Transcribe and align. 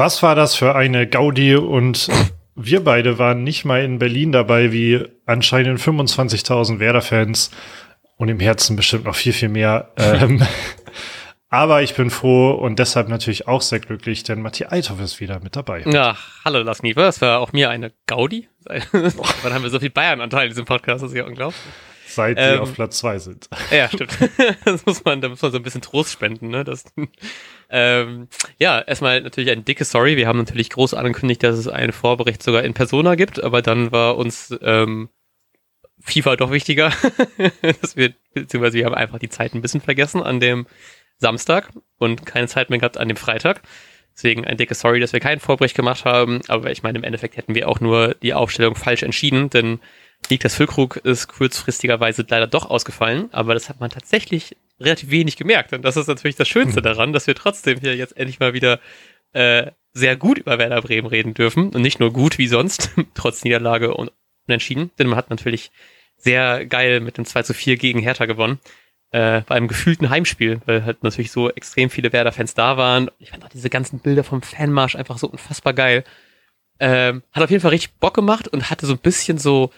Was 0.00 0.22
war 0.22 0.34
das 0.34 0.54
für 0.54 0.74
eine 0.74 1.06
Gaudi 1.06 1.56
und 1.56 2.08
wir 2.54 2.82
beide 2.82 3.18
waren 3.18 3.44
nicht 3.44 3.66
mal 3.66 3.84
in 3.84 3.98
Berlin 3.98 4.32
dabei, 4.32 4.72
wie 4.72 5.04
anscheinend 5.26 5.78
25.000 5.78 6.78
Werder-Fans 6.78 7.50
und 8.16 8.30
im 8.30 8.40
Herzen 8.40 8.76
bestimmt 8.76 9.04
noch 9.04 9.14
viel, 9.14 9.34
viel 9.34 9.50
mehr. 9.50 9.92
Ähm, 9.98 10.42
aber 11.50 11.82
ich 11.82 11.96
bin 11.96 12.08
froh 12.08 12.52
und 12.52 12.78
deshalb 12.78 13.10
natürlich 13.10 13.46
auch 13.46 13.60
sehr 13.60 13.80
glücklich, 13.80 14.22
denn 14.22 14.40
Matthias 14.40 14.72
Althoff 14.72 15.02
ist 15.02 15.20
wieder 15.20 15.38
mit 15.40 15.54
dabei. 15.54 15.82
Ja, 15.82 16.16
hallo 16.46 16.62
Lars 16.62 16.82
Nieper, 16.82 17.06
es 17.06 17.20
war 17.20 17.38
auch 17.38 17.52
mir 17.52 17.68
eine 17.68 17.92
Gaudi. 18.06 18.48
Wann 18.64 19.52
haben 19.52 19.62
wir 19.62 19.68
so 19.68 19.80
viel 19.80 19.90
Bayern-Anteil 19.90 20.44
in 20.44 20.48
diesem 20.48 20.64
Podcast? 20.64 21.04
Das 21.04 21.10
ist 21.10 21.16
ja 21.18 21.26
unglaublich. 21.26 21.60
Seit 22.06 22.38
ähm, 22.38 22.54
wir 22.54 22.62
auf 22.62 22.72
Platz 22.72 22.96
zwei 22.96 23.18
sind. 23.18 23.50
Ja, 23.70 23.86
stimmt. 23.88 24.16
das 24.64 24.86
muss 24.86 25.04
man, 25.04 25.20
da 25.20 25.28
muss 25.28 25.42
man 25.42 25.52
so 25.52 25.58
ein 25.58 25.62
bisschen 25.62 25.82
Trost 25.82 26.10
spenden, 26.10 26.48
ne? 26.48 26.64
Das, 26.64 26.84
ähm, 27.70 28.28
ja, 28.58 28.80
erstmal 28.80 29.20
natürlich 29.20 29.50
ein 29.50 29.64
dickes 29.64 29.90
Sorry. 29.90 30.16
Wir 30.16 30.26
haben 30.26 30.38
natürlich 30.38 30.70
groß 30.70 30.94
angekündigt, 30.94 31.42
dass 31.42 31.56
es 31.56 31.68
einen 31.68 31.92
Vorbericht 31.92 32.42
sogar 32.42 32.64
in 32.64 32.74
Persona 32.74 33.14
gibt, 33.14 33.42
aber 33.42 33.62
dann 33.62 33.92
war 33.92 34.16
uns 34.16 34.54
ähm, 34.62 35.08
FIFA 36.00 36.36
doch 36.36 36.50
wichtiger. 36.50 36.92
dass 37.80 37.96
wir, 37.96 38.14
beziehungsweise 38.34 38.78
wir 38.78 38.86
haben 38.86 38.94
einfach 38.94 39.18
die 39.18 39.28
Zeit 39.28 39.54
ein 39.54 39.62
bisschen 39.62 39.80
vergessen 39.80 40.22
an 40.22 40.40
dem 40.40 40.66
Samstag 41.18 41.70
und 41.98 42.26
keine 42.26 42.48
Zeit 42.48 42.70
mehr 42.70 42.78
gehabt 42.78 42.98
an 42.98 43.08
dem 43.08 43.16
Freitag. 43.16 43.62
Deswegen 44.14 44.44
ein 44.44 44.56
dickes 44.56 44.80
Sorry, 44.80 45.00
dass 45.00 45.12
wir 45.12 45.20
keinen 45.20 45.40
Vorbericht 45.40 45.76
gemacht 45.76 46.04
haben. 46.04 46.40
Aber 46.48 46.70
ich 46.70 46.82
meine, 46.82 46.98
im 46.98 47.04
Endeffekt 47.04 47.36
hätten 47.36 47.54
wir 47.54 47.68
auch 47.68 47.80
nur 47.80 48.14
die 48.14 48.34
Aufstellung 48.34 48.74
falsch 48.74 49.02
entschieden, 49.02 49.50
denn 49.50 49.80
Niklas 50.28 50.54
Füllkrug 50.54 50.96
ist 50.96 51.28
kurzfristigerweise 51.28 52.26
leider 52.28 52.46
doch 52.46 52.68
ausgefallen, 52.68 53.28
aber 53.32 53.54
das 53.54 53.68
hat 53.68 53.80
man 53.80 53.90
tatsächlich 53.90 54.56
relativ 54.80 55.10
wenig 55.10 55.36
gemerkt. 55.36 55.72
Und 55.72 55.82
das 55.82 55.96
ist 55.96 56.06
natürlich 56.06 56.36
das 56.36 56.48
Schönste 56.48 56.80
mhm. 56.80 56.84
daran, 56.84 57.12
dass 57.12 57.26
wir 57.26 57.34
trotzdem 57.34 57.78
hier 57.80 57.96
jetzt 57.96 58.16
endlich 58.16 58.40
mal 58.40 58.54
wieder 58.54 58.80
äh, 59.32 59.70
sehr 59.92 60.16
gut 60.16 60.38
über 60.38 60.58
Werder 60.58 60.82
Bremen 60.82 61.06
reden 61.06 61.34
dürfen. 61.34 61.70
Und 61.70 61.82
nicht 61.82 62.00
nur 62.00 62.12
gut 62.12 62.38
wie 62.38 62.46
sonst, 62.46 62.90
trotz 63.14 63.44
Niederlage 63.44 63.94
und 63.94 64.12
Unentschieden. 64.46 64.90
Denn 64.98 65.06
man 65.06 65.16
hat 65.16 65.30
natürlich 65.30 65.70
sehr 66.16 66.66
geil 66.66 67.00
mit 67.00 67.18
dem 67.18 67.24
2 67.24 67.42
zu 67.42 67.54
4 67.54 67.76
gegen 67.76 68.00
Hertha 68.00 68.26
gewonnen. 68.26 68.58
Äh, 69.12 69.42
bei 69.42 69.56
einem 69.56 69.68
gefühlten 69.68 70.08
Heimspiel, 70.08 70.60
weil 70.66 70.84
halt 70.84 71.02
natürlich 71.02 71.32
so 71.32 71.50
extrem 71.50 71.90
viele 71.90 72.12
Werder-Fans 72.12 72.54
da 72.54 72.76
waren. 72.76 73.10
Ich 73.18 73.30
fand 73.30 73.44
auch 73.44 73.48
diese 73.48 73.68
ganzen 73.68 73.98
Bilder 73.98 74.22
vom 74.22 74.40
Fanmarsch 74.40 74.94
einfach 74.94 75.18
so 75.18 75.28
unfassbar 75.28 75.72
geil. 75.72 76.04
Ähm, 76.78 77.22
hat 77.32 77.42
auf 77.42 77.50
jeden 77.50 77.60
Fall 77.60 77.72
richtig 77.72 77.94
Bock 77.98 78.14
gemacht 78.14 78.48
und 78.48 78.70
hatte 78.70 78.86
so 78.86 78.92
ein 78.92 78.98
bisschen 78.98 79.38
so 79.38 79.70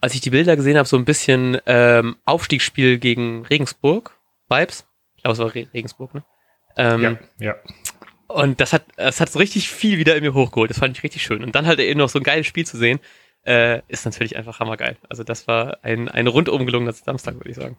als 0.00 0.14
ich 0.14 0.20
die 0.20 0.30
Bilder 0.30 0.56
gesehen 0.56 0.78
habe, 0.78 0.88
so 0.88 0.96
ein 0.96 1.04
bisschen 1.04 1.58
ähm, 1.66 2.16
Aufstiegsspiel 2.24 2.98
gegen 2.98 3.44
Regensburg 3.46 4.16
Vibes. 4.50 4.86
Ich 5.16 5.22
glaube, 5.22 5.34
es 5.34 5.38
war 5.38 5.54
Re 5.54 5.68
Regensburg, 5.72 6.14
ne? 6.14 6.24
Ähm, 6.76 7.02
ja, 7.02 7.18
ja. 7.38 7.54
Und 8.28 8.60
das 8.60 8.72
hat, 8.72 8.84
das 8.96 9.20
hat 9.20 9.30
so 9.30 9.38
richtig 9.38 9.68
viel 9.70 9.98
wieder 9.98 10.16
in 10.16 10.22
mir 10.22 10.34
hochgeholt. 10.34 10.70
Das 10.70 10.78
fand 10.78 10.96
ich 10.96 11.02
richtig 11.02 11.22
schön. 11.22 11.42
Und 11.42 11.54
dann 11.54 11.66
halt 11.66 11.80
eben 11.80 11.98
noch 11.98 12.08
so 12.08 12.18
ein 12.18 12.22
geiles 12.22 12.46
Spiel 12.46 12.66
zu 12.66 12.76
sehen, 12.76 13.00
äh, 13.44 13.80
ist 13.88 14.04
natürlich 14.04 14.36
einfach 14.36 14.60
hammergeil. 14.60 14.96
Also 15.08 15.24
das 15.24 15.48
war 15.48 15.78
ein, 15.82 16.08
ein 16.08 16.26
rundum 16.26 16.64
gelungener 16.64 16.92
Samstag, 16.92 17.34
würde 17.34 17.50
ich 17.50 17.56
sagen. 17.56 17.76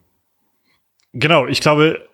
Genau, 1.14 1.46
ich 1.48 1.60
glaube, 1.62 2.08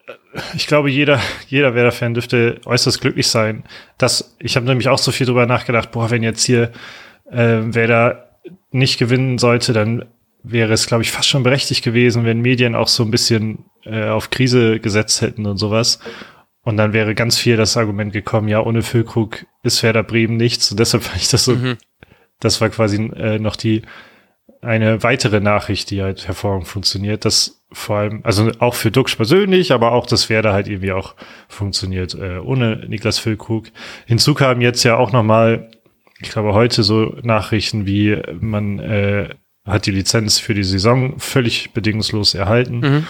ich 0.56 0.68
glaube, 0.68 0.90
jeder, 0.90 1.20
jeder 1.48 1.76
Werder-Fan 1.76 2.14
dürfte 2.14 2.60
äußerst 2.66 3.00
glücklich 3.02 3.28
sein. 3.28 3.64
Dass, 3.98 4.36
ich 4.40 4.56
habe 4.56 4.66
nämlich 4.66 4.90
auch 4.90 4.98
so 4.98 5.12
viel 5.12 5.26
drüber 5.26 5.46
nachgedacht, 5.46 5.92
boah, 5.92 6.10
wenn 6.10 6.24
jetzt 6.24 6.44
hier 6.44 6.72
äh, 7.30 7.60
Werder 7.62 8.40
nicht 8.72 8.98
gewinnen 8.98 9.38
sollte, 9.38 9.74
dann 9.74 10.06
wäre 10.52 10.74
es, 10.74 10.88
glaube 10.88 11.04
ich, 11.04 11.12
fast 11.12 11.28
schon 11.28 11.44
berechtigt 11.44 11.84
gewesen, 11.84 12.26
wenn 12.26 12.42
Medien 12.42 12.76
auch 12.76 12.88
so 12.88 13.04
ein 13.04 13.12
bisschen 13.12 13.66
äh, 13.84 14.10
auf 14.10 14.30
Krise 14.30 14.80
gesetzt 14.80 15.22
hätten 15.22 15.46
und 15.46 15.58
sowas. 15.58 16.00
Und 16.62 16.78
dann 16.78 16.94
wäre 16.94 17.16
ganz 17.16 17.38
viel 17.38 17.56
das 17.56 17.78
Argument 17.78 18.12
gekommen, 18.12 18.48
ja, 18.48 18.62
ohne 18.62 18.82
Füllkrug 18.82 19.46
ist 19.64 19.84
Werder 19.84 20.04
Bremen 20.04 20.38
nichts. 20.38 20.72
Und 20.72 20.80
deshalb 20.80 21.04
fand 21.04 21.22
ich 21.22 21.30
das 21.30 21.46
so, 21.46 21.56
mhm. 21.56 21.78
das 22.40 22.62
war 22.62 22.70
quasi 22.70 22.98
äh, 22.98 23.40
noch 23.40 23.56
die 23.56 23.84
eine 24.62 25.04
weitere 25.04 25.40
Nachricht, 25.40 25.92
die 25.92 26.02
halt 26.02 26.28
hervorragend 26.28 26.68
funktioniert, 26.68 27.26
dass 27.26 27.64
vor 27.72 27.98
allem, 27.98 28.22
also 28.24 28.52
auch 28.60 28.74
für 28.74 28.92
Dux 28.92 29.16
persönlich, 29.16 29.72
aber 29.72 29.92
auch, 29.92 30.08
dass 30.08 30.30
Werder 30.30 30.54
halt 30.54 30.68
irgendwie 30.68 30.94
auch 30.94 31.16
funktioniert, 31.48 32.16
äh, 32.16 32.40
ohne 32.40 32.86
Niklas 32.88 33.20
Füllkrug. 33.20 33.68
Hinzu 34.06 34.34
kam 34.34 34.62
jetzt 34.62 34.84
ja 34.84 34.98
auch 34.98 35.12
nochmal 35.12 35.70
ich 36.20 36.32
glaube, 36.32 36.54
heute 36.54 36.84
so 36.84 37.16
Nachrichten 37.22 37.86
wie 37.86 38.22
man 38.40 38.80
äh, 38.80 39.30
hat 39.68 39.86
die 39.86 39.92
Lizenz 39.92 40.40
für 40.40 40.54
die 40.54 40.64
Saison 40.64 41.20
völlig 41.20 41.72
bedingungslos 41.72 42.34
erhalten. 42.34 42.80
Mhm. 42.80 43.08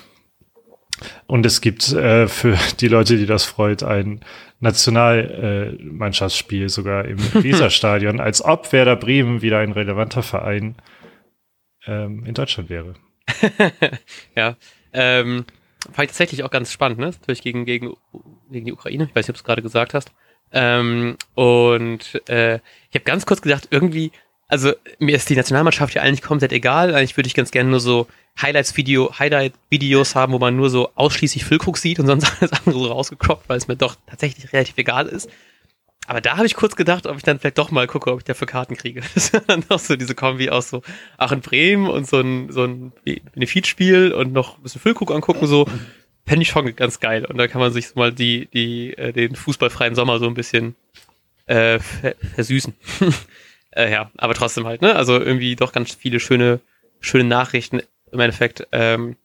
Und 1.28 1.46
es 1.46 1.62
gibt 1.62 1.92
äh, 1.92 2.28
für 2.28 2.58
die 2.80 2.88
Leute, 2.88 3.18
die 3.18 3.28
das 3.28 3.46
freut, 3.46 3.84
ein 3.84 4.22
Nationalmannschaftsspiel 4.60 6.66
äh, 6.66 6.70
sogar 6.70 7.06
im 7.06 7.20
Weserstadion, 7.34 8.20
als 8.20 8.44
ob 8.44 8.74
Werder 8.74 8.96
Bremen 8.96 9.44
wieder 9.44 9.60
ein 9.60 9.72
relevanter 9.72 10.24
Verein 10.24 10.74
ähm, 11.86 12.26
in 12.26 12.34
Deutschland 12.34 12.72
wäre. 12.72 12.96
ja, 14.36 14.56
ähm, 14.94 15.46
fand 15.92 16.06
ich 16.06 16.08
tatsächlich 16.08 16.44
auch 16.44 16.50
ganz 16.50 16.72
spannend, 16.72 16.98
ne? 17.00 17.08
Natürlich 17.08 17.44
gegen, 17.44 17.66
gegen, 17.66 17.94
gegen 18.50 18.66
die 18.66 18.74
Ukraine. 18.74 19.04
Ich 19.06 19.16
weiß 19.16 19.28
nicht, 19.28 19.30
ob 19.30 19.36
du 19.36 19.42
es 19.42 19.46
gerade 19.46 19.62
gesagt 19.62 19.94
hast. 19.94 20.12
Ähm, 20.52 21.18
und 21.36 22.22
äh, 22.30 22.56
ich 22.56 22.96
habe 22.96 23.04
ganz 23.04 23.26
kurz 23.26 23.42
gedacht, 23.42 23.68
irgendwie, 23.70 24.12
also 24.48 24.74
mir 25.00 25.16
ist 25.16 25.30
die 25.30 25.36
Nationalmannschaft 25.36 25.94
ja 25.94 26.02
eigentlich 26.02 26.22
komplett 26.22 26.54
egal. 26.54 26.96
Eigentlich 26.96 27.18
würde 27.18 27.28
ich 27.28 27.34
ganz 27.34 27.52
gerne 27.52 27.70
nur 27.70 27.80
so 27.80 28.08
Highlights-Video, 28.42 29.18
Highlight-Videos 29.18 30.16
haben, 30.16 30.34
wo 30.34 30.40
man 30.40 30.56
nur 30.56 30.70
so 30.70 30.90
ausschließlich 30.96 31.44
Füllkrug 31.44 31.78
sieht 31.78 32.00
und 32.00 32.08
sonst 32.08 32.32
alles 32.40 32.54
andere 32.54 32.80
so 32.80 32.86
rausgekroppt, 32.88 33.50
weil 33.50 33.58
es 33.58 33.68
mir 33.68 33.76
doch 33.76 33.96
tatsächlich 34.08 34.54
relativ 34.54 34.78
egal 34.78 35.08
ist. 35.08 35.30
Aber 36.10 36.22
da 36.22 36.38
habe 36.38 36.46
ich 36.46 36.56
kurz 36.56 36.78
gedacht, 36.78 37.06
ob 37.06 37.18
ich 37.18 37.24
dann 37.24 37.38
vielleicht 37.38 37.58
doch 37.58 37.70
mal 37.70 37.86
gucke, 37.86 38.10
ob 38.14 38.20
ich 38.20 38.24
dafür 38.24 38.48
Karten 38.48 38.78
kriege. 38.78 39.02
Das 39.14 39.34
war 39.34 39.42
dann 39.42 39.66
doch 39.68 39.80
so 39.80 39.98
diese 39.98 40.16
Kombi 40.16 40.50
aus 40.50 40.70
so 40.70 40.82
Aachen 41.18 41.42
Bremen 41.42 41.90
und 41.90 42.08
so 42.08 42.22
ein, 42.22 42.50
so 42.50 42.64
ein 42.64 42.94
Benefitspiel 43.34 44.14
und 44.14 44.32
noch 44.32 44.58
ein 44.58 44.64
bisschen 44.64 44.80
Füllkrug 44.80 45.12
angucken, 45.12 45.48
so 45.48 45.68
fände 46.26 46.44
ich 46.44 46.50
schon 46.50 46.74
ganz 46.78 47.02
geil. 47.02 47.26
Und 47.26 47.38
da 47.38 47.48
kann 47.48 47.60
man 47.60 47.74
sich 47.74 47.90
so 47.90 48.00
mal 48.00 48.14
die, 48.14 48.48
die, 48.54 48.94
äh, 48.98 49.12
den 49.12 49.36
fußballfreien 49.36 49.96
Sommer 49.96 50.20
so 50.20 50.28
ein 50.28 50.34
bisschen 50.34 50.76
äh, 51.48 51.80
versüßen. 52.36 52.74
äh, 53.78 53.92
ja, 53.92 54.12
aber 54.18 54.34
trotzdem 54.34 54.66
halt, 54.66 54.82
ne? 54.82 54.96
Also 54.96 55.20
irgendwie 55.20 55.56
doch 55.56 55.72
ganz 55.72 55.94
viele 55.94 56.20
schöne, 56.20 56.60
schöne 57.00 57.26
Nachrichten 57.26 57.82
im 58.12 58.20
Endeffekt. 58.20 58.68
Ähm, 58.72 59.18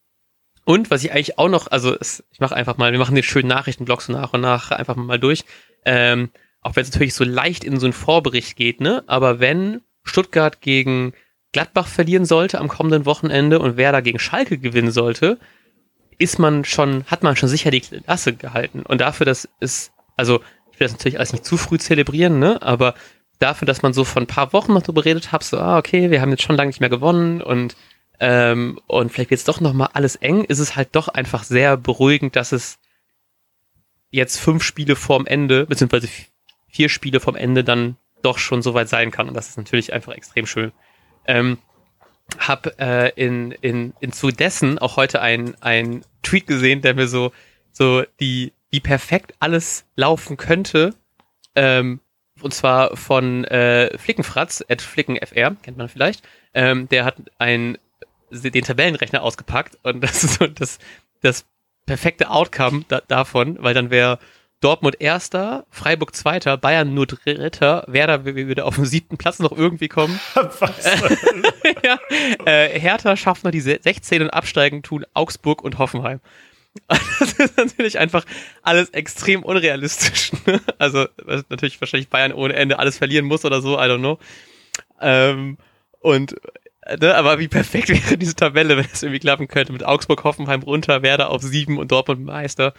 und 0.64 0.90
was 0.90 1.02
ich 1.02 1.12
eigentlich 1.12 1.38
auch 1.38 1.48
noch, 1.48 1.68
also 1.68 1.96
es, 1.98 2.22
ich 2.30 2.38
mache 2.38 2.54
einfach 2.54 2.76
mal, 2.76 2.92
wir 2.92 2.98
machen 2.98 3.14
den 3.14 3.24
schönen 3.24 3.48
Nachrichtenblock 3.48 4.02
so 4.02 4.12
nach 4.12 4.32
und 4.32 4.42
nach 4.42 4.70
einfach 4.70 4.94
mal 4.94 5.18
durch. 5.18 5.44
Ähm, 5.84 6.30
auch 6.60 6.76
wenn 6.76 6.82
es 6.82 6.92
natürlich 6.92 7.14
so 7.14 7.24
leicht 7.24 7.64
in 7.64 7.80
so 7.80 7.86
einen 7.86 7.92
Vorbericht 7.92 8.56
geht, 8.56 8.80
ne? 8.80 9.02
Aber 9.06 9.40
wenn 9.40 9.80
Stuttgart 10.04 10.60
gegen 10.60 11.14
Gladbach 11.52 11.88
verlieren 11.88 12.24
sollte 12.24 12.60
am 12.60 12.68
kommenden 12.68 13.06
Wochenende 13.06 13.58
und 13.58 13.76
wer 13.76 14.00
gegen 14.02 14.18
Schalke 14.18 14.58
gewinnen 14.58 14.92
sollte, 14.92 15.38
ist 16.18 16.38
man 16.38 16.64
schon, 16.64 17.04
hat 17.06 17.22
man 17.22 17.36
schon 17.36 17.48
sicher 17.48 17.70
die 17.70 17.80
Klasse 17.80 18.34
gehalten. 18.34 18.82
Und 18.82 19.00
dafür, 19.00 19.26
dass 19.26 19.48
es, 19.60 19.92
also 20.16 20.40
ich 20.72 20.78
will 20.78 20.86
das 20.86 20.92
natürlich 20.92 21.18
alles 21.18 21.32
nicht 21.32 21.44
zu 21.44 21.56
früh 21.56 21.78
zelebrieren, 21.78 22.38
ne? 22.38 22.60
Aber 22.62 22.94
dafür, 23.42 23.66
dass 23.66 23.82
man 23.82 23.92
so 23.92 24.04
vor 24.04 24.22
ein 24.22 24.26
paar 24.26 24.52
Wochen 24.52 24.72
noch 24.72 24.82
darüber 24.82 25.04
redet 25.04 25.32
hat, 25.32 25.42
so, 25.42 25.58
ah, 25.58 25.78
okay, 25.78 26.10
wir 26.10 26.20
haben 26.20 26.30
jetzt 26.30 26.42
schon 26.42 26.56
lange 26.56 26.68
nicht 26.68 26.80
mehr 26.80 26.88
gewonnen 26.88 27.42
und 27.42 27.76
ähm, 28.20 28.78
und 28.86 29.10
vielleicht 29.10 29.30
wird 29.30 29.38
es 29.38 29.44
doch 29.44 29.60
nochmal 29.60 29.90
alles 29.94 30.14
eng, 30.16 30.44
ist 30.44 30.60
es 30.60 30.76
halt 30.76 30.90
doch 30.92 31.08
einfach 31.08 31.42
sehr 31.42 31.76
beruhigend, 31.76 32.36
dass 32.36 32.52
es 32.52 32.78
jetzt 34.10 34.38
fünf 34.38 34.62
Spiele 34.62 34.94
vorm 34.94 35.26
Ende, 35.26 35.66
beziehungsweise 35.66 36.08
vier 36.68 36.88
Spiele 36.88 37.18
vorm 37.18 37.34
Ende 37.34 37.64
dann 37.64 37.96
doch 38.22 38.38
schon 38.38 38.62
so 38.62 38.74
weit 38.74 38.88
sein 38.88 39.10
kann. 39.10 39.28
Und 39.28 39.34
das 39.34 39.48
ist 39.48 39.56
natürlich 39.56 39.92
einfach 39.92 40.12
extrem 40.12 40.46
schön. 40.46 40.70
Ähm, 41.26 41.58
hab 42.38 42.78
äh, 42.80 43.08
in, 43.16 43.52
in, 43.52 43.94
in 44.00 44.12
zu 44.12 44.30
dessen 44.30 44.78
auch 44.78 44.96
heute 44.96 45.20
ein, 45.20 45.56
ein 45.60 46.04
Tweet 46.22 46.46
gesehen, 46.46 46.80
der 46.80 46.94
mir 46.94 47.08
so, 47.08 47.32
so 47.72 48.04
die, 48.20 48.52
wie 48.70 48.80
perfekt 48.80 49.34
alles 49.40 49.84
laufen 49.96 50.36
könnte. 50.36 50.94
Ähm, 51.54 52.00
und 52.42 52.52
zwar 52.54 52.96
von 52.96 53.44
äh, 53.44 53.96
Flickenfratz, 53.98 54.64
at 54.68 54.82
FlickenFR, 54.82 55.56
kennt 55.62 55.76
man 55.76 55.88
vielleicht. 55.88 56.26
Ähm, 56.54 56.88
der 56.88 57.04
hat 57.04 57.16
ein, 57.38 57.78
den 58.30 58.64
Tabellenrechner 58.64 59.22
ausgepackt 59.22 59.78
und 59.82 60.02
das 60.02 60.24
ist 60.24 60.38
so 60.38 60.46
das, 60.46 60.78
das 61.20 61.46
perfekte 61.86 62.30
Outcome 62.30 62.84
da, 62.88 63.00
davon, 63.00 63.58
weil 63.60 63.74
dann 63.74 63.90
wäre 63.90 64.18
Dortmund 64.62 65.00
Erster, 65.00 65.66
Freiburg 65.70 66.14
Zweiter, 66.14 66.56
Bayern 66.56 66.94
nur 66.94 67.06
Dritter, 67.06 67.84
Werder 67.88 68.24
würde 68.24 68.64
auf 68.64 68.76
den 68.76 68.84
siebten 68.84 69.18
Platz 69.18 69.40
noch 69.40 69.52
irgendwie 69.52 69.88
kommen. 69.88 70.20
Was? 70.34 70.84
ja, 71.84 71.98
äh, 72.46 72.78
Hertha 72.78 73.16
schafft 73.16 73.42
noch 73.42 73.50
die 73.50 73.60
16 73.60 74.22
und 74.22 74.30
absteigen 74.30 74.82
tun 74.82 75.04
Augsburg 75.14 75.62
und 75.62 75.78
Hoffenheim. 75.78 76.20
Das 77.18 77.50
ist 77.50 77.56
natürlich 77.56 77.98
einfach 77.98 78.24
alles 78.62 78.90
extrem 78.90 79.42
unrealistisch. 79.42 80.32
Ne? 80.46 80.60
Also 80.78 81.06
natürlich 81.48 81.80
wahrscheinlich 81.80 82.08
Bayern 82.08 82.32
ohne 82.32 82.54
Ende 82.54 82.78
alles 82.78 82.98
verlieren 82.98 83.26
muss 83.26 83.44
oder 83.44 83.60
so, 83.60 83.78
I 83.78 83.82
don't 83.82 83.98
know. 83.98 84.18
Ähm, 85.00 85.56
und 86.00 86.34
ne, 87.00 87.14
aber 87.14 87.38
wie 87.38 87.48
perfekt 87.48 87.88
wäre 87.90 88.18
diese 88.18 88.34
Tabelle, 88.34 88.76
wenn 88.76 88.86
es 88.92 89.02
irgendwie 89.02 89.20
klappen 89.20 89.48
könnte 89.48 89.72
mit 89.72 89.84
Augsburg, 89.84 90.24
Hoffenheim 90.24 90.62
runter, 90.62 91.02
Werder 91.02 91.30
auf 91.30 91.42
sieben 91.42 91.78
und 91.78 91.92
Dortmund 91.92 92.24
Meister. 92.24 92.74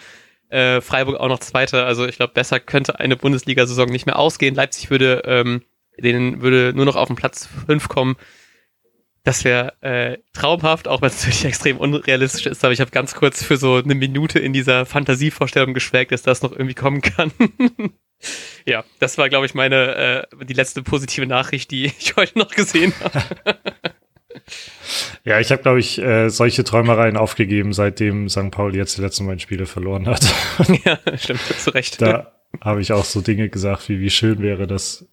Äh, 0.50 0.81
Freiburg 0.81 1.19
auch 1.19 1.30
noch 1.30 1.39
Zweiter. 1.39 1.86
Also 1.86 2.06
ich 2.06 2.18
glaube, 2.18 2.34
besser 2.34 2.60
könnte 2.60 3.00
eine 3.00 3.16
Bundesliga-Saison 3.16 3.88
nicht 3.88 4.06
mehr 4.06 4.19
ausgehen. 4.19 4.56
Leipzig 4.56 4.89
würde, 4.89 5.24
ähm, 5.25 5.63
denen 5.98 6.42
würde 6.42 6.74
nur 6.75 6.86
noch 6.86 6.96
auf 6.96 7.07
den 7.07 7.16
Platz 7.16 7.48
5 7.66 7.88
kommen. 7.88 8.18
Das 9.24 9.46
wäre 9.46 9.74
äh, 9.81 10.18
traumhaft, 10.34 10.88
auch 10.88 11.02
wenn 11.02 11.08
es 11.08 11.22
natürlich 11.22 11.46
extrem 11.46 11.78
unrealistisch 11.78 12.46
ist. 12.46 12.64
Aber 12.64 12.74
ich 12.74 12.81
habe 12.81 12.92
ganz 12.92 13.16
kurz 13.16 13.44
für 13.44 13.58
so 13.58 13.75
eine 13.75 13.96
Minute 13.96 14.40
in 14.40 14.54
dieser 14.54 14.86
Fantasievorstellung 14.86 15.74
geschwelgt, 15.74 16.12
dass 16.12 16.24
das 16.24 16.42
noch 16.42 16.52
irgendwie 16.52 16.74
kommen 16.74 17.02
kann. 17.02 17.31
ja, 18.66 18.84
das 19.00 19.18
war, 19.18 19.30
glaube 19.30 19.46
ich, 19.46 19.54
meine 19.54 20.28
äh, 20.31 20.46
die 20.46 20.54
letzte 20.54 20.84
positive 20.84 21.25
Nachricht, 21.25 21.72
die 21.72 21.86
ich 22.00 22.16
heute 22.18 22.38
noch 22.38 22.50
gesehen 22.50 22.94
habe. 23.02 23.58
Ja, 25.24 25.40
ich 25.40 25.52
habe, 25.52 25.62
glaube 25.62 25.80
ich, 25.80 26.00
äh, 26.00 26.30
solche 26.30 26.64
Träumereien 26.64 27.16
aufgegeben, 27.16 27.72
seitdem 27.72 28.28
St. 28.30 28.52
Pauli 28.52 28.78
jetzt 28.78 28.98
die 28.98 29.02
letzten 29.02 29.25
beiden 29.25 29.40
Spiele 29.40 29.66
verloren 29.66 30.08
hat. 30.08 30.25
ja, 30.84 31.00
stimmt, 31.18 31.40
zu 31.40 31.70
Recht. 31.70 32.02
Da 32.02 32.34
habe 32.62 32.81
ich 32.81 32.92
auch 32.92 33.06
so 33.06 33.22
Dinge 33.22 33.50
gesagt, 33.50 33.90
wie 33.90 34.00
wie 34.00 34.10
schön 34.10 34.42
wäre 34.42 34.68
das, 34.68 35.08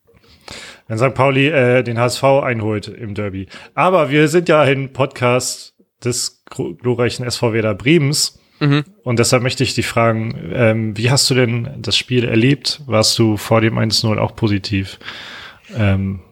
wenn 0.90 0.98
St. 0.98 1.14
Pauli 1.14 1.46
äh, 1.46 1.84
den 1.84 2.00
HSV 2.00 2.24
einholt 2.24 2.88
im 2.88 3.14
Derby. 3.14 3.46
Aber 3.74 4.10
wir 4.10 4.26
sind 4.26 4.48
ja 4.48 4.60
ein 4.62 4.92
Podcast 4.92 5.74
des 6.04 6.42
glorreichen 6.50 7.24
SV 7.24 7.52
Werder 7.52 7.74
Bremens. 7.76 8.40
Mhm. 8.58 8.84
Und 9.04 9.20
deshalb 9.20 9.44
möchte 9.44 9.62
ich 9.62 9.74
dich 9.74 9.86
fragen, 9.86 10.50
ähm, 10.52 10.96
wie 10.96 11.12
hast 11.12 11.30
du 11.30 11.34
denn 11.34 11.76
das 11.78 11.96
Spiel 11.96 12.24
erlebt? 12.24 12.80
Warst 12.86 13.16
du 13.20 13.36
vor 13.36 13.60
dem 13.60 13.78
1-0 13.78 14.18
auch 14.18 14.34
positiv? 14.34 14.98
Ähm, 15.76 16.22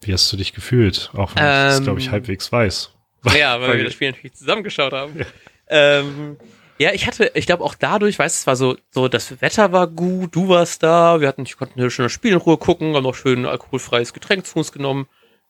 wie 0.00 0.12
hast 0.12 0.32
du 0.32 0.36
dich 0.36 0.54
gefühlt? 0.54 1.12
Auch 1.14 1.36
wenn 1.36 1.44
ähm, 1.44 1.48
ich 1.48 1.76
das, 1.76 1.82
glaube 1.84 2.00
ich, 2.00 2.10
halbwegs 2.10 2.50
weiß. 2.50 2.90
Ja, 3.38 3.60
weil, 3.60 3.68
weil 3.68 3.76
wir 3.76 3.84
das 3.84 3.92
Spiel 3.92 4.10
natürlich 4.10 4.34
zusammengeschaut 4.34 4.92
haben. 4.92 5.12
Ja. 5.20 5.26
Ähm, 5.68 6.36
ja, 6.80 6.94
ich 6.94 7.06
hatte, 7.06 7.30
ich 7.34 7.44
glaube 7.44 7.62
auch 7.62 7.74
dadurch, 7.74 8.18
weißt 8.18 8.36
du, 8.36 8.40
es 8.40 8.46
war 8.46 8.56
so, 8.56 8.74
so, 8.90 9.06
das 9.06 9.42
Wetter 9.42 9.70
war 9.70 9.86
gut, 9.86 10.34
du 10.34 10.48
warst 10.48 10.82
da, 10.82 11.20
wir 11.20 11.28
hatten, 11.28 11.42
ich 11.42 11.58
konnte 11.58 11.78
ein 11.78 11.90
schönes 11.90 12.10
Spiel 12.10 12.32
in 12.32 12.38
Ruhe 12.38 12.56
gucken, 12.56 12.96
haben 12.96 13.02
noch 13.02 13.14
schön 13.14 13.44
alkoholfreies 13.44 14.14
Getränk 14.14 14.46
zu 14.46 14.56
uns 14.56 14.72
genommen. 14.72 15.06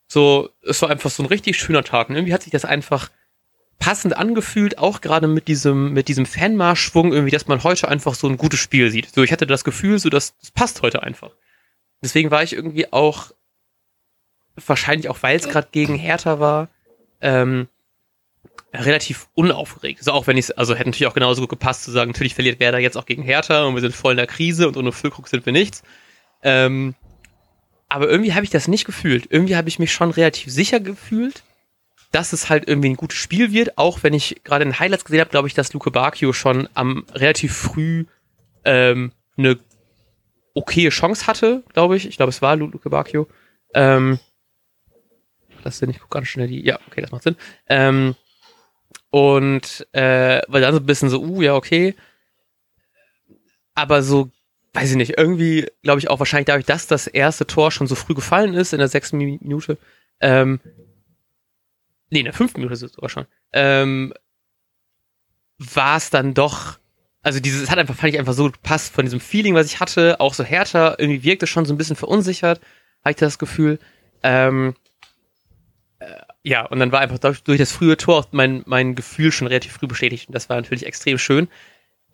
So, 0.08 0.50
es 0.62 0.82
war 0.82 0.90
einfach 0.90 1.08
so 1.08 1.22
ein 1.22 1.26
richtig 1.26 1.56
schöner 1.56 1.84
Tag. 1.84 2.08
Und 2.08 2.16
irgendwie 2.16 2.34
hat 2.34 2.42
sich 2.42 2.50
das 2.50 2.64
einfach 2.64 3.10
passend 3.78 4.16
angefühlt, 4.16 4.78
auch 4.78 5.00
gerade 5.00 5.28
mit 5.28 5.46
diesem, 5.46 5.92
mit 5.92 6.08
diesem 6.08 6.26
Fanmarschschwung, 6.26 7.12
irgendwie, 7.12 7.30
dass 7.30 7.46
man 7.46 7.62
heute 7.62 7.86
einfach 7.86 8.14
so 8.14 8.26
ein 8.26 8.36
gutes 8.36 8.58
Spiel 8.58 8.90
sieht. 8.90 9.14
So, 9.14 9.22
ich 9.22 9.30
hatte 9.30 9.46
das 9.46 9.62
Gefühl, 9.62 10.00
so, 10.00 10.10
dass 10.10 10.36
das 10.38 10.50
passt 10.50 10.82
heute 10.82 11.04
einfach. 11.04 11.30
Deswegen 12.02 12.32
war 12.32 12.42
ich 12.42 12.54
irgendwie 12.54 12.92
auch 12.92 13.30
wahrscheinlich 14.56 15.08
auch, 15.08 15.22
weil 15.22 15.36
es 15.36 15.48
gerade 15.48 15.68
gegen 15.70 15.94
Hertha 15.94 16.40
war, 16.40 16.70
ähm, 17.20 17.68
relativ 18.72 19.28
unaufgeregt. 19.34 20.00
Also 20.00 20.12
auch 20.12 20.26
wenn 20.26 20.36
ich 20.36 20.56
also 20.56 20.74
hätte 20.74 20.88
natürlich 20.88 21.06
auch 21.06 21.14
genauso 21.14 21.40
gut 21.40 21.50
gepasst 21.50 21.84
zu 21.84 21.90
sagen, 21.90 22.10
natürlich 22.10 22.34
verliert 22.34 22.60
Werder 22.60 22.78
jetzt 22.78 22.96
auch 22.96 23.06
gegen 23.06 23.22
Hertha 23.22 23.64
und 23.64 23.74
wir 23.74 23.80
sind 23.80 23.94
voll 23.94 24.12
in 24.12 24.18
der 24.18 24.26
Krise 24.26 24.68
und 24.68 24.76
ohne 24.76 24.92
Füllkrug 24.92 25.28
sind 25.28 25.44
wir 25.44 25.52
nichts. 25.52 25.82
Ähm, 26.42 26.94
aber 27.88 28.08
irgendwie 28.08 28.34
habe 28.34 28.44
ich 28.44 28.50
das 28.50 28.68
nicht 28.68 28.84
gefühlt. 28.84 29.26
Irgendwie 29.30 29.56
habe 29.56 29.68
ich 29.68 29.78
mich 29.78 29.92
schon 29.92 30.12
relativ 30.12 30.52
sicher 30.52 30.78
gefühlt, 30.78 31.42
dass 32.12 32.32
es 32.32 32.48
halt 32.48 32.68
irgendwie 32.68 32.90
ein 32.90 32.96
gutes 32.96 33.18
Spiel 33.18 33.52
wird. 33.52 33.76
Auch 33.76 34.04
wenn 34.04 34.14
ich 34.14 34.42
gerade 34.44 34.64
in 34.64 34.78
Highlights 34.78 35.04
gesehen 35.04 35.20
habe, 35.20 35.30
glaube 35.30 35.48
ich, 35.48 35.54
dass 35.54 35.72
Luke 35.72 35.90
Bacchio 35.90 36.32
schon 36.32 36.68
am 36.74 37.04
relativ 37.12 37.56
früh 37.56 38.06
ähm, 38.64 39.10
eine 39.36 39.58
okaye 40.54 40.90
Chance 40.90 41.26
hatte, 41.26 41.64
glaube 41.72 41.96
ich. 41.96 42.06
Ich 42.06 42.16
glaube, 42.16 42.30
es 42.30 42.42
war 42.42 42.54
Luke 42.54 42.88
Bacchio. 42.88 43.26
Ähm, 43.74 44.20
das 45.62 45.78
Sinn? 45.78 45.90
Ich 45.90 45.98
gucke 45.98 46.14
ganz 46.14 46.28
schnell 46.28 46.48
die. 46.48 46.64
Ja, 46.64 46.78
okay, 46.86 47.00
das 47.00 47.10
macht 47.10 47.22
Sinn. 47.22 47.36
Ähm, 47.68 48.14
und 49.10 49.86
äh, 49.92 50.40
weil 50.48 50.62
dann 50.62 50.74
so 50.74 50.80
ein 50.80 50.86
bisschen 50.86 51.10
so, 51.10 51.20
uh, 51.20 51.42
ja, 51.42 51.54
okay. 51.54 51.94
Aber 53.74 54.02
so, 54.02 54.30
weiß 54.72 54.90
ich 54.90 54.96
nicht, 54.96 55.18
irgendwie 55.18 55.66
glaube 55.82 55.98
ich 56.00 56.08
auch 56.08 56.18
wahrscheinlich 56.18 56.46
dadurch, 56.46 56.66
dass 56.66 56.86
das 56.86 57.06
erste 57.06 57.46
Tor 57.46 57.70
schon 57.70 57.86
so 57.86 57.94
früh 57.94 58.14
gefallen 58.14 58.54
ist, 58.54 58.72
in 58.72 58.78
der 58.78 58.88
sechsten 58.88 59.18
Minute, 59.18 59.78
ähm, 60.20 60.60
nee, 62.10 62.20
in 62.20 62.24
der 62.24 62.34
fünften 62.34 62.60
Minute 62.60 62.76
sogar 62.76 63.10
schon, 63.10 63.26
ähm, 63.52 64.14
war 65.58 65.96
es 65.96 66.10
dann 66.10 66.34
doch, 66.34 66.78
also 67.22 67.40
dieses, 67.40 67.62
es 67.62 67.70
hat 67.70 67.78
einfach, 67.78 67.96
fand 67.96 68.12
ich 68.12 68.18
einfach 68.18 68.32
so 68.32 68.50
gepasst 68.50 68.92
von 68.92 69.04
diesem 69.04 69.20
Feeling, 69.20 69.54
was 69.54 69.66
ich 69.66 69.80
hatte, 69.80 70.20
auch 70.20 70.34
so 70.34 70.44
härter, 70.44 70.98
irgendwie 70.98 71.24
wirkte 71.24 71.46
schon 71.46 71.66
so 71.66 71.74
ein 71.74 71.78
bisschen 71.78 71.96
verunsichert, 71.96 72.60
hatte 73.04 73.10
ich 73.10 73.16
das 73.16 73.38
Gefühl. 73.38 73.78
Ähm, 74.22 74.74
ja, 76.42 76.64
und 76.64 76.78
dann 76.78 76.92
war 76.92 77.00
einfach 77.00 77.18
durch, 77.18 77.42
durch 77.42 77.58
das 77.58 77.72
frühe 77.72 77.96
Tor 77.96 78.26
mein, 78.32 78.62
mein 78.66 78.94
Gefühl 78.94 79.30
schon 79.30 79.46
relativ 79.46 79.72
früh 79.72 79.86
bestätigt. 79.86 80.28
Und 80.28 80.34
das 80.34 80.48
war 80.48 80.56
natürlich 80.56 80.86
extrem 80.86 81.18
schön. 81.18 81.48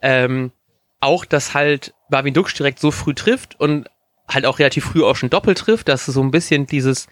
Ähm, 0.01 0.51
auch, 0.99 1.25
dass 1.25 1.53
halt 1.53 1.93
Barwin 2.09 2.33
Dux 2.33 2.53
direkt 2.53 2.79
so 2.79 2.91
früh 2.91 3.13
trifft 3.13 3.59
und 3.59 3.89
halt 4.27 4.45
auch 4.45 4.59
relativ 4.59 4.85
früh 4.85 5.03
auch 5.03 5.15
schon 5.15 5.29
doppelt 5.29 5.59
trifft, 5.59 5.87
dass 5.87 6.05
so 6.05 6.21
ein 6.21 6.31
bisschen 6.31 6.67
dieses, 6.67 7.07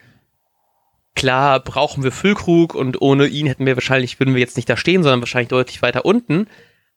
klar 1.16 1.62
brauchen 1.62 2.04
wir 2.04 2.12
Füllkrug 2.12 2.76
und 2.76 3.02
ohne 3.02 3.28
ihn 3.28 3.48
hätten 3.48 3.66
wir 3.66 3.78
wahrscheinlich, 3.78 4.20
würden 4.20 4.34
wir 4.34 4.42
jetzt 4.42 4.58
nicht 4.58 4.70
da 4.70 4.76
stehen, 4.76 5.02
sondern 5.02 5.22
wahrscheinlich 5.22 5.50
deutlich 5.50 5.82
weiter 5.82 6.06
unten. 6.06 6.48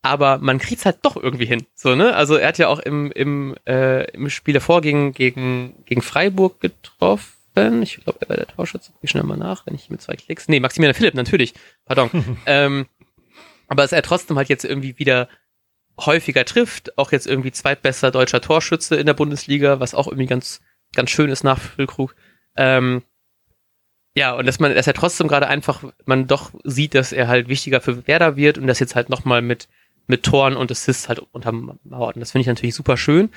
Aber 0.03 0.39
man 0.39 0.59
kriegt's 0.59 0.85
halt 0.85 0.99
doch 1.03 1.17
irgendwie 1.17 1.47
hin. 1.47 1.67
So, 1.75 1.95
ne? 1.95 2.15
Also 2.15 2.37
er 2.37 2.49
hat 2.49 2.59
ja 2.59 2.69
auch 2.69 2.79
im, 2.81 3.13
im, 3.13 3.55
äh, 3.67 4.11
im 4.13 4.31
Spiel 4.31 4.55
davor 4.55 4.81
gegen, 4.81 5.13
gegen, 5.13 5.85
gegen 5.85 6.03
Freiburg 6.03 6.61
getroffen 6.61 7.38
Verstappen. 7.63 7.83
Ich 7.83 8.05
glaube, 8.05 8.19
er 8.21 8.29
war 8.29 8.37
der 8.37 8.47
Torschütze. 8.47 8.93
Ich 9.03 9.11
schnell 9.11 9.25
mal 9.25 9.37
nach, 9.37 9.67
wenn 9.67 9.75
ich 9.75 9.91
mit 9.91 10.03
zwei 10.03 10.15
Klicks. 10.17 10.49
Nee, 10.49 10.61
Maximilian 10.61 10.95
Philipp, 10.95 11.15
natürlich. 11.15 11.55
Pardon. 11.85 12.11
ähm, 12.47 12.87
aber 13.69 13.83
dass 13.83 13.93
er 13.93 14.03
trotzdem 14.03 14.37
halt 14.37 14.49
jetzt 14.49 14.65
irgendwie 14.65 14.99
wieder 14.99 15.29
häufiger 15.99 16.45
trifft, 16.45 16.97
auch 16.97 17.13
jetzt 17.13 17.27
irgendwie 17.27 17.51
zweitbester 17.51 18.11
deutscher 18.11 18.41
Torschütze 18.41 18.97
in 18.97 19.07
der 19.07 19.15
Bundesliga, 19.15 19.81
was 19.81 19.95
auch 19.95 20.07
irgendwie 20.07 20.27
ganz, 20.27 20.61
ganz 20.95 21.11
schön 21.11 21.29
ist 21.29 21.45
nach 21.45 21.61
Füllkrug. 21.61 22.15
Ähm, 22.57 23.03
ja, 24.15 24.35
und 24.35 24.47
dass 24.47 24.59
man, 24.59 24.75
dass 24.75 24.87
er 24.87 24.95
trotzdem 24.95 25.29
gerade 25.29 25.49
einfach, 25.49 25.83
man 26.05 26.27
doch 26.27 26.53
sieht, 26.65 26.95
dass 26.95 27.13
er 27.13 27.29
halt 27.29 27.49
wichtiger 27.49 27.81
für 27.81 28.07
Werder 28.07 28.37
wird 28.37 28.59
und 28.59 28.67
das 28.67 28.81
jetzt 28.81 28.95
halt 28.95 29.11
nochmal 29.11 29.43
mit, 29.43 29.69
mit 30.07 30.23
Toren 30.23 30.57
und 30.57 30.71
Assists 30.71 31.09
halt 31.09 31.19
untermauert. 31.19 32.17
Und 32.17 32.21
das 32.21 32.33
finde 32.33 32.43
ich 32.43 32.49
natürlich 32.49 32.75
super 32.75 32.97
schön. 32.97 33.31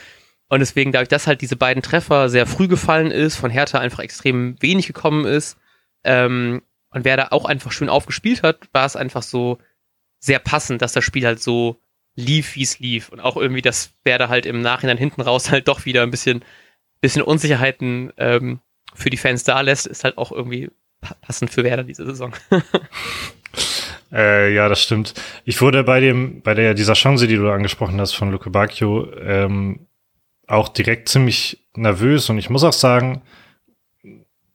Und 0.51 0.59
deswegen, 0.59 0.92
dadurch, 0.92 1.07
dass 1.07 1.27
halt 1.27 1.39
diese 1.39 1.56
beiden 1.56 1.81
Treffer 1.81 2.27
sehr 2.27 2.45
früh 2.45 2.68
gefallen 2.68 3.09
ist, 3.09 3.38
von 3.38 3.50
Hertha 3.50 3.80
einfach 3.80 4.00
extrem 4.00 4.62
wenig 4.62 4.86
gekommen 4.86 5.24
ist, 5.24 5.57
ähm, 6.03 6.62
und 6.89 7.06
wer 7.06 7.15
da 7.15 7.30
auch 7.31 7.45
einfach 7.45 7.71
schön 7.71 7.88
aufgespielt 7.88 8.44
hat, 8.44 8.57
war 8.74 8.86
es 8.86 8.98
einfach 8.98 9.24
so 9.24 9.59
sehr 10.19 10.39
passend, 10.39 10.81
dass 10.81 10.92
das 10.92 11.06
Spiel 11.06 11.25
halt 11.25 11.42
so 11.42 11.80
lief, 12.18 12.56
wie 12.56 12.63
es 12.63 12.80
lief. 12.80 13.07
Und 13.07 13.21
auch 13.21 13.38
irgendwie, 13.38 13.62
dass 13.62 13.94
Werder 14.03 14.27
halt 14.27 14.45
im 14.45 14.59
Nachhinein 14.59 14.97
hinten 14.97 15.21
raus 15.21 15.49
halt 15.52 15.69
doch 15.69 15.85
wieder 15.85 16.04
ein 16.04 16.11
bisschen, 16.11 16.44
bisschen 16.99 17.21
Unsicherheiten 17.21 18.11
ähm, 18.18 18.59
für 18.94 19.09
die 19.09 19.16
Fans 19.16 19.45
da 19.45 19.61
lässt, 19.61 19.87
ist 19.87 20.04
halt 20.04 20.18
auch 20.18 20.33
irgendwie 20.33 20.69
passend 21.21 21.49
für 21.49 21.64
Werder 21.64 21.85
diese 21.85 22.06
Saison. 22.06 22.33
äh, 24.11 24.54
ja, 24.54 24.68
das 24.68 24.83
stimmt. 24.83 25.14
Ich 25.45 25.61
wurde 25.61 25.85
bei 25.85 26.02
dem, 26.02 26.42
bei 26.42 26.56
der, 26.56 26.73
dieser 26.73 26.95
Chance, 26.95 27.25
die 27.25 27.37
du 27.37 27.49
angesprochen 27.49 28.02
hast 28.02 28.16
von 28.16 28.31
Luke 28.31 28.49
Bacchio, 28.49 29.09
ähm, 29.16 29.87
auch 30.48 30.69
direkt 30.69 31.10
ziemlich 31.10 31.66
nervös 31.76 32.30
und 32.30 32.38
ich 32.38 32.50
muss 32.50 32.64
auch 32.64 32.74
sagen, 32.74 33.21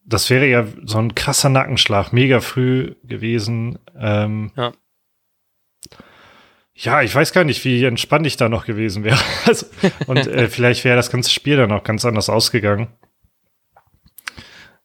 das 0.04 0.30
wäre 0.30 0.46
ja 0.46 0.66
so 0.84 0.98
ein 0.98 1.14
krasser 1.14 1.48
Nackenschlag, 1.48 2.12
mega 2.12 2.40
früh 2.40 2.94
gewesen. 3.02 3.78
Ähm, 3.98 4.52
ja. 4.56 4.72
Ja, 6.78 7.00
ich 7.00 7.14
weiß 7.14 7.32
gar 7.32 7.44
nicht, 7.44 7.64
wie 7.64 7.82
entspannt 7.84 8.26
ich 8.26 8.36
da 8.36 8.48
noch 8.48 8.66
gewesen 8.66 9.02
wäre. 9.02 9.18
Also, 9.46 9.66
und 10.06 10.26
äh, 10.26 10.48
vielleicht 10.48 10.84
wäre 10.84 10.96
das 10.96 11.10
ganze 11.10 11.30
Spiel 11.30 11.56
dann 11.56 11.72
auch 11.72 11.84
ganz 11.84 12.04
anders 12.04 12.28
ausgegangen. 12.28 12.88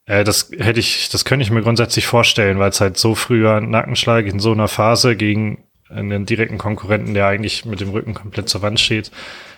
Äh, 0.06 0.24
das 0.24 0.52
hätte 0.58 0.80
ich, 0.80 1.10
das 1.10 1.26
könnte 1.26 1.44
ich 1.44 1.52
mir 1.52 1.62
grundsätzlich 1.62 2.08
vorstellen, 2.08 2.60
weil 2.60 2.70
es 2.70 2.82
halt 2.82 2.98
so 2.98 3.14
früher 3.14 3.60
Nackenschlag 3.62 4.26
in 4.26 4.40
so 4.40 4.52
einer 4.52 4.68
Phase 4.68 5.16
gegen 5.16 5.66
einen 5.90 6.26
direkten 6.26 6.58
Konkurrenten, 6.58 7.14
der 7.14 7.28
eigentlich 7.28 7.66
mit 7.66 7.82
dem 7.82 7.90
Rücken 7.90 8.14
komplett 8.14 8.48
zur 8.48 8.62
Wand 8.62 8.80
steht, 8.80 9.12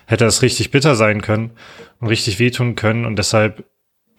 hätte 0.06 0.26
das 0.26 0.42
richtig 0.42 0.72
bitter 0.72 0.96
sein 0.96 1.22
können 1.22 1.52
und 2.00 2.08
richtig 2.08 2.40
wehtun 2.40 2.76
können. 2.76 3.06
Und 3.06 3.18
deshalb 3.18 3.66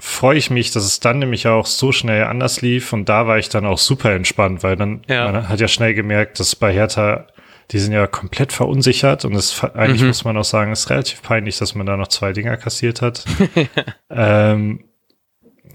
freue 0.00 0.36
ich 0.36 0.50
mich, 0.50 0.70
dass 0.70 0.84
es 0.84 1.00
dann 1.00 1.18
nämlich 1.18 1.46
auch 1.46 1.66
so 1.66 1.92
schnell 1.92 2.24
anders 2.24 2.60
lief. 2.62 2.92
Und 2.92 3.08
da 3.08 3.26
war 3.26 3.38
ich 3.38 3.48
dann 3.48 3.66
auch 3.66 3.78
super 3.78 4.12
entspannt, 4.12 4.62
weil 4.62 4.76
dann 4.76 5.02
ja. 5.08 5.30
man 5.30 5.48
hat 5.48 5.60
ja 5.60 5.68
schnell 5.68 5.94
gemerkt, 5.94 6.40
dass 6.40 6.56
bei 6.56 6.72
Hertha, 6.72 7.26
die 7.70 7.78
sind 7.78 7.92
ja 7.92 8.06
komplett 8.06 8.52
verunsichert. 8.52 9.24
Und 9.24 9.34
es 9.34 9.62
eigentlich 9.62 10.02
mhm. 10.02 10.08
muss 10.08 10.24
man 10.24 10.36
auch 10.36 10.44
sagen, 10.44 10.72
ist 10.72 10.90
relativ 10.90 11.22
peinlich, 11.22 11.58
dass 11.58 11.74
man 11.74 11.86
da 11.86 11.96
noch 11.96 12.08
zwei 12.08 12.32
Dinger 12.32 12.56
kassiert 12.56 13.02
hat. 13.02 13.24
ähm, 14.10 14.84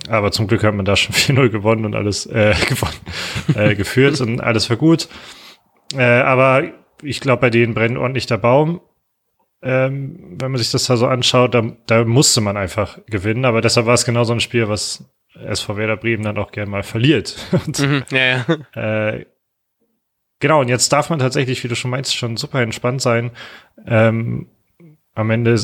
aber 0.07 0.31
zum 0.31 0.47
Glück 0.47 0.63
hat 0.63 0.73
man 0.73 0.85
da 0.85 0.95
schon 0.95 1.15
4-0 1.37 1.49
gewonnen 1.49 1.85
und 1.85 1.95
alles 1.95 2.25
äh, 2.25 2.55
gewonnen, 2.67 2.95
äh, 3.55 3.75
geführt 3.75 4.19
und 4.21 4.41
alles 4.41 4.69
war 4.69 4.77
gut. 4.77 5.07
Äh, 5.95 6.03
aber 6.03 6.63
ich 7.01 7.21
glaube, 7.21 7.41
bei 7.41 7.49
denen 7.49 7.73
brennt 7.73 7.97
ordentlich 7.97 8.25
der 8.25 8.37
Baum 8.37 8.81
ähm, 9.61 10.37
wenn 10.39 10.51
man 10.51 10.59
sich 10.59 10.71
das 10.71 10.85
da 10.85 10.95
so 10.95 11.07
anschaut, 11.07 11.53
da, 11.53 11.63
da 11.87 12.05
musste 12.05 12.41
man 12.41 12.57
einfach 12.57 12.99
gewinnen. 13.07 13.45
Aber 13.45 13.61
deshalb 13.61 13.85
war 13.85 13.93
es 13.93 14.05
genau 14.05 14.23
so 14.23 14.33
ein 14.33 14.39
Spiel, 14.39 14.69
was 14.69 15.03
SV 15.35 15.77
Werder 15.77 15.97
Bremen 15.97 16.23
dann 16.23 16.37
auch 16.37 16.51
gerne 16.51 16.71
mal 16.71 16.83
verliert. 16.83 17.35
und, 17.65 17.79
mhm, 17.79 18.03
ja, 18.11 18.45
ja. 18.73 19.09
Äh, 19.09 19.25
genau, 20.39 20.61
und 20.61 20.69
jetzt 20.69 20.91
darf 20.91 21.09
man 21.09 21.19
tatsächlich, 21.19 21.63
wie 21.63 21.67
du 21.67 21.75
schon 21.75 21.91
meinst, 21.91 22.15
schon 22.15 22.37
super 22.37 22.61
entspannt 22.61 23.01
sein. 23.01 23.31
Ähm, 23.85 24.47
am 25.13 25.29
Ende 25.29 25.59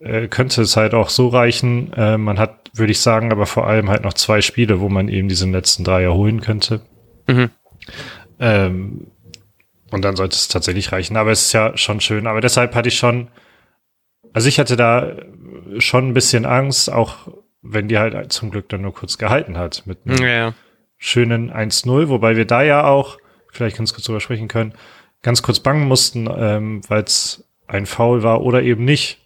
äh, 0.00 0.28
könnte 0.28 0.62
es 0.62 0.76
halt 0.76 0.94
auch 0.94 1.08
so 1.08 1.28
reichen. 1.28 1.92
Äh, 1.94 2.18
man 2.18 2.38
hat, 2.38 2.70
würde 2.74 2.92
ich 2.92 3.00
sagen, 3.00 3.32
aber 3.32 3.46
vor 3.46 3.66
allem 3.66 3.88
halt 3.88 4.04
noch 4.04 4.14
zwei 4.14 4.42
Spiele, 4.42 4.80
wo 4.80 4.88
man 4.88 5.08
eben 5.08 5.28
diesen 5.28 5.52
letzten 5.52 5.84
drei 5.84 6.02
erholen 6.02 6.40
könnte. 6.40 6.82
Mhm. 7.26 7.50
Ähm, 8.38 9.06
und 9.90 10.02
dann 10.02 10.16
sollte 10.16 10.34
es 10.34 10.48
tatsächlich 10.48 10.92
reichen. 10.92 11.16
Aber 11.16 11.30
es 11.30 11.46
ist 11.46 11.52
ja 11.52 11.76
schon 11.76 12.00
schön. 12.00 12.26
Aber 12.26 12.40
deshalb 12.40 12.74
hatte 12.74 12.88
ich 12.88 12.98
schon, 12.98 13.28
also 14.32 14.48
ich 14.48 14.58
hatte 14.58 14.76
da 14.76 15.16
schon 15.78 16.08
ein 16.08 16.14
bisschen 16.14 16.46
Angst, 16.46 16.90
auch 16.92 17.28
wenn 17.62 17.88
die 17.88 17.98
halt 17.98 18.32
zum 18.32 18.50
Glück 18.50 18.68
dann 18.68 18.82
nur 18.82 18.94
kurz 18.94 19.18
gehalten 19.18 19.58
hat 19.58 19.82
mit 19.86 19.98
einem 20.06 20.24
ja. 20.24 20.54
schönen 20.96 21.52
1-0, 21.52 22.08
wobei 22.08 22.36
wir 22.36 22.44
da 22.44 22.62
ja 22.62 22.84
auch, 22.84 23.18
vielleicht 23.50 23.76
ganz 23.76 23.92
kurz 23.92 24.04
drüber 24.04 24.20
sprechen 24.20 24.48
können, 24.48 24.74
ganz 25.22 25.42
kurz 25.42 25.60
bangen 25.60 25.86
mussten, 25.88 26.28
ähm, 26.34 26.82
weil 26.88 27.02
es 27.02 27.44
ein 27.66 27.86
Foul 27.86 28.22
war 28.22 28.42
oder 28.42 28.62
eben 28.62 28.84
nicht. 28.84 29.18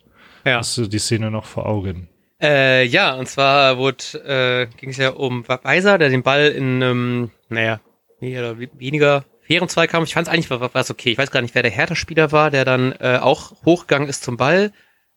Ja. 0.44 0.58
Hast 0.58 0.76
du 0.78 0.86
die 0.86 0.98
Szene 0.98 1.30
noch 1.30 1.44
vor 1.44 1.66
Augen? 1.66 2.08
Äh, 2.40 2.84
ja, 2.86 3.14
und 3.14 3.28
zwar 3.28 3.78
wurde, 3.78 4.04
äh, 4.26 4.66
ging 4.76 4.90
es 4.90 4.96
ja 4.96 5.10
um 5.10 5.46
Weiser, 5.46 5.98
der 5.98 6.08
den 6.08 6.24
Ball 6.24 6.48
in 6.48 6.82
einem, 6.82 7.30
naja, 7.48 7.80
mehr 8.20 8.40
oder 8.40 8.58
weniger 8.58 9.24
fairen 9.46 9.68
Zweikampf. 9.68 10.08
Ich 10.08 10.14
fand 10.14 10.28
es 10.28 10.32
eigentlich 10.32 10.50
war, 10.50 10.60
war 10.60 10.90
okay. 10.90 11.10
Ich 11.10 11.18
weiß 11.18 11.30
gar 11.30 11.42
nicht, 11.42 11.54
wer 11.54 11.62
der 11.62 11.70
Hertha-Spieler 11.70 12.32
war, 12.32 12.50
der 12.50 12.64
dann 12.64 12.92
äh, 12.92 13.18
auch 13.20 13.52
hochgegangen 13.64 14.08
ist 14.08 14.22
zum 14.22 14.36
Ball. 14.36 14.72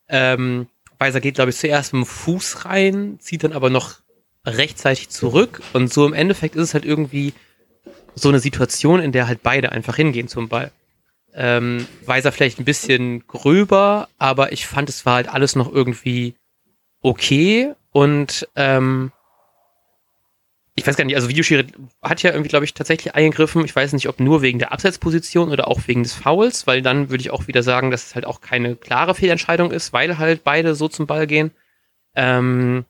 Ähm, 0.08 0.68
Weiser 0.98 1.20
geht, 1.20 1.34
glaube 1.34 1.50
ich, 1.50 1.56
zuerst 1.56 1.92
mit 1.92 2.04
dem 2.04 2.06
Fuß 2.06 2.64
rein, 2.64 3.18
zieht 3.20 3.44
dann 3.44 3.52
aber 3.52 3.70
noch 3.70 3.96
rechtzeitig 4.44 5.10
zurück. 5.10 5.60
Und 5.72 5.92
so 5.92 6.06
im 6.06 6.14
Endeffekt 6.14 6.56
ist 6.56 6.62
es 6.62 6.74
halt 6.74 6.84
irgendwie 6.84 7.34
so 8.14 8.28
eine 8.28 8.40
Situation, 8.40 9.00
in 9.00 9.12
der 9.12 9.28
halt 9.28 9.42
beide 9.42 9.72
einfach 9.72 9.96
hingehen 9.96 10.28
zum 10.28 10.48
Ball. 10.48 10.70
Ähm, 11.34 11.86
Weiser 12.06 12.32
vielleicht 12.32 12.58
ein 12.58 12.64
bisschen 12.64 13.26
gröber, 13.26 14.08
aber 14.16 14.52
ich 14.52 14.66
fand, 14.66 14.88
es 14.88 15.04
war 15.04 15.16
halt 15.16 15.28
alles 15.28 15.54
noch 15.54 15.70
irgendwie 15.70 16.34
okay 17.02 17.74
und 17.92 18.48
ähm, 18.56 19.12
ich 20.78 20.86
weiß 20.86 20.96
gar 20.96 21.04
nicht, 21.04 21.16
also 21.16 21.28
Videoschiri 21.28 21.66
hat 22.02 22.22
ja 22.22 22.30
irgendwie, 22.30 22.50
glaube 22.50 22.64
ich, 22.64 22.74
tatsächlich 22.74 23.14
eingegriffen. 23.14 23.64
Ich 23.64 23.74
weiß 23.74 23.92
nicht, 23.94 24.08
ob 24.08 24.20
nur 24.20 24.42
wegen 24.42 24.58
der 24.58 24.72
Abseitsposition 24.72 25.50
oder 25.50 25.68
auch 25.68 25.80
wegen 25.86 26.02
des 26.02 26.12
Fouls, 26.12 26.66
weil 26.66 26.82
dann 26.82 27.08
würde 27.10 27.22
ich 27.22 27.30
auch 27.30 27.48
wieder 27.48 27.62
sagen, 27.62 27.90
dass 27.90 28.06
es 28.06 28.14
halt 28.14 28.26
auch 28.26 28.40
keine 28.40 28.76
klare 28.76 29.14
Fehlentscheidung 29.14 29.72
ist, 29.72 29.92
weil 29.92 30.18
halt 30.18 30.44
beide 30.44 30.74
so 30.74 30.88
zum 30.88 31.06
Ball 31.06 31.26
gehen. 31.26 31.50
Ähm, 32.14 32.84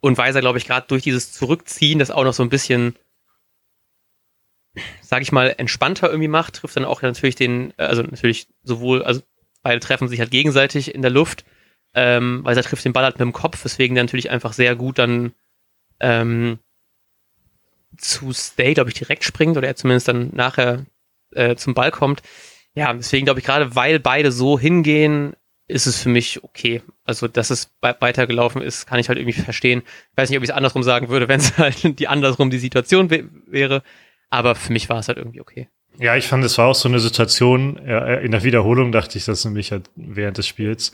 und 0.00 0.18
Weiser, 0.18 0.40
glaube 0.40 0.58
ich, 0.58 0.66
gerade 0.66 0.88
durch 0.88 1.04
dieses 1.04 1.32
Zurückziehen, 1.32 2.00
das 2.00 2.10
auch 2.10 2.24
noch 2.24 2.34
so 2.34 2.42
ein 2.42 2.48
bisschen 2.48 2.96
sage 5.00 5.22
ich 5.22 5.32
mal, 5.32 5.54
entspannter 5.56 6.08
irgendwie 6.08 6.28
macht, 6.28 6.56
trifft 6.56 6.76
dann 6.76 6.84
auch 6.84 7.02
natürlich 7.02 7.34
den, 7.34 7.72
also 7.76 8.02
natürlich 8.02 8.48
sowohl, 8.62 9.02
also 9.02 9.22
beide 9.62 9.80
treffen 9.80 10.08
sich 10.08 10.20
halt 10.20 10.30
gegenseitig 10.30 10.94
in 10.94 11.02
der 11.02 11.10
Luft, 11.10 11.44
ähm, 11.94 12.40
weil 12.44 12.56
er 12.56 12.62
trifft 12.62 12.84
den 12.84 12.92
Ball 12.92 13.04
halt 13.04 13.14
mit 13.14 13.20
dem 13.20 13.32
Kopf, 13.32 13.64
weswegen 13.64 13.94
der 13.94 14.04
natürlich 14.04 14.30
einfach 14.30 14.52
sehr 14.52 14.76
gut 14.76 14.98
dann 14.98 15.32
ähm, 16.00 16.58
zu 17.98 18.32
Stay, 18.32 18.74
glaube 18.74 18.90
ich, 18.90 18.96
direkt 18.96 19.24
springt 19.24 19.56
oder 19.56 19.66
er 19.66 19.76
zumindest 19.76 20.08
dann 20.08 20.30
nachher 20.34 20.86
äh, 21.32 21.56
zum 21.56 21.74
Ball 21.74 21.90
kommt. 21.90 22.22
Ja, 22.74 22.92
deswegen 22.92 23.24
glaube 23.24 23.40
ich 23.40 23.46
gerade, 23.46 23.74
weil 23.74 23.98
beide 23.98 24.32
so 24.32 24.58
hingehen, 24.58 25.34
ist 25.66 25.86
es 25.86 26.02
für 26.02 26.08
mich 26.08 26.42
okay. 26.42 26.82
Also, 27.04 27.28
dass 27.28 27.50
es 27.50 27.70
weitergelaufen 27.80 28.62
ist, 28.62 28.86
kann 28.86 28.98
ich 28.98 29.08
halt 29.08 29.18
irgendwie 29.18 29.38
verstehen. 29.40 29.82
Ich 30.12 30.16
weiß 30.16 30.30
nicht, 30.30 30.38
ob 30.38 30.42
ich 30.42 30.50
es 30.50 30.54
andersrum 30.56 30.82
sagen 30.82 31.08
würde, 31.08 31.28
wenn 31.28 31.40
es 31.40 31.58
halt 31.58 31.98
die 31.98 32.08
andersrum 32.08 32.50
die 32.50 32.58
Situation 32.58 33.10
wäre. 33.10 33.82
Aber 34.30 34.54
für 34.54 34.72
mich 34.72 34.88
war 34.88 34.98
es 34.98 35.08
halt 35.08 35.18
irgendwie 35.18 35.40
okay. 35.40 35.68
Ja, 35.98 36.16
ich 36.16 36.26
fand, 36.26 36.44
es 36.44 36.56
war 36.58 36.66
auch 36.66 36.74
so 36.74 36.88
eine 36.88 37.00
Situation, 37.00 37.76
in 37.76 38.30
der 38.30 38.44
Wiederholung 38.44 38.92
dachte 38.92 39.18
ich 39.18 39.24
das 39.24 39.44
nämlich 39.44 39.72
halt 39.72 39.90
während 39.96 40.38
des 40.38 40.46
Spiels. 40.46 40.92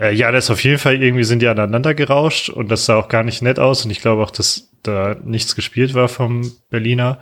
Äh, 0.00 0.14
ja, 0.14 0.32
das 0.32 0.50
auf 0.50 0.64
jeden 0.64 0.78
Fall 0.78 1.02
irgendwie 1.02 1.24
sind 1.24 1.40
die 1.42 1.48
aneinander 1.48 1.94
gerauscht 1.94 2.48
und 2.48 2.70
das 2.70 2.86
sah 2.86 2.96
auch 2.96 3.08
gar 3.08 3.22
nicht 3.22 3.42
nett 3.42 3.58
aus 3.58 3.84
und 3.84 3.90
ich 3.90 4.00
glaube 4.00 4.22
auch, 4.22 4.30
dass 4.30 4.70
da 4.82 5.14
nichts 5.22 5.54
gespielt 5.54 5.94
war 5.94 6.08
vom 6.08 6.50
Berliner. 6.70 7.20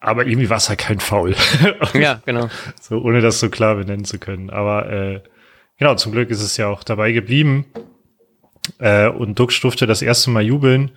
Aber 0.00 0.26
irgendwie 0.26 0.48
war 0.48 0.58
es 0.58 0.68
halt 0.68 0.78
kein 0.78 1.00
Foul. 1.00 1.34
ja, 1.94 2.22
genau. 2.24 2.48
So, 2.80 3.00
ohne 3.00 3.20
das 3.20 3.40
so 3.40 3.50
klar 3.50 3.74
benennen 3.74 4.04
zu 4.04 4.18
können. 4.18 4.48
Aber 4.48 4.90
äh, 4.90 5.20
genau, 5.76 5.96
zum 5.96 6.12
Glück 6.12 6.30
ist 6.30 6.40
es 6.40 6.56
ja 6.56 6.68
auch 6.68 6.84
dabei 6.84 7.12
geblieben. 7.12 7.66
Äh, 8.78 9.08
und 9.08 9.38
Dux 9.38 9.60
durfte 9.60 9.86
das 9.86 10.00
erste 10.00 10.30
Mal 10.30 10.44
jubeln. 10.44 10.92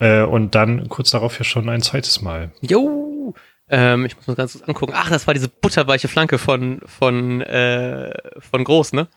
Äh, 0.00 0.22
und 0.22 0.56
dann 0.56 0.88
kurz 0.88 1.10
darauf 1.10 1.38
ja 1.38 1.44
schon 1.44 1.68
ein 1.68 1.80
zweites 1.80 2.20
Mal. 2.20 2.50
Jo! 2.60 3.34
Ähm, 3.70 4.04
ich 4.04 4.16
muss 4.16 4.26
mal 4.26 4.34
ganz 4.34 4.52
kurz 4.52 4.68
angucken. 4.68 4.94
Ach, 4.96 5.10
das 5.10 5.26
war 5.26 5.34
diese 5.34 5.48
butterweiche 5.48 6.08
Flanke 6.08 6.38
von, 6.38 6.80
von, 6.86 7.40
äh, 7.42 8.12
von 8.40 8.64
Groß, 8.64 8.94
ne? 8.94 9.08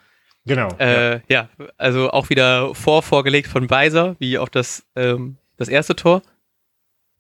Genau. 0.46 0.70
Äh, 0.80 1.16
ja. 1.16 1.22
ja. 1.30 1.50
also 1.78 2.12
auch 2.12 2.30
wieder 2.30 2.74
vor 2.74 3.04
vorgelegt 3.04 3.48
von 3.48 3.68
Beiser, 3.68 4.16
wie 4.20 4.38
auch 4.38 4.50
das, 4.50 4.84
ähm, 4.96 5.38
das 5.58 5.68
erste 5.68 5.96
Tor. 5.96 6.22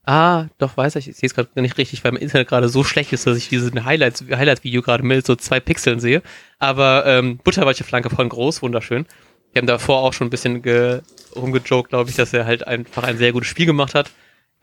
Ah, 0.03 0.47
doch, 0.57 0.77
weiß 0.77 0.95
ich, 0.95 1.07
ich 1.07 1.15
sehe 1.15 1.27
es 1.27 1.35
gerade 1.35 1.61
nicht 1.61 1.77
richtig, 1.77 2.03
weil 2.03 2.11
mein 2.11 2.23
Internet 2.23 2.47
gerade 2.47 2.69
so 2.69 2.83
schlecht 2.83 3.13
ist, 3.13 3.27
dass 3.27 3.37
ich 3.37 3.49
dieses 3.49 3.71
Highlights, 3.71 4.25
Highlights-Video 4.31 4.81
gerade 4.81 5.03
mit 5.03 5.25
so 5.25 5.35
zwei 5.35 5.59
Pixeln 5.59 5.99
sehe. 5.99 6.23
Aber 6.57 7.05
ähm, 7.05 7.37
butterweiche 7.37 7.83
Flanke 7.83 8.09
von 8.09 8.27
Groß, 8.27 8.63
wunderschön. 8.63 9.05
Wir 9.53 9.61
haben 9.61 9.67
davor 9.67 9.99
auch 9.99 10.13
schon 10.13 10.27
ein 10.27 10.31
bisschen 10.31 10.63
ge 10.63 11.01
rumgejoked, 11.35 11.89
glaube 11.89 12.09
ich, 12.09 12.15
dass 12.15 12.33
er 12.33 12.45
halt 12.45 12.65
einfach 12.65 13.03
ein 13.03 13.17
sehr 13.17 13.31
gutes 13.31 13.49
Spiel 13.49 13.67
gemacht 13.67 13.93
hat. 13.93 14.09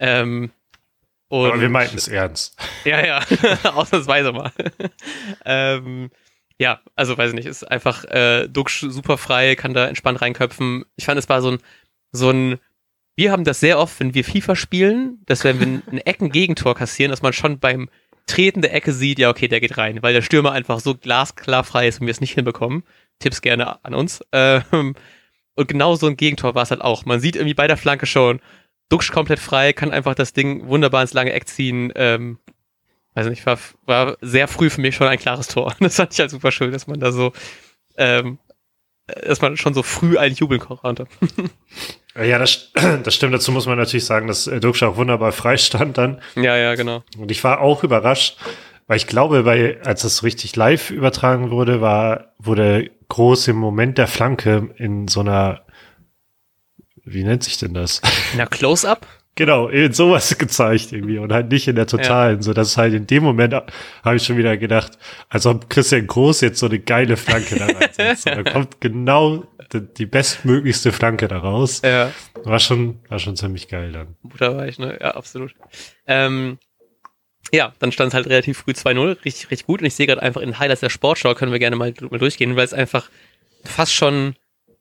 Ähm, 0.00 0.50
und, 1.28 1.46
Aber 1.46 1.60
wir 1.60 1.68
meinten 1.68 1.98
es 1.98 2.08
ernst. 2.08 2.56
Ja, 2.84 3.04
ja, 3.04 3.20
ausnahmsweise 3.74 4.32
mal. 4.32 4.50
ähm, 5.44 6.10
ja, 6.58 6.80
also 6.96 7.16
weiß 7.16 7.30
ich 7.30 7.36
nicht, 7.36 7.46
ist 7.46 7.64
einfach 7.64 8.04
äh, 8.04 8.48
Duxch 8.48 8.80
super 8.88 9.16
frei, 9.16 9.54
kann 9.54 9.74
da 9.74 9.86
entspannt 9.86 10.20
reinköpfen. 10.20 10.84
Ich 10.96 11.04
fand, 11.04 11.18
es 11.18 11.28
war 11.28 11.40
so 11.40 11.52
ein, 11.52 11.58
so 12.12 12.30
ein, 12.30 12.58
wir 13.16 13.32
haben 13.32 13.44
das 13.44 13.60
sehr 13.60 13.78
oft, 13.78 13.98
wenn 14.00 14.14
wir 14.14 14.24
FIFA 14.24 14.56
spielen, 14.56 15.22
dass 15.26 15.44
wenn 15.44 15.60
wir 15.60 15.66
ein 15.66 15.98
Ecken-Gegentor 15.98 16.74
kassieren, 16.74 17.10
dass 17.10 17.22
man 17.22 17.32
schon 17.32 17.58
beim 17.60 17.88
Treten 18.26 18.60
der 18.60 18.74
Ecke 18.74 18.92
sieht, 18.92 19.18
ja, 19.18 19.30
okay, 19.30 19.48
der 19.48 19.60
geht 19.60 19.78
rein, 19.78 20.02
weil 20.02 20.12
der 20.12 20.22
Stürmer 20.22 20.52
einfach 20.52 20.80
so 20.80 20.94
glasklar 20.94 21.64
frei 21.64 21.88
ist 21.88 22.00
und 22.00 22.06
wir 22.06 22.12
es 22.12 22.20
nicht 22.20 22.34
hinbekommen. 22.34 22.82
Tipps 23.20 23.40
gerne 23.40 23.84
an 23.84 23.94
uns. 23.94 24.20
Ähm, 24.32 24.94
und 25.54 25.66
genau 25.66 25.96
so 25.96 26.06
ein 26.06 26.16
Gegentor 26.16 26.54
war 26.54 26.62
es 26.62 26.70
halt 26.70 26.82
auch. 26.82 27.04
Man 27.04 27.18
sieht 27.18 27.34
irgendwie 27.34 27.54
bei 27.54 27.66
der 27.66 27.76
Flanke 27.76 28.06
schon, 28.06 28.40
Duxch 28.90 29.10
komplett 29.10 29.40
frei, 29.40 29.72
kann 29.72 29.90
einfach 29.90 30.14
das 30.14 30.32
Ding 30.32 30.68
wunderbar 30.68 31.02
ins 31.02 31.14
lange 31.14 31.32
Eck 31.32 31.48
ziehen. 31.48 31.92
Ähm, 31.96 32.38
weiß 33.18 33.28
nicht, 33.28 33.46
war, 33.46 33.58
war 33.84 34.16
sehr 34.20 34.48
früh 34.48 34.70
für 34.70 34.80
mich 34.80 34.94
schon 34.94 35.08
ein 35.08 35.18
klares 35.18 35.48
Tor. 35.48 35.74
Das 35.80 35.96
fand 35.96 36.12
ich 36.12 36.20
halt 36.20 36.30
super 36.30 36.52
schön, 36.52 36.72
dass 36.72 36.86
man 36.86 37.00
da 37.00 37.12
so, 37.12 37.32
ähm, 37.96 38.38
dass 39.06 39.40
man 39.40 39.56
schon 39.56 39.74
so 39.74 39.82
früh 39.82 40.18
einen 40.18 40.34
jubeln 40.34 40.60
konnte. 40.60 41.06
Ja, 42.20 42.38
das, 42.38 42.72
das 43.04 43.14
stimmt. 43.14 43.32
Dazu 43.32 43.52
muss 43.52 43.66
man 43.66 43.78
natürlich 43.78 44.04
sagen, 44.04 44.26
dass 44.26 44.44
Duxch 44.44 44.82
auch 44.82 44.96
wunderbar 44.96 45.30
frei 45.30 45.56
stand 45.56 45.98
dann. 45.98 46.20
Ja, 46.34 46.56
ja, 46.56 46.74
genau. 46.74 47.04
Und 47.16 47.30
ich 47.30 47.44
war 47.44 47.60
auch 47.60 47.84
überrascht, 47.84 48.38
weil 48.88 48.96
ich 48.96 49.06
glaube, 49.06 49.44
bei, 49.44 49.80
als 49.84 50.02
das 50.02 50.24
richtig 50.24 50.56
live 50.56 50.90
übertragen 50.90 51.52
wurde, 51.52 51.80
war, 51.80 52.32
wurde 52.38 52.90
groß 53.08 53.46
im 53.48 53.56
Moment 53.56 53.98
der 53.98 54.08
Flanke 54.08 54.74
in 54.78 55.06
so 55.06 55.20
einer, 55.20 55.62
wie 57.04 57.22
nennt 57.22 57.44
sich 57.44 57.58
denn 57.58 57.74
das? 57.74 58.00
In 58.32 58.40
einer 58.40 58.48
Close-Up? 58.48 59.06
Genau, 59.38 59.68
in 59.68 59.92
sowas 59.92 60.36
gezeigt 60.38 60.90
irgendwie 60.90 61.18
und 61.18 61.32
halt 61.32 61.48
nicht 61.48 61.68
in 61.68 61.76
der 61.76 61.86
totalen, 61.86 62.38
ja. 62.38 62.42
so 62.42 62.52
dass 62.54 62.76
halt 62.76 62.92
in 62.92 63.06
dem 63.06 63.22
Moment 63.22 63.54
habe 63.54 64.16
ich 64.16 64.24
schon 64.24 64.36
wieder 64.36 64.56
gedacht, 64.56 64.98
als 65.28 65.46
ob 65.46 65.70
Christian 65.70 66.08
Groß 66.08 66.40
jetzt 66.40 66.58
so 66.58 66.66
eine 66.66 66.80
geile 66.80 67.16
Flanke 67.16 67.54
da 67.54 67.66
reinsetzt. 67.78 68.26
da 68.26 68.42
kommt 68.42 68.80
genau 68.80 69.46
die, 69.72 69.82
die, 69.94 70.06
bestmöglichste 70.06 70.90
Flanke 70.90 71.28
da 71.28 71.38
raus. 71.38 71.82
Ja. 71.84 72.10
War 72.42 72.58
schon, 72.58 72.98
war 73.08 73.20
schon 73.20 73.36
ziemlich 73.36 73.68
geil 73.68 73.92
dann. 73.92 74.16
Butterweich, 74.24 74.80
ne? 74.80 74.98
Ja, 75.00 75.12
absolut. 75.12 75.54
Ähm, 76.08 76.58
ja, 77.52 77.72
dann 77.78 77.92
stand 77.92 78.08
es 78.08 78.14
halt 78.14 78.26
relativ 78.26 78.58
früh 78.58 78.72
2-0, 78.72 79.24
richtig, 79.24 79.52
richtig 79.52 79.66
gut. 79.68 79.82
Und 79.82 79.86
ich 79.86 79.94
sehe 79.94 80.08
gerade 80.08 80.20
einfach 80.20 80.40
in 80.40 80.58
Highlights 80.58 80.80
der 80.80 80.90
Sportschau, 80.90 81.34
können 81.34 81.52
wir 81.52 81.60
gerne 81.60 81.76
mal, 81.76 81.94
mal 82.10 82.18
durchgehen, 82.18 82.56
weil 82.56 82.64
es 82.64 82.74
einfach 82.74 83.08
fast 83.62 83.94
schon 83.94 84.34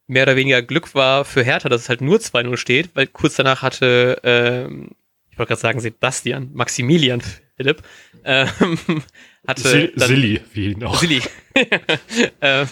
mehr 0.08 0.24
oder 0.24 0.36
weniger 0.36 0.62
Glück 0.62 0.96
war 0.96 1.26
für 1.26 1.44
Hertha, 1.44 1.70
dass 1.70 1.82
es 1.82 1.90
halt 1.90 2.02
nur 2.02 2.18
2-0 2.18 2.58
steht, 2.58 2.90
weil 2.96 3.08
kurz 3.08 3.36
danach 3.36 3.62
hatte, 3.62 4.20
ähm, 4.24 4.92
ich 5.32 5.38
wollte 5.38 5.50
gerade 5.50 5.62
sagen 5.62 5.80
Sebastian, 5.80 6.50
Maximilian 6.54 7.22
Philipp, 7.58 7.84
ähm, 8.24 8.48
hatte 9.48 9.92
dann, 9.96 10.08
Silly, 10.08 10.42
wie 10.54 10.72
ihn 10.72 10.84
auch. 10.84 11.00
Silly. 11.00 11.22
ähm, 12.42 12.68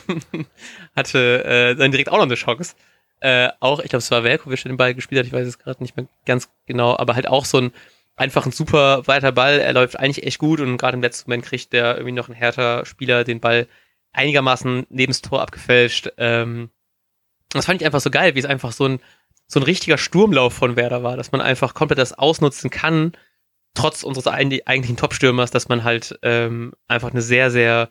hatte 0.96 1.44
äh, 1.44 1.75
dann 1.75 1.92
direkt 1.92 2.10
auch 2.10 2.18
noch 2.18 2.24
eine 2.24 2.36
Chance. 2.36 2.75
Äh, 3.20 3.50
auch, 3.60 3.80
ich 3.80 3.89
glaube, 3.89 4.01
es 4.01 4.12
war 4.12 4.24
Velkovic, 4.24 4.62
der 4.63 4.72
den 4.72 4.77
Ball 4.77 4.94
gespielt 4.94 5.20
hat, 5.20 5.27
ich 5.27 5.34
weiß 5.34 5.48
es 5.48 5.60
gerade 5.60 5.82
nicht 5.82 5.98
mehr 5.98 6.08
ganz 6.25 6.50
genau, 6.65 6.98
aber 6.98 7.15
halt 7.15 7.27
auch 7.27 7.46
so 7.46 7.60
ein 7.60 7.72
einfach 8.15 8.46
ein 8.46 8.51
super 8.51 9.08
weiter 9.08 9.32
Ball. 9.32 9.60
Er 9.60 9.74
läuft 9.74 10.00
eigentlich 10.00 10.25
echt 10.25 10.38
gut 10.38 10.60
und 10.60 10.77
gerade 10.77 10.96
im 10.96 11.01
letzten 11.01 11.30
Moment 11.30 11.46
kriegt 11.46 11.74
der 11.74 11.96
irgendwie 11.96 12.13
noch 12.13 12.30
ein 12.30 12.36
härter 12.36 12.86
Spieler 12.86 13.24
den 13.24 13.39
Ball 13.39 13.68
einigermaßen 14.13 14.88
neben 14.89 15.12
das 15.12 15.22
Tor 15.22 15.42
abgefälscht. 15.42 16.12
Ähm, 16.18 16.70
das 17.59 17.65
fand 17.65 17.81
ich 17.81 17.85
einfach 17.85 18.01
so 18.01 18.09
geil, 18.09 18.35
wie 18.35 18.39
es 18.39 18.45
einfach 18.45 18.71
so 18.71 18.88
ein, 18.88 19.00
so 19.47 19.59
ein 19.59 19.63
richtiger 19.63 19.97
Sturmlauf 19.97 20.53
von 20.53 20.75
Werder 20.75 21.03
war, 21.03 21.17
dass 21.17 21.31
man 21.31 21.41
einfach 21.41 21.74
komplett 21.74 22.00
das 22.00 22.13
ausnutzen 22.13 22.69
kann, 22.69 23.13
trotz 23.74 24.03
unseres 24.03 24.27
eigentlichen 24.27 24.97
Topstürmers, 24.97 25.51
dass 25.51 25.67
man 25.67 25.83
halt 25.83 26.17
ähm, 26.24 26.74
einfach 26.88 27.12
eine 27.12 27.21
sehr, 27.21 27.51
sehr 27.51 27.89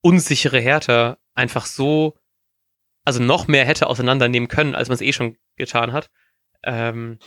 unsichere 0.00 0.60
Hertha 0.60 1.18
einfach 1.34 1.66
so, 1.66 2.16
also 3.04 3.22
noch 3.22 3.48
mehr 3.48 3.64
hätte 3.64 3.88
auseinandernehmen 3.88 4.48
können, 4.48 4.74
als 4.74 4.88
man 4.88 4.94
es 4.94 5.00
eh 5.00 5.12
schon 5.12 5.36
getan 5.56 5.92
hat. 5.92 6.10
Ähm, 6.62 7.18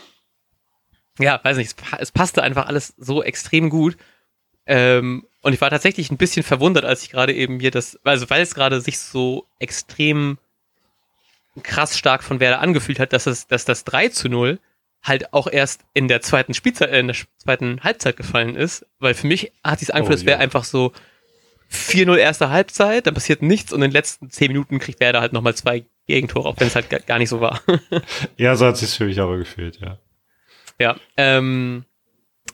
ja, 1.18 1.40
weiß 1.42 1.58
nicht, 1.58 1.74
es, 1.78 1.98
es, 1.98 2.12
passte 2.12 2.42
einfach 2.42 2.66
alles 2.66 2.94
so 2.96 3.22
extrem 3.22 3.70
gut. 3.70 3.96
Ähm, 4.66 5.26
und 5.42 5.52
ich 5.52 5.60
war 5.60 5.70
tatsächlich 5.70 6.10
ein 6.10 6.16
bisschen 6.16 6.42
verwundert, 6.42 6.84
als 6.84 7.02
ich 7.02 7.10
gerade 7.10 7.34
eben 7.34 7.60
hier 7.60 7.70
das, 7.70 7.98
also 8.04 8.28
weil 8.30 8.42
es 8.42 8.54
gerade 8.54 8.80
sich 8.80 8.98
so 8.98 9.46
extrem 9.58 10.38
krass 11.62 11.98
stark 11.98 12.22
von 12.22 12.40
Werder 12.40 12.60
angefühlt 12.60 12.98
hat, 12.98 13.12
dass 13.12 13.26
es, 13.26 13.46
dass 13.46 13.64
das 13.64 13.84
3 13.84 14.08
zu 14.08 14.28
0 14.28 14.58
halt 15.02 15.32
auch 15.32 15.46
erst 15.46 15.82
in 15.94 16.08
der 16.08 16.20
zweiten 16.20 16.54
Spielzeit, 16.54 16.90
äh, 16.90 17.00
in 17.00 17.08
der 17.08 17.16
zweiten 17.38 17.82
Halbzeit 17.82 18.16
gefallen 18.16 18.54
ist, 18.54 18.86
weil 18.98 19.14
für 19.14 19.26
mich 19.26 19.52
hat 19.64 19.82
es 19.82 19.90
Angefühlt, 19.90 20.18
oh, 20.18 20.20
es 20.20 20.26
wäre 20.26 20.38
einfach 20.38 20.64
so 20.64 20.92
4-0 21.70 22.16
erste 22.16 22.50
Halbzeit, 22.50 23.06
dann 23.06 23.14
passiert 23.14 23.42
nichts 23.42 23.72
und 23.72 23.78
in 23.78 23.90
den 23.90 23.92
letzten 23.92 24.30
10 24.30 24.48
Minuten 24.48 24.78
kriegt 24.78 25.00
Werder 25.00 25.20
halt 25.20 25.32
nochmal 25.32 25.54
zwei 25.54 25.84
Gegentore, 26.06 26.48
auch 26.48 26.56
wenn 26.58 26.66
es 26.66 26.74
halt 26.74 27.06
gar 27.06 27.18
nicht 27.18 27.28
so 27.28 27.40
war. 27.40 27.60
ja, 28.36 28.56
so 28.56 28.66
hat 28.66 28.74
es 28.74 28.80
sich 28.80 28.90
für 28.90 29.04
mich 29.04 29.20
aber 29.20 29.38
gefühlt, 29.38 29.80
ja. 29.80 29.98
Ja, 30.78 30.96
ähm, 31.16 31.84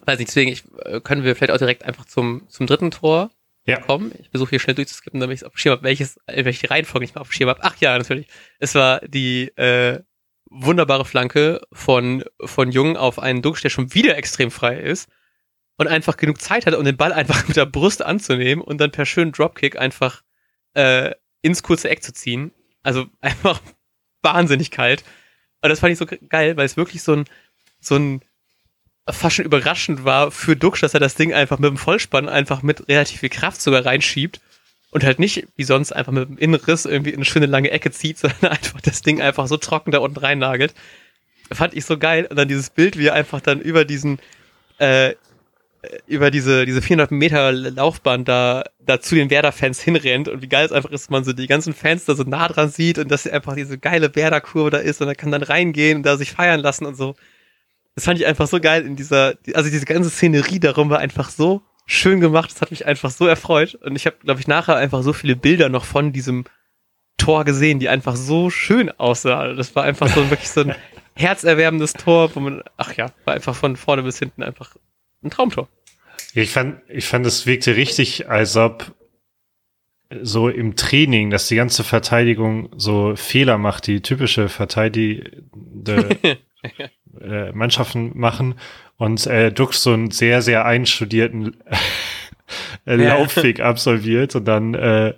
weiß 0.04 0.18
nicht, 0.18 0.28
deswegen 0.28 0.52
ich, 0.52 0.64
äh, 0.84 1.00
können 1.00 1.24
wir 1.24 1.34
vielleicht 1.34 1.52
auch 1.52 1.58
direkt 1.58 1.84
einfach 1.84 2.04
zum, 2.04 2.48
zum 2.48 2.66
dritten 2.66 2.90
Tor 2.90 3.30
ja. 3.66 3.80
kommen. 3.80 4.12
Ich 4.20 4.30
versuche 4.30 4.50
hier 4.50 4.60
schnell 4.60 4.76
durchzuskippen, 4.76 5.20
damit 5.20 5.38
ich 5.38 5.44
auf 5.44 5.52
dem 5.52 5.58
Schirm 5.58 5.72
habe, 5.72 5.82
welches, 5.82 6.18
welche 6.26 6.70
Reihenfolge 6.70 7.04
ich 7.04 7.14
mal 7.14 7.20
auf 7.20 7.28
dem 7.28 7.32
Schirm 7.32 7.50
habe. 7.50 7.60
Ach 7.62 7.76
ja, 7.78 7.96
natürlich. 7.96 8.28
Es 8.58 8.74
war 8.74 9.00
die 9.00 9.48
äh, 9.56 10.00
wunderbare 10.50 11.04
Flanke 11.04 11.60
von, 11.72 12.24
von 12.44 12.70
Jung 12.70 12.96
auf 12.96 13.18
einen 13.18 13.42
Duxch, 13.42 13.62
der 13.62 13.70
schon 13.70 13.92
wieder 13.94 14.16
extrem 14.16 14.50
frei 14.50 14.78
ist 14.78 15.08
und 15.76 15.88
einfach 15.88 16.16
genug 16.16 16.40
Zeit 16.40 16.66
hat, 16.66 16.74
um 16.74 16.84
den 16.84 16.96
Ball 16.96 17.12
einfach 17.12 17.46
mit 17.48 17.56
der 17.56 17.66
Brust 17.66 18.02
anzunehmen 18.02 18.62
und 18.62 18.78
dann 18.78 18.92
per 18.92 19.06
schönen 19.06 19.32
Dropkick 19.32 19.76
einfach 19.76 20.22
äh, 20.74 21.12
ins 21.42 21.62
kurze 21.62 21.90
Eck 21.90 22.02
zu 22.02 22.12
ziehen. 22.12 22.52
Also 22.82 23.06
einfach 23.20 23.60
wahnsinnig 24.22 24.70
kalt. 24.70 25.04
Und 25.62 25.70
das 25.70 25.80
fand 25.80 25.92
ich 25.92 25.98
so 25.98 26.06
geil, 26.28 26.56
weil 26.56 26.66
es 26.66 26.76
wirklich 26.76 27.02
so 27.02 27.14
ein, 27.14 27.24
so 27.80 27.96
ein 27.96 28.20
fast 29.08 29.36
schon 29.36 29.44
überraschend 29.44 30.04
war 30.04 30.30
für 30.30 30.56
Duxch, 30.56 30.80
dass 30.80 30.94
er 30.94 31.00
das 31.00 31.14
Ding 31.14 31.32
einfach 31.32 31.58
mit 31.58 31.70
dem 31.70 31.76
Vollspann 31.76 32.28
einfach 32.28 32.62
mit 32.62 32.88
relativ 32.88 33.20
viel 33.20 33.28
Kraft 33.28 33.60
sogar 33.60 33.86
reinschiebt 33.86 34.40
und 34.90 35.04
halt 35.04 35.18
nicht 35.18 35.46
wie 35.56 35.64
sonst 35.64 35.92
einfach 35.92 36.12
mit 36.12 36.28
dem 36.28 36.38
Innenriss 36.38 36.84
irgendwie 36.84 37.10
in 37.10 37.16
eine 37.16 37.24
schöne 37.24 37.46
lange 37.46 37.70
Ecke 37.70 37.90
zieht, 37.90 38.18
sondern 38.18 38.52
einfach 38.52 38.80
das 38.80 39.02
Ding 39.02 39.20
einfach 39.20 39.46
so 39.46 39.56
trocken 39.56 39.90
da 39.90 39.98
unten 39.98 40.18
rein 40.18 40.38
nagelt. 40.38 40.74
Fand 41.52 41.74
ich 41.74 41.84
so 41.84 41.98
geil. 41.98 42.26
Und 42.28 42.36
dann 42.36 42.48
dieses 42.48 42.70
Bild, 42.70 42.98
wie 42.98 43.06
er 43.06 43.14
einfach 43.14 43.40
dann 43.40 43.60
über 43.60 43.84
diesen, 43.84 44.18
äh, 44.78 45.14
über 46.08 46.32
diese, 46.32 46.66
diese 46.66 46.82
400 46.82 47.12
Meter 47.12 47.52
Laufbahn 47.52 48.24
da, 48.24 48.64
da 48.80 49.00
zu 49.00 49.14
den 49.14 49.30
Werder-Fans 49.30 49.80
hinrennt 49.80 50.28
und 50.28 50.42
wie 50.42 50.48
geil 50.48 50.66
es 50.66 50.72
einfach 50.72 50.90
ist, 50.90 51.10
man 51.10 51.22
so 51.22 51.32
die 51.32 51.46
ganzen 51.46 51.74
Fans 51.74 52.06
da 52.06 52.16
so 52.16 52.24
nah 52.24 52.48
dran 52.48 52.70
sieht 52.70 52.98
und 52.98 53.08
dass 53.08 53.28
einfach 53.28 53.54
diese 53.54 53.78
geile 53.78 54.16
Werder-Kurve 54.16 54.70
da 54.70 54.78
ist 54.78 55.00
und 55.00 55.06
er 55.06 55.14
kann 55.14 55.30
dann 55.30 55.44
reingehen 55.44 55.98
und 55.98 56.02
da 56.02 56.16
sich 56.16 56.32
feiern 56.32 56.60
lassen 56.60 56.86
und 56.86 56.96
so. 56.96 57.14
Das 57.96 58.04
fand 58.04 58.20
ich 58.20 58.26
einfach 58.26 58.46
so 58.46 58.60
geil 58.60 58.86
in 58.86 58.94
dieser, 58.94 59.34
also 59.54 59.70
diese 59.70 59.86
ganze 59.86 60.10
Szenerie 60.10 60.60
darum 60.60 60.90
war 60.90 60.98
einfach 60.98 61.30
so 61.30 61.62
schön 61.86 62.20
gemacht. 62.20 62.52
Das 62.52 62.60
hat 62.60 62.70
mich 62.70 62.86
einfach 62.86 63.10
so 63.10 63.26
erfreut. 63.26 63.74
Und 63.76 63.96
ich 63.96 64.06
habe, 64.06 64.16
glaube 64.22 64.40
ich, 64.40 64.46
nachher 64.46 64.76
einfach 64.76 65.02
so 65.02 65.12
viele 65.12 65.34
Bilder 65.34 65.68
noch 65.68 65.84
von 65.84 66.12
diesem 66.12 66.44
Tor 67.16 67.44
gesehen, 67.44 67.78
die 67.78 67.88
einfach 67.88 68.14
so 68.14 68.50
schön 68.50 68.90
aussahen. 68.90 69.56
Das 69.56 69.74
war 69.74 69.84
einfach 69.84 70.08
so 70.08 70.28
wirklich 70.30 70.50
so 70.50 70.60
ein 70.60 70.74
herzerwärmendes 71.14 71.94
Tor, 71.94 72.34
wo 72.34 72.40
man, 72.40 72.62
ach 72.76 72.92
ja, 72.94 73.12
war 73.24 73.34
einfach 73.34 73.54
von 73.54 73.76
vorne 73.76 74.02
bis 74.02 74.18
hinten 74.18 74.42
einfach 74.42 74.76
ein 75.24 75.30
Traumtor. 75.30 75.68
Ich 76.34 76.50
fand, 76.50 76.82
ich 76.88 77.06
fand, 77.06 77.24
es 77.24 77.46
wirkte 77.46 77.76
richtig, 77.76 78.28
als 78.28 78.56
ob 78.58 78.94
so 80.22 80.48
im 80.48 80.76
Training, 80.76 81.30
dass 81.30 81.48
die 81.48 81.56
ganze 81.56 81.84
Verteidigung 81.84 82.68
so 82.76 83.16
Fehler 83.16 83.58
macht, 83.58 83.86
die 83.86 84.02
typische 84.02 84.48
verteidigende 84.48 86.16
äh, 87.20 87.52
Mannschaften 87.52 88.12
machen 88.14 88.54
und 88.98 89.26
äh, 89.26 89.50
Dux 89.50 89.82
so 89.82 89.92
einen 89.92 90.10
sehr, 90.10 90.42
sehr 90.42 90.64
einstudierten 90.64 91.56
äh, 92.86 92.94
Laufweg 92.94 93.60
absolviert 93.60 94.36
und 94.36 94.44
dann 94.44 94.74
äh, 94.74 95.14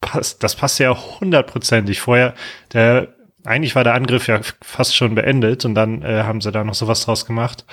passt, 0.00 0.42
das 0.42 0.56
passt 0.56 0.78
ja 0.78 0.96
hundertprozentig. 1.20 2.00
Vorher, 2.00 2.34
der, 2.72 3.08
eigentlich 3.44 3.74
war 3.74 3.84
der 3.84 3.94
Angriff 3.94 4.26
ja 4.28 4.40
fast 4.62 4.94
schon 4.94 5.14
beendet 5.14 5.64
und 5.64 5.74
dann 5.74 6.02
äh, 6.02 6.22
haben 6.24 6.40
sie 6.40 6.52
da 6.52 6.64
noch 6.64 6.74
sowas 6.74 7.04
draus 7.04 7.24
gemacht. 7.26 7.64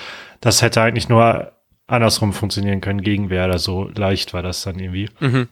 Das 0.42 0.62
hätte 0.62 0.82
eigentlich 0.82 1.10
nur 1.10 1.52
andersrum 1.88 2.34
funktionieren 2.34 2.82
können 2.82 3.02
gegen 3.02 3.30
Werder. 3.30 3.60
So 3.60 3.90
leicht 3.94 4.34
war 4.34 4.42
das 4.42 4.64
dann 4.64 4.80
irgendwie. 4.80 5.10
Mhm. 5.20 5.50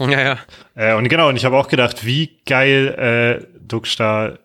Ja, 0.00 0.20
ja. 0.20 0.38
Äh, 0.74 0.94
und 0.94 1.08
genau, 1.08 1.28
und 1.28 1.36
ich 1.36 1.44
habe 1.44 1.56
auch 1.56 1.68
gedacht, 1.68 2.04
wie 2.04 2.40
geil 2.46 3.40
äh, 3.42 3.46
da 3.98 4.38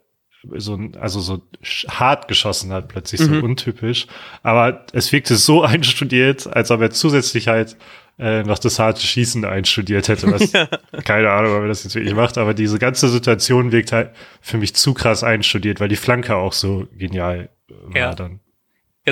so 0.56 0.80
also 1.00 1.20
so 1.20 1.42
hart 1.90 2.28
geschossen 2.28 2.72
hat, 2.72 2.88
plötzlich 2.88 3.22
mhm. 3.22 3.40
so 3.40 3.46
untypisch. 3.46 4.08
Aber 4.44 4.86
es 4.94 5.12
wirkte 5.12 5.36
so 5.36 5.64
einstudiert, 5.64 6.48
als 6.48 6.72
ob 6.72 6.82
er 6.82 6.92
zusätzlich 6.92 7.48
halt 7.48 7.78
äh, 8.18 8.44
noch 8.44 8.60
das 8.60 8.80
harte 8.80 9.02
Schießen 9.02 9.46
einstudiert 9.46 10.08
hätte. 10.08 10.32
Was, 10.32 10.52
ja. 10.54 10.68
Keine 11.04 11.32
Ahnung, 11.32 11.56
ob 11.56 11.62
er 11.62 11.68
das 11.68 11.84
jetzt 11.84 11.96
wirklich 11.96 12.14
macht, 12.16 12.38
aber 12.38 12.54
diese 12.54 12.80
ganze 12.80 13.10
Situation 13.10 13.72
wirkt 13.72 13.92
halt 13.92 14.12
für 14.42 14.58
mich 14.58 14.76
zu 14.76 14.94
krass 14.94 15.24
einstudiert, 15.24 15.80
weil 15.80 15.90
die 15.90 15.96
Flanke 15.96 16.36
auch 16.36 16.54
so 16.54 16.88
genial 16.96 17.50
war 17.68 17.98
ja. 17.98 18.16
dann. 18.16 18.40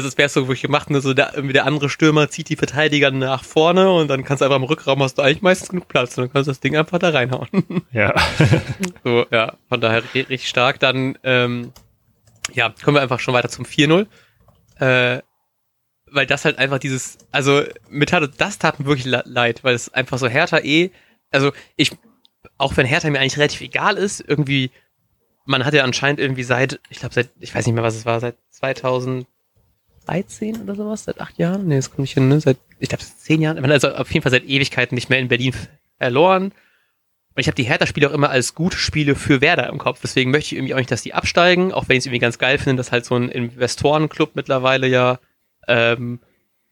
Es 0.06 0.18
wäre 0.18 0.30
so 0.30 0.48
wirklich 0.48 0.62
gemacht, 0.62 0.90
ne, 0.90 1.02
so 1.02 1.14
der, 1.14 1.42
der 1.42 1.66
andere 1.66 1.90
Stürmer 1.90 2.30
zieht 2.30 2.50
die 2.50 2.56
Verteidiger 2.56 3.12
nach 3.12 3.44
vorne 3.44 3.92
und 3.92 4.08
dann 4.08 4.24
kannst 4.24 4.42
du 4.42 4.46
einfach 4.46 4.58
im 4.58 4.64
Rückraum 4.64 5.02
hast 5.02 5.18
du 5.18 5.22
eigentlich 5.22 5.42
meistens 5.42 5.70
genug 5.70 5.88
Platz 5.88 6.18
und 6.18 6.26
dann 6.26 6.34
kannst 6.34 6.48
du 6.48 6.52
das 6.52 6.60
Ding 6.60 6.76
einfach 6.76 7.00
da 7.00 7.10
reinhauen. 7.10 7.48
Ja. 7.92 8.14
so, 9.04 9.26
ja, 9.32 9.54
von 9.70 9.82
daher 9.82 10.04
richtig 10.14 10.48
stark. 10.48 10.80
Dann, 10.80 11.18
ähm, 11.24 11.72
ja, 12.54 12.74
kommen 12.84 12.96
wir 12.96 13.02
einfach 13.02 13.20
schon 13.20 13.34
weiter 13.34 13.50
zum 13.50 13.66
4-0. 13.66 14.06
Äh, 14.80 15.22
weil 16.12 16.26
das 16.26 16.46
halt 16.46 16.58
einfach 16.58 16.80
dieses, 16.80 17.18
also 17.32 17.64
mit 17.90 18.10
tat, 18.10 18.30
das 18.38 18.60
tat 18.60 18.80
mir 18.80 18.86
wirklich 18.86 19.06
leid, 19.06 19.64
weil 19.64 19.76
es 19.76 19.94
einfach 19.94 20.18
so 20.18 20.28
Hertha 20.28 20.60
eh, 20.60 20.92
also 21.32 21.52
ich, 21.76 21.92
auch 22.58 22.78
wenn 22.78 22.86
Hertha 22.86 23.10
mir 23.10 23.20
eigentlich 23.20 23.38
relativ 23.38 23.62
egal 23.62 23.98
ist, 23.98 24.24
irgendwie, 24.26 24.72
man 25.46 25.66
hat 25.66 25.74
ja 25.74 25.84
anscheinend 25.84 26.20
irgendwie 26.20 26.44
seit, 26.44 26.80
ich 26.90 27.00
glaube 27.00 27.14
seit, 27.14 27.30
ich 27.40 27.54
weiß 27.54 27.66
nicht 27.66 27.76
mehr, 27.76 27.84
was 27.84 27.96
es 27.96 28.06
war, 28.06 28.20
seit 28.20 28.38
2000 28.52 29.28
13 30.08 30.62
oder 30.62 30.76
sowas, 30.76 31.04
seit 31.04 31.20
acht 31.20 31.38
Jahren. 31.38 31.68
Nee, 31.68 31.76
das 31.76 31.90
kommt 31.90 32.00
nicht 32.00 32.14
hin, 32.14 32.28
ne? 32.28 32.40
Seit, 32.40 32.58
ich 32.80 32.90
glaube, 32.90 33.04
zehn 33.04 33.42
Jahren. 33.42 33.64
Also 33.72 33.90
auf 33.90 34.12
jeden 34.12 34.24
Fall 34.24 34.32
seit 34.32 34.46
Ewigkeiten 34.46 34.96
nicht 34.96 35.10
mehr 35.10 35.20
in 35.20 35.28
Berlin 35.28 35.54
verloren. 36.00 36.46
Und 36.46 37.42
ich 37.42 37.48
habe 37.48 37.56
die 37.56 37.64
Hertha-Spiele 37.64 38.10
auch 38.10 38.14
immer 38.14 38.30
als 38.30 38.56
gute 38.56 38.78
Spiele 38.78 39.16
für 39.16 39.42
Werder 39.42 39.70
im 39.70 39.78
Kopf. 39.78 40.00
Deswegen 40.02 40.32
möchte 40.32 40.48
ich 40.48 40.58
irgendwie 40.58 40.74
auch 40.74 40.80
nicht, 40.80 40.92
dass 40.92 41.04
die 41.04 41.14
absteigen, 41.14 41.72
auch 41.72 41.88
wenn 41.88 41.98
ich 41.98 42.02
es 42.02 42.06
irgendwie 42.08 42.20
ganz 42.20 42.40
geil 42.40 42.58
finde, 42.58 42.78
dass 42.78 42.92
halt 42.92 43.06
so 43.06 43.16
ein 43.16 43.30
Investorenclub 43.30 44.32
mittlerweile 44.34 44.88
ja, 44.88 45.20
ähm, 45.68 46.20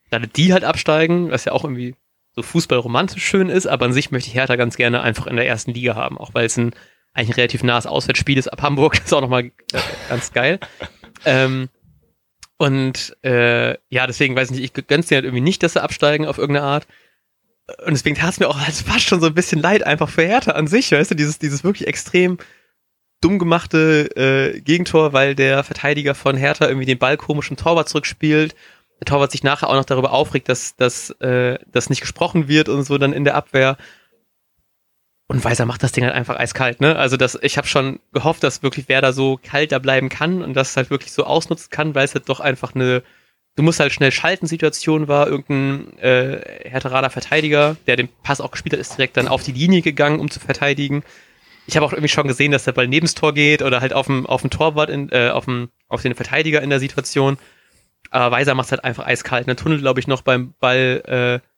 dass 0.09 0.23
die 0.35 0.53
halt 0.53 0.63
absteigen, 0.63 1.29
was 1.29 1.45
ja 1.45 1.51
auch 1.51 1.63
irgendwie 1.63 1.95
so 2.35 2.41
fußballromantisch 2.41 3.23
schön 3.23 3.49
ist, 3.49 3.67
aber 3.67 3.85
an 3.85 3.93
sich 3.93 4.11
möchte 4.11 4.29
ich 4.29 4.35
Hertha 4.35 4.55
ganz 4.55 4.75
gerne 4.75 5.01
einfach 5.01 5.27
in 5.27 5.35
der 5.35 5.47
ersten 5.47 5.71
Liga 5.71 5.95
haben, 5.95 6.17
auch 6.17 6.33
weil 6.33 6.45
es 6.45 6.57
ein 6.57 6.73
eigentlich 7.13 7.29
ein 7.29 7.35
relativ 7.35 7.63
nahes 7.63 7.87
Auswärtsspiel 7.87 8.37
ist 8.37 8.49
ab 8.49 8.61
Hamburg, 8.61 8.93
das 8.97 9.05
ist 9.05 9.13
auch 9.13 9.21
nochmal 9.21 9.51
ganz 10.09 10.33
geil. 10.33 10.59
ähm, 11.25 11.69
und 12.57 13.15
äh, 13.23 13.71
ja, 13.89 14.07
deswegen 14.07 14.35
weiß 14.35 14.51
ich 14.51 14.59
nicht, 14.59 14.77
ich 14.77 14.87
gönn's 14.87 15.07
dir 15.07 15.15
halt 15.15 15.25
irgendwie 15.25 15.41
nicht, 15.41 15.61
dass 15.63 15.73
sie 15.73 15.83
absteigen 15.83 16.25
auf 16.25 16.37
irgendeine 16.37 16.65
Art. 16.65 16.87
Und 17.85 17.93
deswegen 17.93 18.15
tat 18.15 18.31
es 18.31 18.39
mir 18.39 18.47
auch 18.47 18.59
halt 18.65 18.75
fast 18.75 19.05
schon 19.05 19.21
so 19.21 19.27
ein 19.27 19.33
bisschen 19.33 19.61
leid, 19.61 19.83
einfach 19.83 20.09
für 20.09 20.23
Hertha 20.23 20.51
an 20.51 20.67
sich, 20.67 20.91
weißt 20.91 21.11
du, 21.11 21.15
dieses, 21.15 21.39
dieses 21.39 21.63
wirklich 21.63 21.87
extrem 21.87 22.37
dumm 23.21 23.39
gemachte 23.39 24.09
äh, 24.15 24.61
Gegentor, 24.61 25.13
weil 25.13 25.35
der 25.35 25.63
Verteidiger 25.63 26.15
von 26.15 26.37
Hertha 26.37 26.67
irgendwie 26.67 26.85
den 26.85 26.99
Ball 26.99 27.17
komisch 27.17 27.49
im 27.49 27.57
Torwart 27.57 27.89
zurückspielt. 27.89 28.55
Der 28.99 29.05
Torwart 29.05 29.31
sich 29.31 29.43
nachher 29.43 29.69
auch 29.69 29.73
noch 29.73 29.85
darüber 29.85 30.11
aufregt, 30.11 30.47
dass, 30.47 30.75
dass 30.75 31.09
äh, 31.21 31.57
das 31.67 31.89
nicht 31.89 32.01
gesprochen 32.01 32.47
wird 32.47 32.69
und 32.69 32.83
so 32.83 32.97
dann 32.97 33.13
in 33.13 33.25
der 33.25 33.35
Abwehr. 33.35 33.77
Und 35.27 35.43
Weiser 35.43 35.65
macht 35.65 35.81
das 35.81 35.91
Ding 35.91 36.03
halt 36.03 36.13
einfach 36.13 36.37
eiskalt, 36.37 36.81
ne? 36.81 36.97
Also 36.97 37.17
das, 37.17 37.37
ich 37.41 37.57
habe 37.57 37.67
schon 37.67 37.99
gehofft, 38.13 38.43
dass 38.43 38.61
wirklich 38.61 38.89
Werder 38.89 39.11
so 39.11 39.39
kalt 39.41 39.71
da 39.71 39.79
bleiben 39.79 40.09
kann 40.09 40.43
und 40.43 40.53
das 40.53 40.77
halt 40.77 40.91
wirklich 40.91 41.11
so 41.11 41.23
ausnutzen 41.23 41.71
kann, 41.71 41.95
weil 41.95 42.05
es 42.05 42.13
halt 42.13 42.29
doch 42.29 42.39
einfach 42.39 42.75
eine, 42.75 43.01
du 43.55 43.63
musst 43.63 43.79
halt 43.79 43.91
schnell 43.91 44.11
schalten 44.11 44.45
Situation 44.45 45.07
war, 45.07 45.27
irgendein 45.27 45.97
äh, 45.97 46.69
härterader 46.69 47.09
Verteidiger, 47.09 47.75
der 47.87 47.95
den 47.95 48.07
Pass 48.21 48.39
auch 48.39 48.51
gespielt 48.51 48.73
hat, 48.73 48.79
ist 48.79 48.97
direkt 48.97 49.17
dann 49.17 49.27
auf 49.27 49.41
die 49.41 49.51
Linie 49.51 49.81
gegangen, 49.81 50.19
um 50.19 50.29
zu 50.29 50.39
verteidigen. 50.39 51.03
Ich 51.65 51.75
habe 51.75 51.85
auch 51.87 51.93
irgendwie 51.93 52.09
schon 52.09 52.27
gesehen, 52.27 52.51
dass 52.51 52.65
der 52.65 52.73
Ball 52.73 52.87
neben 52.87 53.07
das 53.07 53.15
Tor 53.15 53.33
geht 53.33 53.63
oder 53.63 53.81
halt 53.81 53.93
auf 53.93 54.05
dem, 54.05 54.27
auf 54.27 54.41
dem 54.41 54.51
Torwart, 54.51 54.91
in, 54.91 55.09
äh, 55.11 55.29
auf, 55.29 55.45
dem, 55.45 55.69
auf 55.87 56.03
den 56.03 56.13
Verteidiger 56.13 56.61
in 56.61 56.69
der 56.69 56.79
Situation. 56.79 57.39
Aber 58.11 58.35
Weiser 58.35 58.53
macht 58.53 58.69
halt 58.69 58.83
einfach 58.83 59.07
eiskalt. 59.07 59.47
Ne? 59.47 59.55
Tunnel, 59.55 59.79
glaube 59.79 59.99
ich, 59.99 60.05
noch 60.05 60.21
beim 60.21 60.53
Ball 60.59 61.41
äh, 61.41 61.54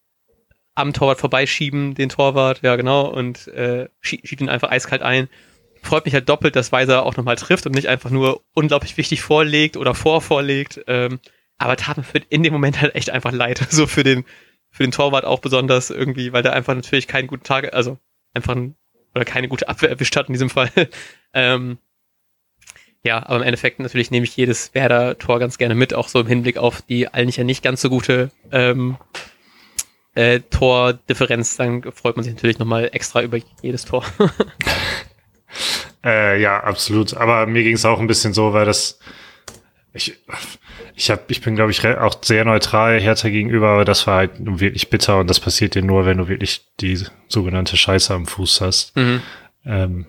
am 0.77 0.93
Torwart 0.93 1.19
vorbeischieben, 1.19 1.95
den 1.95 2.09
Torwart, 2.09 2.61
ja 2.61 2.75
genau, 2.75 3.07
und 3.07 3.47
äh, 3.47 3.89
schiebt 3.99 4.39
ihn 4.39 4.49
einfach 4.49 4.69
eiskalt 4.69 5.01
ein. 5.01 5.27
Freut 5.81 6.05
mich 6.05 6.13
halt 6.13 6.29
doppelt, 6.29 6.55
dass 6.55 6.71
Weiser 6.71 7.03
auch 7.03 7.17
nochmal 7.17 7.35
trifft 7.35 7.65
und 7.65 7.73
nicht 7.73 7.87
einfach 7.87 8.11
nur 8.11 8.43
unglaublich 8.53 8.95
wichtig 8.97 9.21
vorlegt 9.21 9.75
oder 9.75 9.95
vorvorlegt. 9.95 10.81
Ähm, 10.85 11.19
aber 11.57 11.77
tat 11.77 11.97
mir 11.97 12.05
in 12.29 12.43
dem 12.43 12.53
Moment 12.53 12.79
halt 12.79 12.93
echt 12.93 13.09
einfach 13.09 13.31
leid. 13.31 13.65
So 13.71 13.87
für 13.87 14.03
den, 14.03 14.23
für 14.69 14.83
den 14.83 14.91
Torwart 14.91 15.25
auch 15.25 15.39
besonders 15.39 15.89
irgendwie, 15.89 16.31
weil 16.31 16.43
der 16.43 16.53
einfach 16.53 16.75
natürlich 16.75 17.07
keinen 17.07 17.27
guten 17.27 17.43
Tag, 17.43 17.73
also 17.73 17.97
einfach 18.35 18.55
ein, 18.55 18.75
oder 19.15 19.25
keine 19.25 19.47
gute 19.47 19.69
Abwehr 19.69 19.89
erwischt 19.89 20.15
hat 20.15 20.27
in 20.27 20.33
diesem 20.33 20.51
Fall. 20.51 20.71
ähm, 21.33 21.79
ja, 23.03 23.25
aber 23.25 23.37
im 23.37 23.43
Endeffekt 23.43 23.79
natürlich 23.79 24.11
nehme 24.11 24.25
ich 24.25 24.37
jedes 24.37 24.75
Werder-Tor 24.75 25.39
ganz 25.39 25.57
gerne 25.57 25.73
mit, 25.73 25.95
auch 25.95 26.07
so 26.07 26.19
im 26.19 26.27
Hinblick 26.27 26.57
auf 26.57 26.83
die 26.83 27.07
eigentlich 27.07 27.37
ja 27.37 27.43
nicht 27.43 27.63
ganz 27.63 27.81
so 27.81 27.89
gute 27.89 28.29
ähm, 28.51 28.97
äh, 30.17 30.39
Tordifferenz. 30.49 31.57
Dann 31.57 31.83
freut 31.93 32.15
man 32.15 32.23
sich 32.23 32.33
natürlich 32.33 32.59
nochmal 32.59 32.89
extra 32.91 33.21
über 33.21 33.37
jedes 33.61 33.85
Tor. 33.85 34.03
äh, 36.03 36.41
ja, 36.41 36.59
absolut. 36.59 37.15
Aber 37.15 37.45
mir 37.45 37.63
ging 37.63 37.75
es 37.75 37.85
auch 37.85 37.99
ein 37.99 38.07
bisschen 38.07 38.33
so, 38.33 38.53
weil 38.53 38.65
das 38.65 38.99
ich, 39.93 40.15
ich, 40.95 41.09
hab, 41.09 41.29
ich 41.31 41.41
bin, 41.41 41.55
glaube 41.55 41.71
ich, 41.71 41.85
auch 41.85 42.21
sehr 42.21 42.45
neutral 42.45 42.99
Hertha 42.99 43.29
gegenüber, 43.29 43.69
aber 43.69 43.85
das 43.85 44.05
war 44.05 44.17
halt 44.17 44.31
wirklich 44.37 44.89
bitter 44.89 45.19
und 45.19 45.29
das 45.29 45.39
passiert 45.39 45.75
dir 45.75 45.81
nur, 45.81 46.05
wenn 46.05 46.17
du 46.17 46.27
wirklich 46.27 46.67
die 46.79 47.03
sogenannte 47.27 47.77
Scheiße 47.77 48.13
am 48.13 48.27
Fuß 48.27 48.61
hast. 48.61 48.95
Mhm. 48.95 49.21
Ähm, 49.65 50.05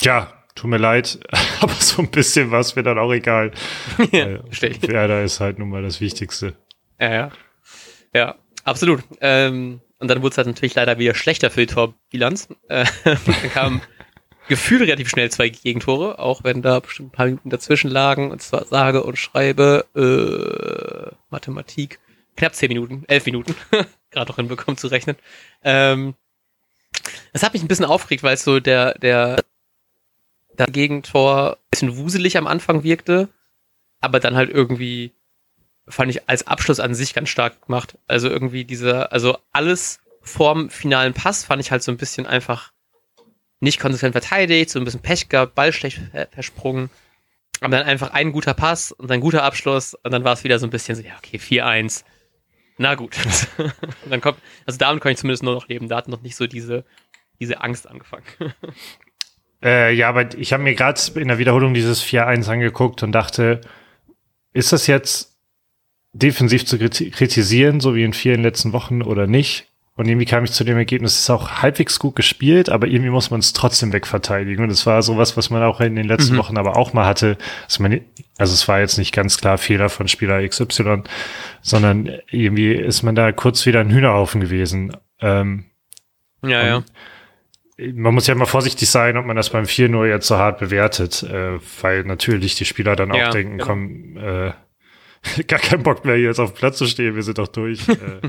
ja, 0.00 0.32
tut 0.54 0.70
mir 0.70 0.78
leid, 0.78 1.20
aber 1.60 1.74
so 1.74 2.02
ein 2.02 2.10
bisschen 2.10 2.50
war 2.50 2.60
es 2.60 2.74
mir 2.74 2.82
dann 2.82 2.98
auch 2.98 3.12
egal. 3.12 3.52
ja, 4.12 4.26
äh, 4.26 4.82
Werder 4.82 5.22
ist 5.22 5.40
halt 5.40 5.58
nun 5.58 5.68
mal 5.68 5.82
das 5.82 6.00
Wichtigste. 6.00 6.54
Ja, 6.98 7.12
ja. 7.12 7.30
Ja, 8.14 8.36
absolut. 8.64 9.02
Ähm, 9.20 9.80
und 9.98 10.08
dann 10.08 10.22
wurde 10.22 10.32
es 10.32 10.36
halt 10.38 10.48
natürlich 10.48 10.74
leider 10.74 10.98
wieder 10.98 11.14
schlechter 11.14 11.50
für 11.50 11.60
die 11.60 11.72
Torbilanz. 11.72 12.48
Äh, 12.68 12.84
dann 13.04 13.52
kam 13.52 13.80
gefühlt 14.48 14.82
relativ 14.82 15.08
schnell 15.08 15.30
zwei 15.30 15.48
Gegentore, 15.48 16.18
auch 16.18 16.44
wenn 16.44 16.62
da 16.62 16.80
bestimmt 16.80 17.10
ein 17.10 17.16
paar 17.16 17.26
Minuten 17.26 17.50
dazwischen 17.50 17.90
lagen. 17.90 18.30
Und 18.30 18.42
zwar 18.42 18.64
sage 18.64 19.04
und 19.04 19.16
schreibe 19.16 19.86
äh, 19.94 21.14
Mathematik. 21.30 22.00
Knapp 22.36 22.54
zehn 22.54 22.68
Minuten, 22.68 23.04
elf 23.08 23.26
Minuten. 23.26 23.54
Gerade 24.10 24.30
noch 24.30 24.36
hinbekommen 24.36 24.76
zu 24.76 24.88
rechnen. 24.88 25.16
Ähm, 25.62 26.14
das 27.32 27.42
hat 27.42 27.52
mich 27.52 27.62
ein 27.62 27.68
bisschen 27.68 27.84
aufgeregt, 27.84 28.22
weil 28.22 28.34
es 28.34 28.44
so 28.44 28.60
der, 28.60 28.94
der, 28.98 29.44
der 30.58 30.66
Gegentor 30.66 31.52
ein 31.52 31.70
bisschen 31.70 31.96
wuselig 31.96 32.36
am 32.36 32.46
Anfang 32.46 32.82
wirkte, 32.82 33.28
aber 34.00 34.20
dann 34.20 34.36
halt 34.36 34.50
irgendwie 34.50 35.12
fand 35.88 36.10
ich 36.10 36.28
als 36.28 36.46
Abschluss 36.46 36.80
an 36.80 36.94
sich 36.94 37.14
ganz 37.14 37.28
stark 37.28 37.66
gemacht. 37.66 37.98
Also 38.06 38.28
irgendwie 38.28 38.64
dieser, 38.64 39.12
also 39.12 39.38
alles 39.52 40.00
vorm 40.20 40.70
finalen 40.70 41.14
Pass 41.14 41.44
fand 41.44 41.60
ich 41.60 41.70
halt 41.70 41.82
so 41.82 41.90
ein 41.90 41.96
bisschen 41.96 42.26
einfach 42.26 42.72
nicht 43.60 43.78
konsequent 43.78 44.12
verteidigt, 44.12 44.70
so 44.70 44.78
ein 44.78 44.84
bisschen 44.84 45.02
Pech 45.02 45.28
gehabt, 45.28 45.54
Ball 45.54 45.72
schlecht 45.72 46.00
versprungen. 46.32 46.90
Aber 47.60 47.76
dann 47.76 47.86
einfach 47.86 48.12
ein 48.12 48.32
guter 48.32 48.54
Pass 48.54 48.90
und 48.90 49.10
ein 49.10 49.20
guter 49.20 49.44
Abschluss 49.44 49.94
und 49.94 50.10
dann 50.10 50.24
war 50.24 50.32
es 50.32 50.42
wieder 50.42 50.58
so 50.58 50.66
ein 50.66 50.70
bisschen 50.70 50.96
so, 50.96 51.02
ja, 51.02 51.12
okay, 51.16 51.38
4-1. 51.38 52.04
Na 52.78 52.96
gut. 52.96 53.16
dann 54.08 54.20
kommt, 54.20 54.38
also 54.66 54.78
damit 54.78 55.02
kann 55.02 55.12
ich 55.12 55.18
zumindest 55.18 55.44
nur 55.44 55.54
noch 55.54 55.68
leben. 55.68 55.88
Da 55.88 55.96
hat 55.96 56.08
noch 56.08 56.22
nicht 56.22 56.34
so 56.34 56.48
diese, 56.48 56.84
diese 57.38 57.60
Angst 57.60 57.88
angefangen. 57.88 58.24
äh, 59.62 59.94
ja, 59.94 60.08
aber 60.08 60.36
ich 60.36 60.52
habe 60.52 60.64
mir 60.64 60.74
gerade 60.74 61.00
in 61.14 61.28
der 61.28 61.38
Wiederholung 61.38 61.72
dieses 61.72 62.02
4-1 62.02 62.50
angeguckt 62.50 63.04
und 63.04 63.12
dachte, 63.12 63.60
ist 64.52 64.72
das 64.72 64.88
jetzt 64.88 65.31
defensiv 66.12 66.66
zu 66.66 66.78
kritisieren, 66.78 67.80
so 67.80 67.94
wie 67.94 68.04
in 68.04 68.12
vielen 68.12 68.42
letzten 68.42 68.72
Wochen 68.72 69.02
oder 69.02 69.26
nicht? 69.26 69.68
Und 69.94 70.08
irgendwie 70.08 70.24
kam 70.24 70.42
ich 70.42 70.52
zu 70.52 70.64
dem 70.64 70.78
Ergebnis, 70.78 71.12
es 71.12 71.20
ist 71.20 71.30
auch 71.30 71.62
halbwegs 71.62 71.98
gut 71.98 72.16
gespielt, 72.16 72.70
aber 72.70 72.86
irgendwie 72.86 73.10
muss 73.10 73.30
man 73.30 73.40
es 73.40 73.52
trotzdem 73.52 73.92
wegverteidigen. 73.92 74.64
Und 74.64 74.70
es 74.70 74.86
war 74.86 75.02
sowas, 75.02 75.36
was 75.36 75.50
man 75.50 75.62
auch 75.62 75.80
in 75.82 75.96
den 75.96 76.08
letzten 76.08 76.34
mhm. 76.34 76.38
Wochen 76.38 76.56
aber 76.56 76.76
auch 76.76 76.94
mal 76.94 77.04
hatte. 77.04 77.36
Man, 77.78 78.00
also 78.38 78.54
es 78.54 78.66
war 78.68 78.80
jetzt 78.80 78.96
nicht 78.96 79.12
ganz 79.12 79.36
klar 79.36 79.58
Fehler 79.58 79.90
von 79.90 80.08
Spieler 80.08 80.46
XY, 80.48 81.02
sondern 81.60 82.10
irgendwie 82.30 82.72
ist 82.72 83.02
man 83.02 83.14
da 83.14 83.32
kurz 83.32 83.66
wieder 83.66 83.80
ein 83.80 83.90
Hühnerhaufen 83.90 84.40
gewesen. 84.40 84.96
Ähm, 85.20 85.66
ja, 86.42 86.64
ja. 86.64 86.84
Man 87.76 88.14
muss 88.14 88.26
ja 88.26 88.34
mal 88.34 88.46
vorsichtig 88.46 88.88
sein, 88.88 89.18
ob 89.18 89.26
man 89.26 89.36
das 89.36 89.50
beim 89.50 89.64
4-0 89.64 90.06
jetzt 90.06 90.26
so 90.26 90.38
hart 90.38 90.58
bewertet, 90.58 91.22
äh, 91.22 91.58
weil 91.82 92.04
natürlich 92.04 92.54
die 92.54 92.64
Spieler 92.64 92.96
dann 92.96 93.12
auch 93.12 93.16
ja, 93.16 93.30
denken, 93.30 93.58
genau. 93.58 93.66
komm, 93.66 94.16
äh, 94.16 94.52
gar 95.46 95.58
keinen 95.58 95.82
Bock 95.82 96.04
mehr, 96.04 96.16
hier 96.16 96.26
jetzt 96.26 96.40
auf 96.40 96.52
dem 96.52 96.56
Platz 96.56 96.78
zu 96.78 96.86
stehen, 96.86 97.14
wir 97.14 97.22
sind 97.22 97.38
doch 97.38 97.48
durch. 97.48 97.88
äh, 97.88 98.28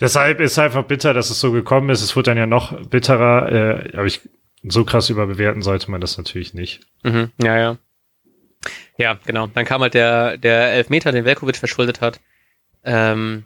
Deshalb 0.00 0.40
ist 0.40 0.58
einfach 0.58 0.84
bitter, 0.84 1.12
dass 1.12 1.28
es 1.30 1.40
so 1.40 1.52
gekommen 1.52 1.90
ist. 1.90 2.00
Es 2.00 2.16
wird 2.16 2.26
dann 2.26 2.38
ja 2.38 2.46
noch 2.46 2.86
bitterer. 2.86 3.52
Äh, 3.52 3.96
aber 3.96 4.06
ich, 4.06 4.22
so 4.62 4.84
krass 4.84 5.10
überbewerten 5.10 5.62
sollte 5.62 5.90
man 5.90 6.00
das 6.00 6.16
natürlich 6.16 6.54
nicht. 6.54 6.80
Mhm, 7.02 7.30
ja, 7.42 7.58
ja. 7.58 7.76
Ja, 8.96 9.18
genau. 9.24 9.46
Dann 9.46 9.64
kam 9.64 9.82
halt 9.82 9.94
der, 9.94 10.36
der 10.38 10.72
Elfmeter, 10.72 11.12
den 11.12 11.24
Velkovic 11.24 11.56
verschuldet 11.56 12.00
hat. 12.00 12.20
Ähm, 12.82 13.44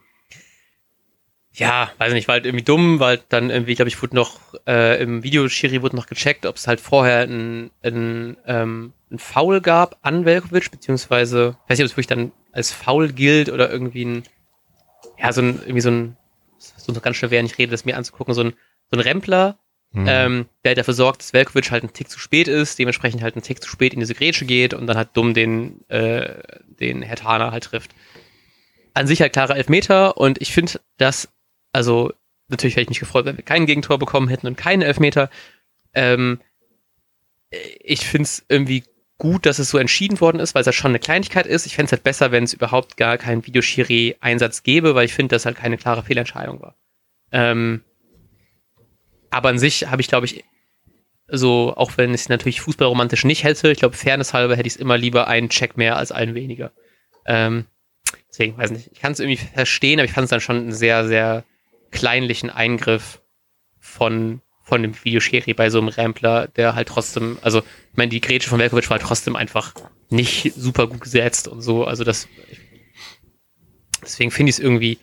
ja, 1.52 1.90
weiß 1.98 2.12
nicht, 2.12 2.26
war 2.26 2.34
halt 2.34 2.46
irgendwie 2.46 2.64
dumm, 2.64 2.98
weil 2.98 3.20
dann 3.28 3.50
irgendwie, 3.50 3.74
glaube 3.74 3.88
ich, 3.88 4.00
wurde 4.02 4.16
noch 4.16 4.40
äh, 4.66 5.00
im 5.00 5.22
Videoschiri 5.22 5.82
wurde 5.82 5.94
noch 5.94 6.06
gecheckt, 6.06 6.46
ob 6.46 6.56
es 6.56 6.66
halt 6.66 6.80
vorher 6.80 7.22
ein, 7.22 7.70
ein, 7.82 8.36
ähm, 8.46 8.92
ein 9.14 9.18
Foul 9.18 9.60
gab 9.60 9.98
an 10.02 10.24
Velkovic, 10.24 10.70
beziehungsweise, 10.70 11.56
weiß 11.68 11.78
nicht, 11.78 11.86
ob 11.86 11.90
es 11.90 11.92
wirklich 11.92 12.06
dann 12.06 12.32
als 12.52 12.72
Foul 12.72 13.12
gilt 13.12 13.50
oder 13.50 13.70
irgendwie 13.70 14.04
ein, 14.04 14.22
ja, 15.18 15.32
so 15.32 15.40
ein, 15.40 15.60
irgendwie 15.60 15.80
so 15.80 15.90
ein 15.90 16.16
so 16.58 17.00
ganz 17.00 17.16
schön, 17.16 17.30
während 17.30 17.50
ich 17.50 17.58
rede, 17.58 17.70
das 17.70 17.84
mir 17.84 17.96
anzugucken, 17.96 18.34
so 18.34 18.42
ein, 18.42 18.54
so 18.90 18.98
ein 18.98 19.00
Rempler, 19.00 19.58
mhm. 19.92 20.06
ähm, 20.08 20.46
der 20.64 20.74
dafür 20.74 20.94
sorgt, 20.94 21.20
dass 21.20 21.32
Velkovic 21.32 21.70
halt 21.70 21.84
ein 21.84 21.92
Tick 21.92 22.10
zu 22.10 22.18
spät 22.18 22.48
ist, 22.48 22.78
dementsprechend 22.78 23.22
halt 23.22 23.36
ein 23.36 23.42
Tick 23.42 23.62
zu 23.62 23.68
spät 23.68 23.94
in 23.94 24.00
diese 24.00 24.14
Grätsche 24.14 24.44
geht 24.44 24.74
und 24.74 24.86
dann 24.86 24.96
halt 24.96 25.10
dumm 25.14 25.34
den, 25.34 25.88
äh, 25.88 26.42
den 26.80 27.02
Herr 27.02 27.16
Tana 27.16 27.52
halt 27.52 27.64
trifft. 27.64 27.94
An 28.94 29.06
sich 29.06 29.20
halt 29.20 29.32
klare 29.32 29.54
Elfmeter 29.54 30.16
und 30.16 30.40
ich 30.40 30.52
finde 30.52 30.80
das, 30.98 31.28
also 31.72 32.12
natürlich 32.48 32.76
hätte 32.76 32.82
ich 32.82 32.90
mich 32.90 33.00
gefreut, 33.00 33.24
wenn 33.24 33.36
wir 33.36 33.44
kein 33.44 33.66
Gegentor 33.66 33.98
bekommen 33.98 34.28
hätten 34.28 34.46
und 34.46 34.56
keinen 34.56 34.82
Elfmeter. 34.82 35.30
Ähm, 35.94 36.40
ich 37.80 38.06
finde 38.06 38.24
es 38.24 38.44
irgendwie 38.48 38.84
gut, 39.18 39.46
dass 39.46 39.58
es 39.58 39.70
so 39.70 39.78
entschieden 39.78 40.20
worden 40.20 40.40
ist, 40.40 40.54
weil 40.54 40.60
es 40.60 40.66
ja 40.66 40.72
schon 40.72 40.90
eine 40.90 40.98
Kleinigkeit 40.98 41.46
ist. 41.46 41.66
Ich 41.66 41.76
fände 41.76 41.86
es 41.86 41.92
halt 41.92 42.02
besser, 42.02 42.32
wenn 42.32 42.44
es 42.44 42.52
überhaupt 42.52 42.96
gar 42.96 43.16
keinen 43.18 43.46
Videoschiri-Einsatz 43.46 44.62
gäbe, 44.62 44.94
weil 44.94 45.04
ich 45.04 45.14
finde, 45.14 45.34
dass 45.34 45.46
halt 45.46 45.56
keine 45.56 45.78
klare 45.78 46.02
Fehlentscheidung 46.02 46.60
war. 46.60 46.76
Ähm, 47.30 47.82
aber 49.30 49.48
an 49.48 49.58
sich 49.58 49.88
habe 49.90 50.02
ich, 50.02 50.08
glaube 50.08 50.26
ich, 50.26 50.44
so, 51.26 51.74
auch 51.76 51.96
wenn 51.96 52.10
ich 52.10 52.22
es 52.22 52.28
natürlich 52.28 52.60
fußballromantisch 52.60 53.24
nicht 53.24 53.44
hätte, 53.44 53.70
ich 53.70 53.78
glaube, 53.78 53.96
fairness 53.96 54.34
halber 54.34 54.56
hätte 54.56 54.66
ich 54.66 54.74
es 54.74 54.80
immer 54.80 54.98
lieber 54.98 55.26
einen 55.26 55.48
Check 55.48 55.76
mehr 55.76 55.96
als 55.96 56.12
einen 56.12 56.34
weniger. 56.34 56.72
Ähm, 57.24 57.66
deswegen, 58.28 58.58
weiß 58.58 58.70
nicht, 58.72 58.90
ich 58.92 59.00
kann 59.00 59.12
es 59.12 59.20
irgendwie 59.20 59.38
verstehen, 59.38 59.98
aber 59.98 60.04
ich 60.04 60.12
fand 60.12 60.24
es 60.24 60.30
dann 60.30 60.40
schon 60.40 60.56
einen 60.56 60.72
sehr, 60.72 61.06
sehr 61.06 61.44
kleinlichen 61.90 62.50
Eingriff 62.50 63.22
von 63.80 64.40
von 64.64 64.82
dem 64.82 64.94
Videoschiri 65.04 65.54
bei 65.54 65.70
so 65.70 65.78
einem 65.78 65.88
Rampler, 65.88 66.48
der 66.48 66.74
halt 66.74 66.88
trotzdem, 66.88 67.38
also 67.42 67.60
ich 67.60 67.96
meine, 67.96 68.08
die 68.08 68.20
Grätsche 68.20 68.48
von 68.48 68.58
Velkovic 68.58 68.88
war 68.90 68.98
halt 68.98 69.06
trotzdem 69.06 69.36
einfach 69.36 69.74
nicht 70.08 70.54
super 70.56 70.86
gut 70.86 71.02
gesetzt 71.02 71.46
und 71.46 71.60
so. 71.60 71.84
Also 71.84 72.02
das 72.02 72.28
deswegen 74.02 74.30
finde 74.30 74.50
ich 74.50 74.56
es 74.56 74.62
irgendwie, 74.62 74.98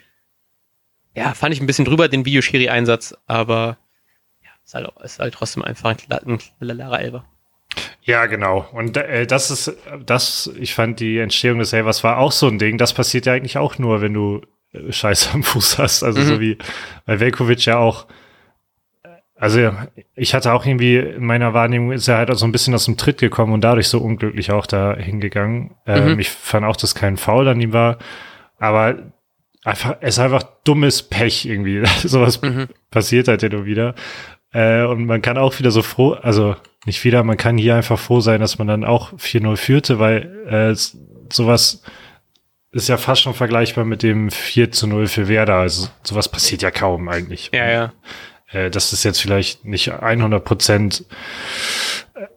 ja, 1.15 1.34
fand 1.34 1.54
ich 1.54 1.62
ein 1.62 1.67
bisschen 1.67 1.86
drüber, 1.86 2.08
den 2.08 2.26
Videoschiri-Einsatz, 2.26 3.15
aber 3.28 3.78
ja, 4.43 4.50
ist 4.65 4.74
halt, 4.74 4.89
ist 5.04 5.19
halt 5.19 5.34
trotzdem 5.34 5.63
einfach 5.63 5.95
ein 6.10 6.39
Lara 6.60 7.00
Elber. 7.00 7.26
Ja, 8.04 8.26
genau. 8.26 8.67
Und 8.74 8.97
äh, 8.97 9.28
das 9.28 9.52
ist, 9.52 9.78
das, 10.06 10.52
ich 10.60 10.74
fand 10.74 11.00
die 11.00 11.19
Entstehung 11.19 11.60
des 11.60 11.71
Elvers 11.71 12.04
war 12.04 12.17
auch 12.17 12.32
so 12.32 12.47
ein 12.47 12.58
Ding. 12.58 12.78
Das 12.78 12.93
passiert 12.93 13.28
ja 13.28 13.34
eigentlich 13.34 13.58
auch 13.58 13.78
nur, 13.78 14.02
wenn 14.02 14.13
du 14.13 14.41
äh, 14.74 14.91
Scheiße 14.91 15.32
am 15.34 15.43
Fuß 15.43 15.78
hast. 15.78 16.04
Also 16.04 16.21
mhm. 16.21 16.26
so 16.26 16.39
wie 16.39 16.58
bei 17.06 17.19
Velkovic 17.19 17.65
ja 17.65 17.78
auch 17.78 18.08
also 19.42 19.72
ich 20.14 20.36
hatte 20.36 20.54
auch 20.54 20.68
irgendwie 20.68 20.98
in 20.98 21.26
meiner 21.26 21.56
Wahrnehmung 21.56 21.92
ist 21.92 22.08
er 22.08 22.18
halt 22.18 22.30
auch 22.30 22.36
so 22.36 22.46
ein 22.46 22.52
bisschen 22.52 22.76
aus 22.76 22.86
dem 22.86 22.96
Tritt 22.96 23.18
gekommen 23.18 23.54
und 23.54 23.62
dadurch 23.62 23.88
so 23.88 23.98
unglücklich 23.98 24.52
auch 24.52 24.68
da 24.68 24.96
hingegangen. 24.96 25.72
Ähm, 25.88 26.14
mhm. 26.14 26.20
ich 26.20 26.30
fand 26.30 26.64
auch, 26.64 26.76
dass 26.76 26.94
kein 26.94 27.18
Foul 27.18 27.48
an 27.48 27.60
ihm 27.60 27.74
war, 27.74 27.98
aber 28.60 29.12
einfach 29.64 29.98
es 30.00 30.18
ist 30.18 30.20
einfach 30.20 30.44
dummes 30.64 31.02
Pech 31.02 31.48
irgendwie. 31.48 31.84
Sowas 32.08 32.40
mhm. 32.44 32.68
passiert 32.92 33.28
halt 33.30 33.42
ja 33.42 33.50
nur 33.50 33.66
wieder. 33.66 33.96
Äh, 34.54 34.84
und 34.84 35.08
man 35.08 35.24
kann 35.24 35.40
auch 35.40 35.58
wieder 35.58 35.72
so 35.72 35.82
froh, 35.82 36.12
also 36.12 36.56
nicht 36.86 37.04
wieder, 37.04 37.24
man 37.24 37.38
kann 37.38 37.58
hier 37.58 37.76
einfach 37.76 37.98
froh 37.98 38.20
sein, 38.20 38.42
dass 38.42 38.60
man 38.60 38.68
dann 38.68 38.84
auch 38.84 39.12
4-0 39.14 39.58
führte, 39.58 39.98
weil 39.98 40.46
äh, 40.48 40.76
sowas 41.34 41.82
ist 42.72 42.90
ja 42.90 42.98
fast 42.98 43.24
schon 43.24 43.34
vergleichbar 43.34 43.86
mit 43.86 44.04
dem 44.04 44.30
4 44.30 44.72
zu 44.72 44.86
0 44.86 45.08
für 45.08 45.28
Werder. 45.28 45.56
Also 45.56 45.88
sowas 46.04 46.30
passiert 46.30 46.62
ja 46.62 46.70
kaum 46.70 47.10
eigentlich. 47.10 47.50
Ja, 47.54 47.68
ja. 47.68 47.94
Äh, 48.52 48.70
das 48.70 48.94
ist 48.94 49.04
jetzt 49.04 49.22
vielleicht 49.22 49.66
nicht 49.66 49.92
100 49.92 50.44
Prozent 50.44 51.06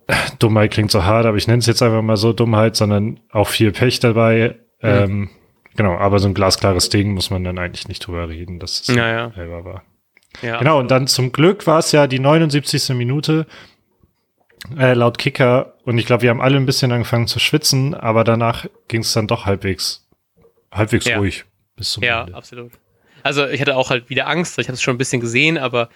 äh, 0.07 0.15
Dummheit 0.39 0.71
klingt 0.73 0.91
so 0.91 1.05
hart, 1.05 1.27
aber 1.27 1.37
ich 1.37 1.47
nenne 1.47 1.59
es 1.59 1.67
jetzt 1.67 1.83
einfach 1.83 2.03
mal 2.03 2.17
so 2.17 2.33
Dummheit, 2.33 2.77
sondern 2.77 3.21
auch 3.31 3.49
viel 3.49 3.73
Pech 3.73 4.01
dabei. 4.01 4.57
Mhm. 4.83 4.89
Ähm, 4.89 5.31
genau, 5.77 5.97
aber 5.97 6.19
so 6.19 6.29
ein 6.29 6.35
glasklares 6.35 6.89
Ding 6.89 7.13
muss 7.13 7.31
man 7.31 7.45
dann 7.45 7.59
eigentlich 7.59 7.89
nicht 7.89 8.07
drüber 8.07 8.29
reden, 8.29 8.59
dass 8.59 8.81
es 8.81 8.95
ja, 8.95 9.09
ja. 9.09 9.33
selber 9.35 9.65
war. 9.65 9.83
Ja. 10.43 10.59
Genau, 10.59 10.81
und 10.81 10.91
dann 10.91 11.07
zum 11.07 11.33
Glück 11.33 11.67
war 11.67 11.79
es 11.79 11.93
ja 11.93 12.07
die 12.07 12.19
79. 12.19 12.91
Minute 12.91 13.47
äh, 14.77 14.95
laut 14.95 15.19
Kicker 15.19 15.75
und 15.85 15.99
ich 15.99 16.07
glaube, 16.07 16.23
wir 16.23 16.31
haben 16.31 16.41
alle 16.41 16.57
ein 16.57 16.67
bisschen 16.67 16.91
angefangen 16.91 17.27
zu 17.27 17.39
schwitzen, 17.39 17.95
aber 17.95 18.25
danach 18.25 18.67
ging 18.89 19.03
es 19.03 19.13
dann 19.13 19.27
doch 19.27 19.47
halbwegs, 19.47 20.09
halbwegs 20.73 21.07
ja. 21.07 21.19
ruhig 21.19 21.45
bis 21.77 21.93
zum 21.93 22.03
Ja, 22.03 22.23
Ende. 22.23 22.35
absolut. 22.35 22.73
Also 23.25 23.47
ich 23.47 23.61
hatte 23.61 23.75
auch 23.75 23.89
halt 23.91 24.11
wieder 24.11 24.29
Angst, 24.29 24.59
ich 24.59 24.69
habe 24.69 24.75
es 24.75 24.83
schon 24.83 24.95
ein 24.95 24.99
bisschen 24.99 25.21
gesehen, 25.21 25.57
aber 25.57 25.89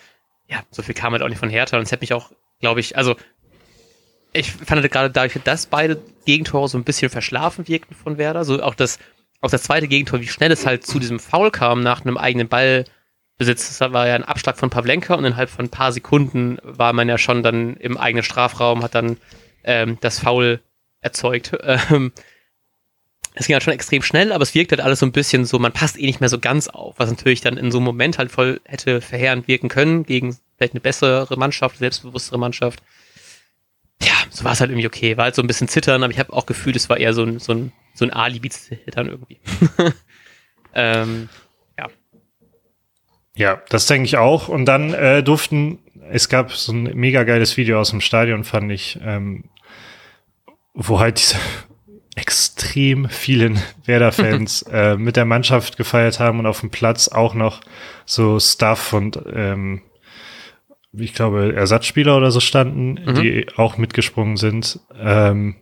ja, 0.48 0.62
so 0.70 0.82
viel 0.82 0.94
kam 0.94 1.12
halt 1.12 1.22
auch 1.22 1.28
nicht 1.28 1.38
von 1.38 1.50
Hertha 1.50 1.76
und 1.76 1.82
es 1.82 1.92
hätte 1.92 2.00
mich 2.00 2.14
auch, 2.14 2.32
glaube 2.58 2.80
ich, 2.80 2.96
also 2.96 3.16
ich 4.32 4.50
fand 4.50 4.80
halt 4.80 4.90
gerade 4.90 5.10
dadurch, 5.10 5.38
dass 5.44 5.66
beide 5.66 6.00
Gegentore 6.24 6.68
so 6.68 6.78
ein 6.78 6.84
bisschen 6.84 7.10
verschlafen 7.10 7.68
wirkten 7.68 7.94
von 7.94 8.16
Werder, 8.16 8.44
so 8.44 8.62
auch 8.62 8.74
das, 8.74 8.98
auch 9.42 9.50
das 9.50 9.62
zweite 9.62 9.88
Gegentor, 9.88 10.20
wie 10.20 10.26
schnell 10.26 10.50
es 10.50 10.64
halt 10.64 10.86
zu 10.86 10.98
diesem 10.98 11.20
Foul 11.20 11.50
kam 11.50 11.82
nach 11.82 12.02
einem 12.02 12.16
eigenen 12.16 12.48
Ballbesitz. 12.48 13.78
Das 13.78 13.92
war 13.92 14.08
ja 14.08 14.14
ein 14.14 14.24
Abschlag 14.24 14.56
von 14.56 14.70
Pavlenka 14.70 15.14
und 15.14 15.26
innerhalb 15.26 15.50
von 15.50 15.66
ein 15.66 15.70
paar 15.70 15.92
Sekunden 15.92 16.58
war 16.62 16.94
man 16.94 17.10
ja 17.10 17.18
schon 17.18 17.42
dann 17.42 17.76
im 17.76 17.98
eigenen 17.98 18.24
Strafraum, 18.24 18.82
hat 18.82 18.94
dann 18.94 19.18
ähm, 19.64 19.98
das 20.00 20.20
Foul 20.20 20.60
erzeugt. 21.00 21.52
Ähm, 21.90 22.12
es 23.38 23.46
ging 23.46 23.54
halt 23.54 23.62
schon 23.62 23.72
extrem 23.72 24.02
schnell, 24.02 24.32
aber 24.32 24.42
es 24.42 24.54
wirkt 24.54 24.72
halt 24.72 24.80
alles 24.80 24.98
so 24.98 25.06
ein 25.06 25.12
bisschen 25.12 25.44
so, 25.44 25.58
man 25.58 25.72
passt 25.72 25.98
eh 25.98 26.06
nicht 26.06 26.20
mehr 26.20 26.28
so 26.28 26.38
ganz 26.38 26.68
auf, 26.68 26.94
was 26.98 27.08
natürlich 27.08 27.40
dann 27.40 27.56
in 27.56 27.70
so 27.70 27.78
einem 27.78 27.86
Moment 27.86 28.18
halt 28.18 28.30
voll 28.30 28.60
hätte 28.64 29.00
verheerend 29.00 29.48
wirken 29.48 29.68
können 29.68 30.04
gegen 30.04 30.36
vielleicht 30.56 30.74
eine 30.74 30.80
bessere 30.80 31.36
Mannschaft, 31.36 31.78
selbstbewusstere 31.78 32.38
Mannschaft 32.38 32.82
ja, 34.02 34.12
so 34.30 34.44
war 34.44 34.52
es 34.52 34.60
halt 34.60 34.70
irgendwie 34.70 34.86
okay. 34.86 35.16
War 35.16 35.24
halt 35.24 35.34
so 35.34 35.42
ein 35.42 35.46
bisschen 35.46 35.68
zittern, 35.68 36.02
aber 36.02 36.12
ich 36.12 36.18
habe 36.18 36.32
auch 36.32 36.46
gefühlt, 36.46 36.76
es 36.76 36.88
war 36.88 36.98
eher 36.98 37.14
so 37.14 37.24
ein, 37.24 37.38
so 37.38 37.52
ein, 37.52 37.72
so 37.94 38.04
ein 38.04 38.12
Alibi-Zittern 38.12 39.08
irgendwie. 39.08 39.40
ähm, 40.74 41.28
ja. 41.76 41.88
Ja, 43.34 43.62
das 43.68 43.86
denke 43.86 44.06
ich 44.06 44.16
auch. 44.16 44.48
Und 44.48 44.66
dann 44.66 44.94
äh, 44.94 45.22
durften, 45.22 45.78
es 46.10 46.28
gab 46.28 46.52
so 46.52 46.72
ein 46.72 46.84
mega 46.94 47.24
geiles 47.24 47.56
Video 47.56 47.80
aus 47.80 47.90
dem 47.90 48.00
Stadion, 48.00 48.44
fand 48.44 48.70
ich, 48.70 48.98
ähm, 49.02 49.44
wo 50.74 51.00
halt 51.00 51.18
diese 51.18 51.36
extrem 52.18 53.08
vielen 53.08 53.60
Werder-Fans 53.84 54.62
äh, 54.72 54.96
mit 54.96 55.16
der 55.16 55.24
Mannschaft 55.24 55.76
gefeiert 55.76 56.18
haben 56.18 56.40
und 56.40 56.46
auf 56.46 56.60
dem 56.60 56.70
Platz 56.70 57.08
auch 57.08 57.34
noch 57.34 57.60
so 58.04 58.40
Stuff 58.40 58.92
und 58.92 59.18
ähm, 59.32 59.82
ich 60.92 61.14
glaube, 61.14 61.54
Ersatzspieler 61.54 62.16
oder 62.16 62.30
so 62.30 62.40
standen, 62.40 62.94
mhm. 62.94 63.14
die 63.14 63.46
auch 63.56 63.76
mitgesprungen 63.76 64.36
sind. 64.36 64.80
Ähm, 64.98 65.56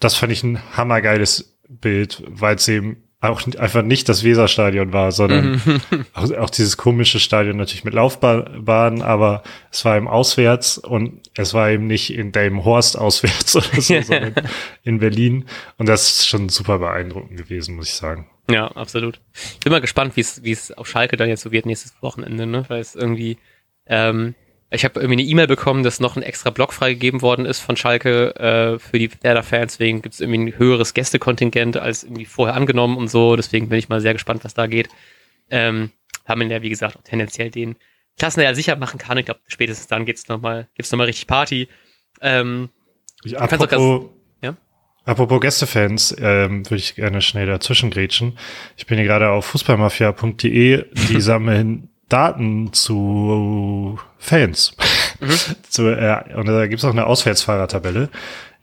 das 0.00 0.16
fand 0.16 0.32
ich 0.32 0.42
ein 0.42 0.60
hammergeiles 0.76 1.56
Bild, 1.68 2.22
weil 2.26 2.56
es 2.56 2.68
eben 2.68 3.03
auch 3.30 3.42
einfach 3.58 3.82
nicht 3.82 4.08
das 4.08 4.24
Weserstadion 4.24 4.92
war, 4.92 5.12
sondern 5.12 5.60
mhm. 5.64 6.06
auch, 6.14 6.30
auch, 6.32 6.50
dieses 6.50 6.76
komische 6.76 7.20
Stadion 7.20 7.56
natürlich 7.56 7.84
mit 7.84 7.94
Laufbahn, 7.94 9.02
aber 9.02 9.42
es 9.70 9.84
war 9.84 9.96
eben 9.96 10.08
auswärts 10.08 10.78
und 10.78 11.20
es 11.36 11.54
war 11.54 11.70
eben 11.70 11.86
nicht 11.86 12.12
in 12.12 12.32
Delmenhorst 12.32 12.98
auswärts 12.98 13.56
oder 13.56 13.80
so, 13.80 14.00
sondern 14.00 14.34
in 14.82 14.98
Berlin. 14.98 15.46
Und 15.78 15.88
das 15.88 16.10
ist 16.10 16.28
schon 16.28 16.48
super 16.48 16.78
beeindruckend 16.78 17.36
gewesen, 17.36 17.76
muss 17.76 17.88
ich 17.88 17.94
sagen. 17.94 18.28
Ja, 18.50 18.68
absolut. 18.68 19.20
Bin 19.62 19.72
mal 19.72 19.80
gespannt, 19.80 20.16
wie 20.16 20.20
es 20.20 20.42
wie 20.42 20.52
es 20.52 20.70
auf 20.72 20.86
Schalke 20.86 21.16
dann 21.16 21.28
jetzt 21.28 21.42
so 21.42 21.52
wird 21.52 21.66
nächstes 21.66 21.94
Wochenende, 22.02 22.46
ne? 22.46 22.64
Weil 22.68 22.80
es 22.80 22.94
irgendwie 22.94 23.38
ähm, 23.86 24.34
ich 24.74 24.84
habe 24.84 25.00
irgendwie 25.00 25.20
eine 25.20 25.30
E-Mail 25.30 25.46
bekommen, 25.46 25.82
dass 25.82 26.00
noch 26.00 26.16
ein 26.16 26.22
extra 26.22 26.50
Block 26.50 26.72
freigegeben 26.72 27.22
worden 27.22 27.46
ist 27.46 27.60
von 27.60 27.76
Schalke 27.76 28.34
äh, 28.36 28.78
für 28.78 28.98
die 28.98 29.10
Werder-Fans. 29.22 29.74
Deswegen 29.74 30.02
gibt 30.02 30.14
es 30.14 30.20
irgendwie 30.20 30.38
ein 30.38 30.58
höheres 30.58 30.94
Gästekontingent 30.94 31.76
als 31.76 32.04
irgendwie 32.04 32.24
vorher 32.24 32.54
angenommen 32.54 32.96
und 32.96 33.08
so. 33.08 33.36
Deswegen 33.36 33.68
bin 33.68 33.78
ich 33.78 33.88
mal 33.88 34.00
sehr 34.00 34.12
gespannt, 34.12 34.44
was 34.44 34.54
da 34.54 34.66
geht. 34.66 34.88
Ähm, 35.50 35.90
haben 36.26 36.40
wir 36.40 36.48
ja, 36.48 36.62
wie 36.62 36.70
gesagt, 36.70 36.96
auch 36.96 37.02
tendenziell 37.02 37.50
den 37.50 37.76
Klassen 38.18 38.40
ja 38.40 38.54
sicher 38.54 38.76
machen 38.76 38.98
kann. 38.98 39.18
Ich 39.18 39.26
glaube, 39.26 39.40
spätestens 39.46 39.86
dann 39.86 40.04
geht's 40.06 40.28
noch 40.28 40.40
mal, 40.40 40.68
gibt's 40.74 40.90
noch 40.90 40.98
mal 40.98 41.04
richtig 41.04 41.26
Party. 41.26 41.68
Ähm, 42.20 42.70
ich, 43.24 43.38
apropos, 43.38 43.68
ganz, 43.68 44.10
ja? 44.42 44.56
apropos 45.04 45.40
Gästefans, 45.40 46.16
ähm, 46.18 46.64
würde 46.66 46.76
ich 46.76 46.94
gerne 46.94 47.20
schnell 47.20 47.46
dazwischen 47.46 47.90
grätschen. 47.90 48.38
Ich 48.76 48.86
bin 48.86 48.98
hier 48.98 49.06
gerade 49.06 49.30
auf 49.30 49.46
fußballmafia.de. 49.46 50.84
Die 51.08 51.20
sammeln 51.20 51.90
Daten 52.14 52.72
zu 52.72 53.98
Fans. 54.18 54.76
Mhm. 55.18 55.36
zu, 55.68 55.88
äh, 55.88 56.22
und 56.36 56.46
da 56.46 56.68
gibt's 56.68 56.84
auch 56.84 56.90
eine 56.90 57.06
Auswärtsfahrertabelle. 57.06 58.08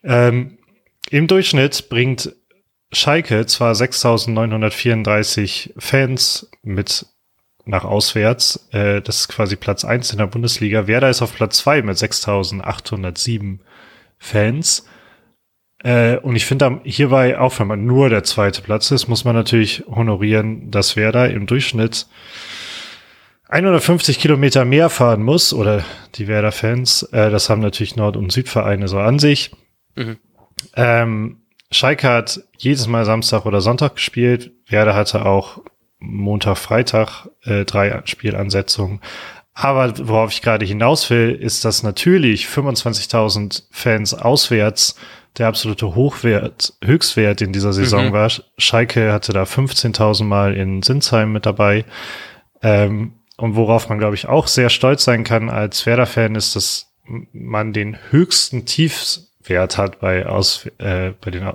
Ähm, 0.05 0.57
Im 1.09 1.27
Durchschnitt 1.27 1.89
bringt 1.89 2.33
Schalke 2.93 3.45
zwar 3.47 3.73
6.934 3.73 5.71
Fans 5.77 6.49
mit 6.63 7.05
nach 7.65 7.83
auswärts. 7.83 8.69
Äh, 8.71 9.01
das 9.01 9.19
ist 9.19 9.27
quasi 9.27 9.57
Platz 9.57 9.83
eins 9.83 10.13
in 10.13 10.19
der 10.19 10.27
Bundesliga. 10.27 10.87
Werder 10.87 11.09
ist 11.09 11.21
auf 11.21 11.35
Platz 11.35 11.57
zwei 11.57 11.81
mit 11.81 11.97
6.807 11.97 13.59
Fans. 14.17 14.85
Äh, 15.83 16.19
und 16.19 16.37
ich 16.37 16.45
finde 16.45 16.79
hierbei, 16.85 17.37
auch 17.37 17.59
wenn 17.59 17.67
man 17.67 17.85
nur 17.85 18.07
der 18.07 18.23
zweite 18.23 18.61
Platz 18.61 18.91
ist, 18.91 19.09
muss 19.09 19.25
man 19.25 19.35
natürlich 19.35 19.83
honorieren, 19.87 20.71
dass 20.71 20.95
Werder 20.95 21.29
im 21.29 21.47
Durchschnitt 21.47 22.07
150 23.51 24.17
Kilometer 24.19 24.63
mehr 24.63 24.89
fahren 24.89 25.23
muss, 25.23 25.53
oder 25.53 25.83
die 26.15 26.27
Werder-Fans, 26.27 27.03
äh, 27.11 27.29
das 27.29 27.49
haben 27.49 27.61
natürlich 27.61 27.97
Nord- 27.97 28.15
und 28.15 28.31
Südvereine 28.31 28.87
so 28.87 28.97
an 28.97 29.19
sich. 29.19 29.51
Mhm. 29.95 30.17
Ähm, 30.75 31.41
Schalke 31.69 32.07
hat 32.07 32.41
jedes 32.57 32.87
Mal 32.87 33.05
Samstag 33.05 33.45
oder 33.45 33.61
Sonntag 33.61 33.95
gespielt. 33.95 34.51
Werder 34.67 34.95
hatte 34.95 35.25
auch 35.25 35.59
Montag, 35.99 36.57
Freitag 36.57 37.27
äh, 37.43 37.65
drei 37.65 38.01
Spielansetzungen. 38.05 39.01
Aber 39.53 39.93
worauf 40.07 40.31
ich 40.31 40.41
gerade 40.41 40.65
hinaus 40.65 41.09
will, 41.09 41.31
ist, 41.31 41.65
dass 41.65 41.83
natürlich 41.83 42.45
25.000 42.45 43.63
Fans 43.69 44.13
auswärts 44.13 44.95
der 45.37 45.47
absolute 45.47 45.93
Hochwert, 45.95 46.73
Höchstwert 46.83 47.41
in 47.41 47.53
dieser 47.53 47.73
Saison 47.73 48.07
mhm. 48.07 48.13
war. 48.13 48.31
Schalke 48.57 49.11
hatte 49.11 49.33
da 49.33 49.43
15.000 49.43 50.23
Mal 50.23 50.55
in 50.55 50.81
Sinsheim 50.81 51.33
mit 51.33 51.45
dabei. 51.45 51.85
Ähm, 52.61 53.13
und 53.41 53.56
worauf 53.56 53.89
man, 53.89 53.97
glaube 53.97 54.15
ich, 54.15 54.27
auch 54.27 54.47
sehr 54.47 54.69
stolz 54.69 55.04
sein 55.04 55.23
kann 55.23 55.49
als 55.49 55.86
Werder-Fan, 55.86 56.36
ist, 56.36 56.56
dass 56.56 56.93
man 57.34 57.73
den 57.73 57.97
höchsten 58.12 58.65
Tiefswert 58.65 59.77
hat 59.77 59.99
bei, 59.99 60.27
Aus, 60.27 60.67
äh, 60.77 61.13
bei 61.19 61.32
den 61.32 61.51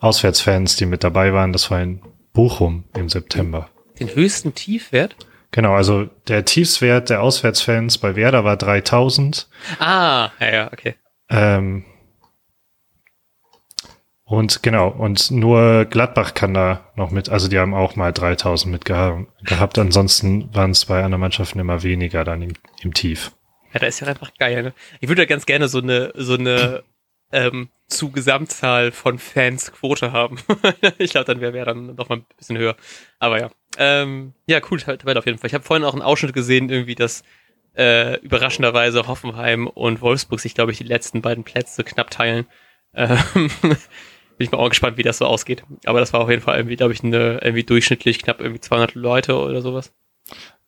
Auswärtsfans, 0.00 0.76
die 0.76 0.86
mit 0.86 1.04
dabei 1.04 1.32
waren. 1.32 1.52
Das 1.52 1.70
war 1.70 1.80
in 1.80 2.02
Bochum 2.32 2.84
im 2.96 3.08
September. 3.08 3.70
Den 4.00 4.12
höchsten 4.14 4.54
Tiefwert? 4.54 5.16
Genau, 5.52 5.74
also 5.74 6.06
der 6.26 6.44
Tiefswert 6.44 7.08
der 7.08 7.22
Auswärtsfans 7.22 7.98
bei 7.98 8.16
Werder 8.16 8.44
war 8.44 8.56
3000. 8.56 9.48
Ah, 9.78 10.30
ja, 10.40 10.52
ja, 10.52 10.72
okay. 10.72 10.96
Ähm, 11.30 11.84
und 14.26 14.62
genau, 14.62 14.88
und 14.88 15.30
nur 15.30 15.84
Gladbach 15.84 16.32
kann 16.32 16.54
da 16.54 16.90
noch 16.96 17.10
mit, 17.10 17.28
also 17.28 17.46
die 17.46 17.58
haben 17.58 17.74
auch 17.74 17.94
mal 17.94 18.12
3000 18.12 18.72
mit 18.72 18.84
gehabt. 18.86 19.78
Ansonsten 19.78 20.54
waren 20.54 20.70
es 20.70 20.86
bei 20.86 21.02
anderen 21.02 21.20
Mannschaften 21.20 21.58
immer 21.58 21.82
weniger 21.82 22.24
dann 22.24 22.40
im, 22.40 22.54
im 22.80 22.94
Tief. 22.94 23.32
Ja, 23.74 23.80
da 23.80 23.86
ist 23.86 24.00
ja 24.00 24.06
einfach 24.06 24.32
geil. 24.38 24.62
Ne? 24.62 24.72
Ich 25.00 25.08
würde 25.08 25.22
ja 25.22 25.26
ganz 25.26 25.44
gerne 25.44 25.68
so 25.68 25.78
eine, 25.78 26.12
so 26.14 26.34
eine 26.34 26.82
ähm, 27.32 27.68
zu 27.86 28.10
Gesamtzahl 28.10 28.92
von 28.92 29.18
Fans 29.18 29.72
Quote 29.72 30.12
haben. 30.12 30.38
ich 30.98 31.10
glaube, 31.10 31.26
dann 31.26 31.42
wäre 31.42 31.52
wär 31.52 31.66
dann 31.66 31.94
noch 31.94 32.08
mal 32.08 32.18
ein 32.18 32.26
bisschen 32.38 32.56
höher. 32.56 32.76
Aber 33.18 33.38
ja. 33.38 33.50
Ähm, 33.76 34.32
ja, 34.46 34.60
cool, 34.70 34.80
Tabelle 34.80 35.18
auf 35.18 35.26
jeden 35.26 35.38
Fall. 35.38 35.48
Ich 35.48 35.54
habe 35.54 35.64
vorhin 35.64 35.84
auch 35.84 35.92
einen 35.92 36.02
Ausschnitt 36.02 36.32
gesehen, 36.32 36.70
irgendwie, 36.70 36.94
dass 36.94 37.24
äh, 37.76 38.18
überraschenderweise 38.20 39.06
Hoffenheim 39.06 39.66
und 39.66 40.00
Wolfsburg 40.00 40.40
sich, 40.40 40.54
glaube 40.54 40.72
ich, 40.72 40.78
die 40.78 40.84
letzten 40.84 41.20
beiden 41.20 41.44
Plätze 41.44 41.84
knapp 41.84 42.10
teilen. 42.10 42.46
Ähm, 42.94 43.18
bin 44.36 44.46
ich 44.46 44.52
mal 44.52 44.58
auch 44.58 44.68
gespannt, 44.68 44.96
wie 44.96 45.02
das 45.02 45.18
so 45.18 45.26
ausgeht. 45.26 45.64
Aber 45.84 46.00
das 46.00 46.12
war 46.12 46.20
auf 46.20 46.30
jeden 46.30 46.42
Fall 46.42 46.56
irgendwie, 46.56 46.76
glaube 46.76 46.92
ich, 46.92 47.02
eine, 47.02 47.40
irgendwie 47.42 47.64
durchschnittlich 47.64 48.18
knapp 48.18 48.40
irgendwie 48.40 48.60
200 48.60 48.94
Leute 48.94 49.36
oder 49.36 49.60
sowas. 49.60 49.92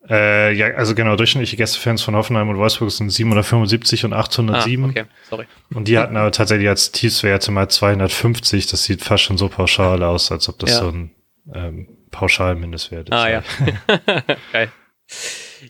Äh, 0.09 0.53
ja, 0.53 0.67
also 0.75 0.95
genau, 0.95 1.15
durchschnittliche 1.17 1.57
Gästefans 1.57 2.01
von 2.01 2.15
Hoffenheim 2.15 2.47
und 2.47 2.57
Wolfsburg 2.57 2.91
sind 2.91 3.09
775 3.09 4.05
und 4.05 4.13
807. 4.13 4.85
Ah, 4.85 4.89
okay, 4.89 5.03
sorry. 5.29 5.45
Und 5.73 5.87
die 5.87 5.97
hatten 5.97 6.15
aber 6.15 6.31
tatsächlich 6.31 6.69
als 6.69 6.91
Tiefswerte 6.91 7.51
mal 7.51 7.67
250. 7.67 8.67
Das 8.67 8.83
sieht 8.85 9.03
fast 9.03 9.23
schon 9.23 9.37
so 9.37 9.49
pauschal 9.49 10.01
aus, 10.03 10.31
als 10.31 10.47
ob 10.47 10.59
das 10.59 10.71
ja. 10.71 10.77
so 10.77 10.87
ein 10.89 11.11
ähm, 11.53 11.87
Pauschalmindestwert 12.11 13.09
ist. 13.09 13.15
Ah, 13.15 13.29
ja. 13.29 13.43
Geil. 14.53 14.71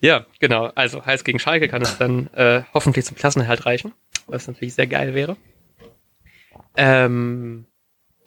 Ja, 0.02 0.26
genau. 0.40 0.72
Also 0.76 1.06
heißt 1.06 1.26
gegen 1.26 1.40
Schalke 1.40 1.68
kann 1.68 1.82
es 1.82 1.98
dann 1.98 2.28
äh, 2.34 2.64
hoffentlich 2.74 3.06
zum 3.06 3.16
Klassenerhalt 3.18 3.66
reichen, 3.66 3.94
was 4.28 4.48
natürlich 4.48 4.74
sehr 4.74 4.88
geil 4.88 5.14
wäre. 5.14 5.38
Ähm, 6.76 7.66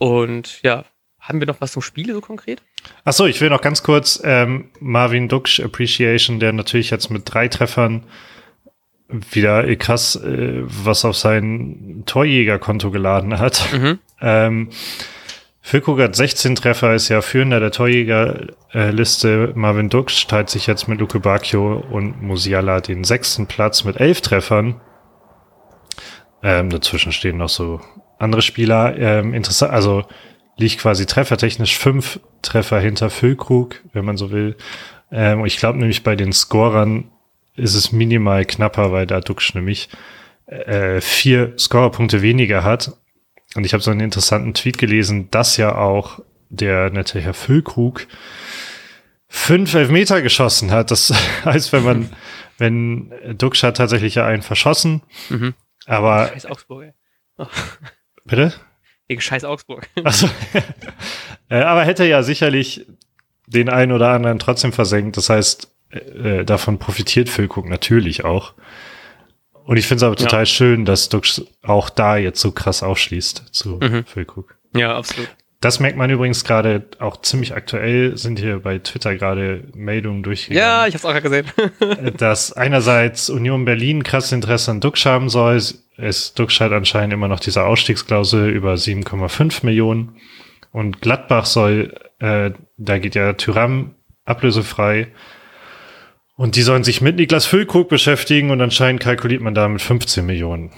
und 0.00 0.62
ja, 0.62 0.84
haben 1.20 1.40
wir 1.40 1.46
noch 1.46 1.60
was 1.60 1.72
zum 1.72 1.82
Spiel 1.82 2.12
so 2.12 2.22
konkret? 2.22 2.62
Ach 3.04 3.12
so, 3.12 3.26
ich 3.26 3.40
will 3.42 3.50
noch 3.50 3.60
ganz 3.60 3.82
kurz 3.82 4.20
ähm, 4.24 4.70
Marvin 4.80 5.28
Duksch 5.28 5.60
Appreciation, 5.60 6.40
der 6.40 6.54
natürlich 6.54 6.90
jetzt 6.90 7.10
mit 7.10 7.22
drei 7.26 7.48
Treffern 7.48 8.04
wieder 9.08 9.76
krass 9.76 10.16
äh, 10.16 10.62
was 10.62 11.04
auf 11.04 11.16
sein 11.16 12.04
Torjägerkonto 12.06 12.90
geladen 12.90 13.38
hat. 13.38 13.68
Mhm. 13.72 13.98
Ähm, 14.22 14.70
Füllkrug 15.60 16.00
hat 16.00 16.16
16 16.16 16.56
Treffer, 16.56 16.94
ist 16.94 17.10
ja 17.10 17.20
führender 17.20 17.60
der 17.60 17.72
Torjägerliste. 17.72 19.52
Marvin 19.54 19.90
Duksch 19.90 20.26
teilt 20.26 20.48
sich 20.48 20.66
jetzt 20.66 20.88
mit 20.88 20.98
Luke 21.00 21.20
Bacchio 21.20 21.84
und 21.90 22.22
Musiala 22.22 22.80
den 22.80 23.04
sechsten 23.04 23.46
Platz 23.46 23.84
mit 23.84 24.00
elf 24.00 24.22
Treffern. 24.22 24.80
Ähm, 26.42 26.70
dazwischen 26.70 27.12
stehen 27.12 27.36
noch 27.36 27.50
so 27.50 27.82
andere 28.20 28.42
Spieler. 28.42 28.96
Ähm, 28.96 29.34
interessant, 29.34 29.72
also 29.72 30.04
liegt 30.56 30.78
quasi 30.78 31.06
treffertechnisch 31.06 31.76
fünf 31.76 32.20
Treffer 32.42 32.78
hinter 32.80 33.10
Füllkrug, 33.10 33.82
wenn 33.92 34.04
man 34.04 34.16
so 34.16 34.30
will. 34.30 34.56
Ähm, 35.10 35.44
ich 35.44 35.56
glaube 35.56 35.78
nämlich 35.78 36.02
bei 36.02 36.16
den 36.16 36.32
Scorern 36.32 37.10
ist 37.56 37.74
es 37.74 37.92
minimal 37.92 38.44
knapper, 38.44 38.92
weil 38.92 39.06
da 39.06 39.20
Duxch 39.20 39.54
nämlich 39.54 39.88
äh, 40.46 41.00
vier 41.00 41.54
Scorerpunkte 41.58 42.22
weniger 42.22 42.62
hat. 42.64 42.92
Und 43.56 43.64
ich 43.64 43.72
habe 43.72 43.82
so 43.82 43.90
einen 43.90 44.00
interessanten 44.00 44.54
Tweet 44.54 44.78
gelesen, 44.78 45.30
dass 45.30 45.56
ja 45.56 45.74
auch 45.74 46.20
der 46.50 46.90
nette 46.90 47.20
Herr 47.20 47.34
Füllkrug 47.34 48.06
fünf 49.28 49.74
Elfmeter 49.74 50.22
geschossen 50.22 50.70
hat. 50.70 50.90
Das 50.90 51.12
heißt, 51.44 51.72
wenn 51.72 51.84
man, 51.84 52.10
wenn 52.58 53.12
Duxch 53.38 53.62
hat 53.62 53.78
tatsächlich 53.78 54.16
ja 54.16 54.26
einen 54.26 54.42
verschossen, 54.42 55.02
mhm. 55.28 55.54
aber. 55.86 56.28
Scheiß 56.28 56.46
Augsburg, 56.46 56.84
ey. 56.84 56.92
Oh. 57.38 57.46
Bitte? 58.24 58.52
Wegen 59.08 59.20
Scheiß 59.20 59.44
Augsburg. 59.44 59.88
Also, 60.04 60.28
äh, 61.48 61.62
aber 61.62 61.84
hätte 61.84 62.06
ja 62.06 62.22
sicherlich 62.22 62.86
den 63.46 63.68
einen 63.68 63.92
oder 63.92 64.10
anderen 64.10 64.38
trotzdem 64.38 64.72
versenkt. 64.72 65.16
Das 65.16 65.28
heißt, 65.28 65.68
äh, 65.90 66.44
davon 66.44 66.78
profitiert 66.78 67.28
Füllkrug 67.28 67.68
natürlich 67.68 68.24
auch. 68.24 68.54
Und 69.64 69.76
ich 69.76 69.86
finde 69.86 69.98
es 69.98 70.02
aber 70.04 70.16
total 70.16 70.40
ja. 70.40 70.46
schön, 70.46 70.84
dass 70.84 71.08
Dux 71.08 71.44
auch 71.62 71.90
da 71.90 72.16
jetzt 72.16 72.40
so 72.40 72.52
krass 72.52 72.82
aufschließt 72.82 73.44
zu 73.52 73.78
mhm. 73.80 74.04
Füllkrug. 74.04 74.56
Ja, 74.74 74.96
absolut. 74.96 75.28
Das 75.60 75.78
merkt 75.78 75.98
man 75.98 76.08
übrigens 76.08 76.44
gerade 76.44 76.86
auch 77.00 77.20
ziemlich 77.20 77.54
aktuell, 77.54 78.16
sind 78.16 78.38
hier 78.38 78.60
bei 78.60 78.78
Twitter 78.78 79.14
gerade 79.16 79.64
Meldungen 79.74 80.22
durchgegangen. 80.22 80.58
Ja, 80.58 80.86
ich 80.86 80.94
habe 80.94 81.06
es 81.18 81.18
auch 81.18 81.22
gesehen. 81.22 81.46
dass 82.16 82.54
einerseits 82.54 83.28
Union 83.28 83.66
Berlin 83.66 84.02
krass 84.02 84.32
Interesse 84.32 84.70
an 84.70 84.80
Dux 84.80 85.04
haben 85.04 85.28
soll. 85.28 85.60
Es 85.98 86.32
Dux 86.32 86.60
hat 86.60 86.72
anscheinend 86.72 87.12
immer 87.12 87.28
noch 87.28 87.40
diese 87.40 87.64
Ausstiegsklausel 87.64 88.48
über 88.48 88.72
7,5 88.72 89.66
Millionen. 89.66 90.16
Und 90.72 91.02
Gladbach 91.02 91.44
soll, 91.44 91.94
äh, 92.20 92.52
da 92.78 92.98
geht 92.98 93.14
ja 93.14 93.34
Tyram 93.34 93.96
ablösefrei. 94.24 95.08
Und 96.36 96.56
die 96.56 96.62
sollen 96.62 96.84
sich 96.84 97.02
mit 97.02 97.16
Niklas 97.16 97.44
Füllkrug 97.44 97.90
beschäftigen 97.90 98.50
und 98.50 98.62
anscheinend 98.62 99.02
kalkuliert 99.02 99.42
man 99.42 99.54
da 99.54 99.68
mit 99.68 99.82
15 99.82 100.24
Millionen. 100.24 100.72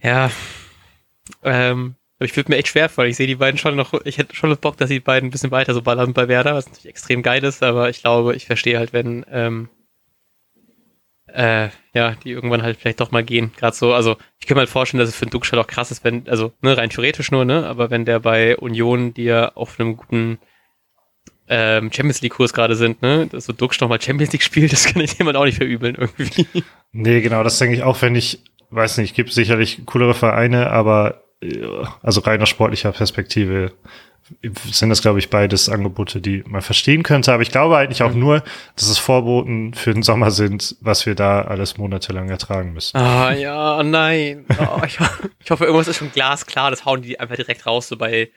Ja, 0.00 0.30
ähm, 1.42 1.96
ich 2.24 2.36
würde 2.36 2.50
mir 2.50 2.58
echt 2.58 2.68
schwer 2.68 2.88
fallen. 2.88 3.10
Ich 3.10 3.16
sehe 3.16 3.26
die 3.26 3.36
beiden 3.36 3.58
schon 3.58 3.76
noch, 3.76 3.92
ich 4.04 4.18
hätte 4.18 4.34
schon 4.34 4.56
Bock, 4.56 4.76
dass 4.76 4.88
die 4.88 5.00
beiden 5.00 5.28
ein 5.28 5.30
bisschen 5.30 5.50
weiter 5.50 5.74
so 5.74 5.82
ballern 5.82 6.12
bei 6.12 6.28
Werder, 6.28 6.54
was 6.54 6.66
natürlich 6.66 6.86
extrem 6.86 7.22
geil 7.22 7.42
ist, 7.44 7.62
aber 7.62 7.90
ich 7.90 8.00
glaube, 8.00 8.34
ich 8.34 8.46
verstehe 8.46 8.78
halt, 8.78 8.92
wenn, 8.92 9.24
ähm, 9.30 9.68
äh, 11.26 11.68
ja, 11.94 12.14
die 12.22 12.30
irgendwann 12.30 12.62
halt 12.62 12.78
vielleicht 12.78 13.00
doch 13.00 13.10
mal 13.10 13.24
gehen. 13.24 13.52
Gerade 13.56 13.76
so, 13.76 13.92
also 13.92 14.16
ich 14.38 14.46
kann 14.46 14.54
mir 14.56 14.60
halt 14.60 14.70
vorstellen, 14.70 15.00
dass 15.00 15.08
es 15.08 15.16
für 15.16 15.22
einen 15.22 15.30
Duxch 15.30 15.52
auch 15.54 15.66
krass 15.66 15.90
ist, 15.90 16.04
wenn, 16.04 16.28
also, 16.28 16.52
ne, 16.62 16.76
rein 16.76 16.90
theoretisch 16.90 17.30
nur, 17.30 17.44
ne, 17.44 17.66
aber 17.66 17.90
wenn 17.90 18.04
der 18.04 18.20
bei 18.20 18.56
Union, 18.56 19.14
die 19.14 19.24
ja 19.24 19.52
auf 19.54 19.78
einem 19.80 19.96
guten 19.96 20.38
ähm, 21.48 21.90
Champions 21.92 22.22
League-Kurs 22.22 22.52
gerade 22.52 22.76
sind, 22.76 23.02
ne? 23.02 23.26
Dass 23.26 23.44
so 23.44 23.52
Duxch 23.52 23.80
nochmal 23.80 24.00
Champions 24.00 24.32
League 24.32 24.42
spielt, 24.42 24.72
das 24.72 24.86
kann 24.86 25.02
ich 25.02 25.18
jemand 25.18 25.36
auch 25.36 25.44
nicht 25.44 25.58
verübeln 25.58 25.94
irgendwie. 25.94 26.46
Nee, 26.92 27.20
genau, 27.20 27.42
das 27.42 27.58
denke 27.58 27.76
ich 27.76 27.82
auch, 27.82 28.00
wenn 28.02 28.14
ich, 28.14 28.40
weiß 28.70 28.98
nicht, 28.98 29.14
gibt 29.14 29.32
sicherlich 29.32 29.84
coolere 29.84 30.14
Vereine, 30.14 30.70
aber 30.70 31.23
also 32.02 32.20
reiner 32.20 32.46
sportlicher 32.46 32.92
Perspektive 32.92 33.72
sind 34.70 34.88
das, 34.88 35.02
glaube 35.02 35.18
ich, 35.18 35.28
beides 35.28 35.68
Angebote, 35.68 36.20
die 36.20 36.42
man 36.46 36.62
verstehen 36.62 37.02
könnte. 37.02 37.32
Aber 37.32 37.42
ich 37.42 37.50
glaube 37.50 37.76
eigentlich 37.76 38.02
auch 38.02 38.14
mhm. 38.14 38.20
nur, 38.20 38.44
dass 38.74 38.88
es 38.88 38.98
Vorboten 38.98 39.74
für 39.74 39.92
den 39.92 40.02
Sommer 40.02 40.30
sind, 40.30 40.76
was 40.80 41.04
wir 41.04 41.14
da 41.14 41.42
alles 41.42 41.76
monatelang 41.76 42.30
ertragen 42.30 42.72
müssen. 42.72 42.96
Ah, 42.96 43.32
ja, 43.32 43.82
nein. 43.82 44.46
Oh, 44.58 44.80
ich, 44.86 44.98
ich, 45.40 45.50
hoffe, 45.50 45.64
irgendwas 45.64 45.88
ist 45.88 45.98
schon 45.98 46.12
glasklar. 46.12 46.70
Das 46.70 46.84
hauen 46.84 47.02
die 47.02 47.20
einfach 47.20 47.36
direkt 47.36 47.66
raus, 47.66 47.88
so 47.88 47.96
bei, 47.96 48.30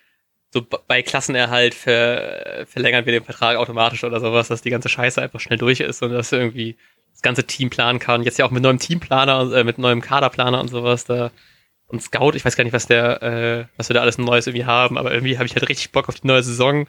so 0.50 0.62
bei 0.62 1.02
Klassenerhalt 1.02 1.74
ver, 1.74 2.66
verlängern 2.68 3.06
wir 3.06 3.14
den 3.14 3.24
Vertrag 3.24 3.56
automatisch 3.56 4.04
oder 4.04 4.20
sowas, 4.20 4.50
dass 4.50 4.62
die 4.62 4.72
ganze 4.72 4.90
Scheiße 4.90 5.22
einfach 5.22 5.40
schnell 5.40 5.58
durch 5.58 5.80
ist 5.80 6.04
und 6.04 6.12
dass 6.12 6.34
irgendwie 6.34 6.76
das 7.14 7.22
ganze 7.22 7.46
Team 7.46 7.70
planen 7.70 8.00
kann. 8.00 8.24
Jetzt 8.24 8.38
ja 8.38 8.46
auch 8.46 8.52
mit 8.52 8.62
neuem 8.62 8.80
Teamplaner, 8.80 9.54
äh, 9.54 9.64
mit 9.64 9.78
neuem 9.78 10.02
Kaderplaner 10.02 10.60
und 10.60 10.68
sowas, 10.68 11.06
da 11.06 11.32
und 11.88 12.02
Scout, 12.02 12.32
ich 12.36 12.44
weiß 12.44 12.56
gar 12.56 12.64
nicht, 12.64 12.74
was 12.74 12.88
der, 12.88 13.24
äh, 13.24 13.66
was 13.78 13.90
wir 13.90 13.94
da 13.94 14.02
alles 14.02 14.18
Neues 14.18 14.48
irgendwie 14.48 14.66
haben, 14.66 14.98
aber 14.98 15.14
irgendwie 15.14 15.38
habe 15.38 15.46
ich 15.46 15.56
halt 15.56 15.68
richtig 15.70 15.92
Bock 15.92 16.10
auf 16.10 16.20
die 16.20 16.28
neue 16.28 16.44
Saison. 16.44 16.88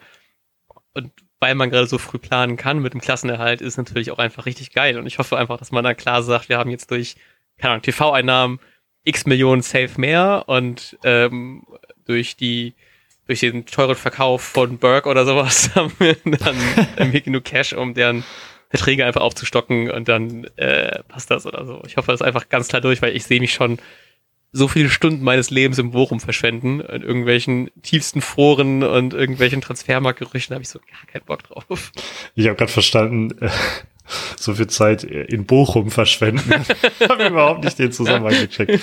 Und 0.94 1.12
weil 1.38 1.54
man 1.54 1.70
gerade 1.70 1.86
so 1.86 1.98
früh 1.98 2.18
planen 2.18 2.56
kann 2.56 2.80
mit 2.80 2.94
dem 2.94 3.00
Klassenerhalt, 3.00 3.60
ist 3.60 3.76
natürlich 3.76 4.10
auch 4.10 4.18
einfach 4.18 4.46
richtig 4.46 4.72
geil. 4.72 4.98
Und 4.98 5.06
ich 5.06 5.18
hoffe 5.18 5.38
einfach, 5.38 5.56
dass 5.58 5.70
man 5.70 5.84
da 5.84 5.94
klar 5.94 6.22
sagt, 6.24 6.48
wir 6.48 6.58
haben 6.58 6.70
jetzt 6.70 6.90
durch, 6.90 7.14
keine 7.58 7.74
Ahnung, 7.74 7.82
TV-Einnahmen 7.82 8.58
x 9.04 9.24
Millionen 9.24 9.62
Safe 9.62 9.90
mehr 9.96 10.44
und 10.46 10.98
ähm, 11.04 11.64
durch 12.04 12.36
die 12.36 12.74
durch 13.26 13.40
den 13.40 13.66
teuren 13.66 13.94
Verkauf 13.94 14.42
von 14.42 14.78
Burke 14.78 15.08
oder 15.08 15.26
sowas 15.26 15.70
haben 15.74 15.92
wir 15.98 16.16
dann 16.24 16.56
irgendwie 16.96 17.20
genug 17.20 17.44
Cash, 17.44 17.74
um 17.74 17.94
deren 17.94 18.24
Verträge 18.70 19.04
einfach 19.04 19.20
aufzustocken 19.20 19.90
und 19.90 20.08
dann 20.08 20.44
äh, 20.56 21.02
passt 21.04 21.30
das 21.30 21.46
oder 21.46 21.64
so. 21.64 21.82
Ich 21.86 21.96
hoffe, 21.96 22.10
das 22.10 22.20
ist 22.20 22.26
einfach 22.26 22.48
ganz 22.48 22.68
klar 22.68 22.80
durch, 22.80 23.00
weil 23.00 23.14
ich 23.14 23.24
sehe 23.24 23.40
mich 23.40 23.52
schon 23.52 23.78
so 24.52 24.68
viele 24.68 24.88
Stunden 24.88 25.22
meines 25.22 25.50
Lebens 25.50 25.78
im 25.78 25.90
Bochum 25.90 26.20
verschwenden, 26.20 26.80
in 26.80 27.02
irgendwelchen 27.02 27.70
tiefsten 27.82 28.20
Foren 28.20 28.82
und 28.82 29.14
irgendwelchen 29.14 29.60
Transfermarktgerüchten, 29.60 30.54
habe 30.54 30.62
ich 30.62 30.68
so 30.68 30.78
gar 30.78 31.06
keinen 31.06 31.24
Bock 31.24 31.42
drauf. 31.44 31.92
Ich 32.34 32.46
habe 32.46 32.56
gerade 32.56 32.72
verstanden, 32.72 33.50
so 34.36 34.54
viel 34.54 34.68
Zeit 34.68 35.04
in 35.04 35.44
Bochum 35.44 35.90
verschwenden. 35.90 36.50
habe 37.08 37.26
überhaupt 37.26 37.64
nicht 37.64 37.78
den 37.78 37.92
Zusammenhang 37.92 38.40
gecheckt. 38.40 38.80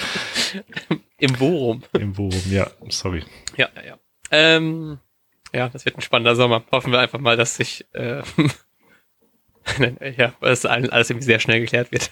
Im 1.18 1.34
Bochum. 1.34 1.84
Im 1.94 2.14
Bochum, 2.14 2.52
ja, 2.52 2.70
sorry. 2.90 3.24
Ja, 3.58 3.70
ja. 3.86 3.98
Ähm, 4.32 5.00
ja, 5.54 5.70
das 5.70 5.86
wird 5.86 5.98
ein 5.98 6.02
spannender 6.02 6.36
Sommer. 6.36 6.64
Hoffen 6.72 6.92
wir 6.92 7.00
einfach 7.00 7.20
mal, 7.20 7.38
dass 7.38 7.56
sich 7.56 7.86
äh, 7.94 8.22
ja, 10.18 10.34
dass 10.42 10.66
alles 10.66 11.10
irgendwie 11.10 11.26
sehr 11.26 11.40
schnell 11.40 11.60
geklärt 11.62 11.92
wird. 11.92 12.12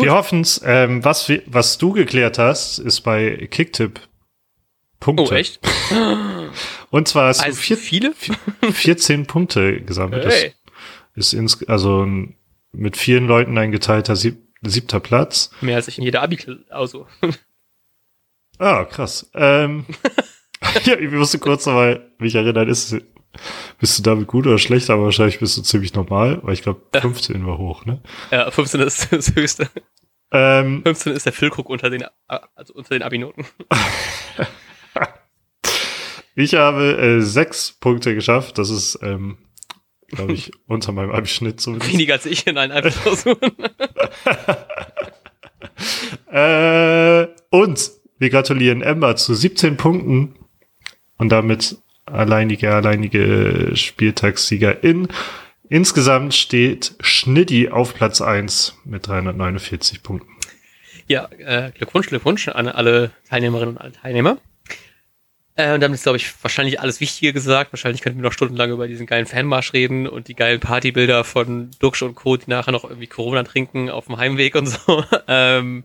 Gut. 0.00 0.06
Wir 0.06 0.14
hoffen's. 0.14 0.60
Ähm, 0.64 1.04
was, 1.04 1.30
was 1.46 1.76
du 1.76 1.92
geklärt 1.92 2.38
hast, 2.38 2.78
ist 2.78 3.02
bei 3.02 3.48
Kicktip 3.50 4.00
Punkte. 4.98 5.24
Oh, 5.24 5.36
echt? 5.36 5.60
Und 6.90 7.08
zwar 7.08 7.28
hast 7.28 7.40
also 7.40 7.56
du 7.56 7.62
vier, 7.62 7.76
viele? 7.76 8.14
14 8.72 9.26
Punkte 9.26 9.82
gesammelt. 9.82 10.26
Hey. 10.26 10.54
Das 11.14 11.26
ist 11.26 11.32
ins, 11.34 11.68
also 11.68 12.06
mit 12.72 12.96
vielen 12.96 13.26
Leuten 13.26 13.58
ein 13.58 13.72
geteilter 13.72 14.16
sieb, 14.16 14.38
siebter 14.62 15.00
Platz. 15.00 15.50
Mehr 15.60 15.76
als 15.76 15.88
ich 15.88 15.98
in 15.98 16.04
jeder 16.04 16.22
Abi, 16.22 16.38
also. 16.70 17.06
ah, 18.58 18.84
krass. 18.84 19.30
Ähm, 19.34 19.84
ja, 20.84 20.96
ich 20.98 21.10
musste 21.10 21.38
kurz 21.38 21.66
mal 21.66 22.10
mich 22.18 22.34
erinnern, 22.34 22.68
ist, 22.68 22.96
bist 23.78 23.98
du 23.98 24.02
damit 24.02 24.26
gut 24.26 24.46
oder 24.46 24.58
schlecht, 24.58 24.90
aber 24.90 25.04
wahrscheinlich 25.04 25.38
bist 25.38 25.56
du 25.56 25.62
ziemlich 25.62 25.94
normal, 25.94 26.40
weil 26.42 26.54
ich 26.54 26.62
glaube 26.62 26.80
15 26.92 27.46
war 27.46 27.58
hoch, 27.58 27.84
ne? 27.84 28.00
Ja, 28.30 28.50
15 28.50 28.80
ist 28.80 29.12
das 29.12 29.34
höchste. 29.34 29.70
Ähm, 30.32 30.82
15 30.84 31.12
ist 31.12 31.26
der 31.26 31.32
Füllkrug 31.32 31.68
unter 31.68 31.90
den, 31.90 32.04
also 32.28 32.74
unter 32.74 32.94
den 32.94 33.02
Abi-Noten. 33.02 33.44
ich 36.36 36.54
habe 36.54 36.98
äh, 36.98 37.20
sechs 37.20 37.72
Punkte 37.72 38.14
geschafft. 38.14 38.58
Das 38.58 38.70
ist, 38.70 38.98
ähm, 39.02 39.38
glaube 40.08 40.32
ich, 40.32 40.52
unter 40.66 40.92
meinem 40.92 41.10
Abischnitt 41.10 41.60
zumindest. 41.60 41.92
Weniger 41.92 42.14
als 42.14 42.26
ich 42.26 42.46
in 42.46 42.58
allen 42.58 42.70
Abi-Klausuren. 42.70 43.52
äh, 46.30 47.26
und 47.50 47.90
wir 48.18 48.30
gratulieren 48.30 48.82
Emma 48.82 49.16
zu 49.16 49.34
17 49.34 49.76
Punkten 49.76 50.36
und 51.16 51.30
damit 51.30 51.76
alleinige, 52.12 52.74
alleinige 52.74 53.72
Spieltagssiegerin. 53.74 55.08
Insgesamt 55.68 56.34
steht 56.34 56.94
Schniddi 57.00 57.68
auf 57.68 57.94
Platz 57.94 58.20
1 58.20 58.76
mit 58.84 59.06
349 59.06 60.02
Punkten. 60.02 60.30
Ja, 61.06 61.28
äh, 61.38 61.70
Glückwunsch, 61.76 62.08
Glückwunsch 62.08 62.48
an 62.48 62.68
alle 62.68 63.10
Teilnehmerinnen 63.28 63.76
und 63.76 63.80
alle 63.80 63.92
Teilnehmer. 63.92 64.38
Äh, 65.56 65.74
und 65.74 65.80
damit 65.80 65.96
ist, 65.96 66.04
glaube 66.04 66.16
ich, 66.16 66.32
wahrscheinlich 66.42 66.80
alles 66.80 67.00
Wichtige 67.00 67.32
gesagt. 67.32 67.72
Wahrscheinlich 67.72 68.00
könnten 68.00 68.18
wir 68.18 68.22
noch 68.22 68.32
stundenlang 68.32 68.70
über 68.70 68.88
diesen 68.88 69.06
geilen 69.06 69.26
Fanmarsch 69.26 69.72
reden 69.72 70.06
und 70.06 70.28
die 70.28 70.34
geilen 70.34 70.60
Partybilder 70.60 71.24
von 71.24 71.70
Duxch 71.80 72.02
und 72.02 72.14
Co., 72.14 72.36
die 72.36 72.48
nachher 72.48 72.72
noch 72.72 72.84
irgendwie 72.84 73.06
Corona 73.06 73.42
trinken 73.42 73.90
auf 73.90 74.06
dem 74.06 74.16
Heimweg 74.16 74.54
und 74.54 74.66
so. 74.66 75.04
ähm, 75.28 75.84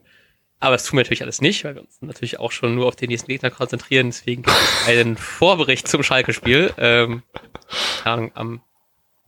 aber 0.66 0.76
das 0.76 0.86
tun 0.86 0.98
wir 0.98 1.04
natürlich 1.04 1.22
alles 1.22 1.42
nicht, 1.42 1.64
weil 1.64 1.76
wir 1.76 1.82
uns 1.82 2.02
natürlich 2.02 2.40
auch 2.40 2.52
schon 2.52 2.76
nur 2.76 2.88
auf 2.88 2.96
den 2.96 3.10
nächsten 3.10 3.28
Gegner 3.28 3.52
konzentrieren. 3.52 4.08
Deswegen 4.08 4.42
gibt 4.44 4.56
es 4.56 4.88
einen 4.88 5.16
Vorbericht 5.18 5.88
zum 5.88 6.02
Schalke-Spiel. 6.02 6.74
Ähm, 6.78 7.24
am 8.04 8.62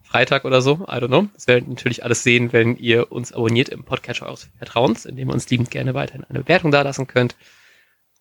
Freitag 0.02 0.46
oder 0.46 0.62
so, 0.62 0.86
I 0.88 0.96
don't 0.96 1.08
know. 1.08 1.28
Das 1.34 1.48
werdet 1.48 1.66
ihr 1.66 1.70
natürlich 1.70 2.04
alles 2.04 2.24
sehen, 2.24 2.54
wenn 2.54 2.78
ihr 2.78 3.12
uns 3.12 3.34
abonniert 3.34 3.70
im 3.70 3.84
Podcatcher 3.84 4.26
eures 4.26 4.50
Vertrauens, 4.58 5.06
indem 5.06 5.30
ihr 5.30 5.34
uns 5.34 5.50
liebend 5.50 5.70
gerne 5.70 5.94
weiterhin 5.94 6.24
eine 6.24 6.40
Bewertung 6.40 6.72
dalassen 6.72 7.08
könnt. 7.08 7.36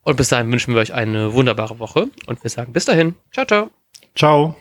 Und 0.03 0.17
bis 0.17 0.29
dahin 0.29 0.51
wünschen 0.53 0.75
wir 0.75 0.81
euch 0.81 0.93
eine 0.93 1.33
wunderbare 1.33 1.79
Woche 1.79 2.09
und 2.27 2.43
wir 2.43 2.51
sagen 2.51 2.73
bis 2.73 2.85
dahin. 2.85 3.14
Ciao, 3.33 3.47
ciao. 3.47 3.71
Ciao. 4.14 4.57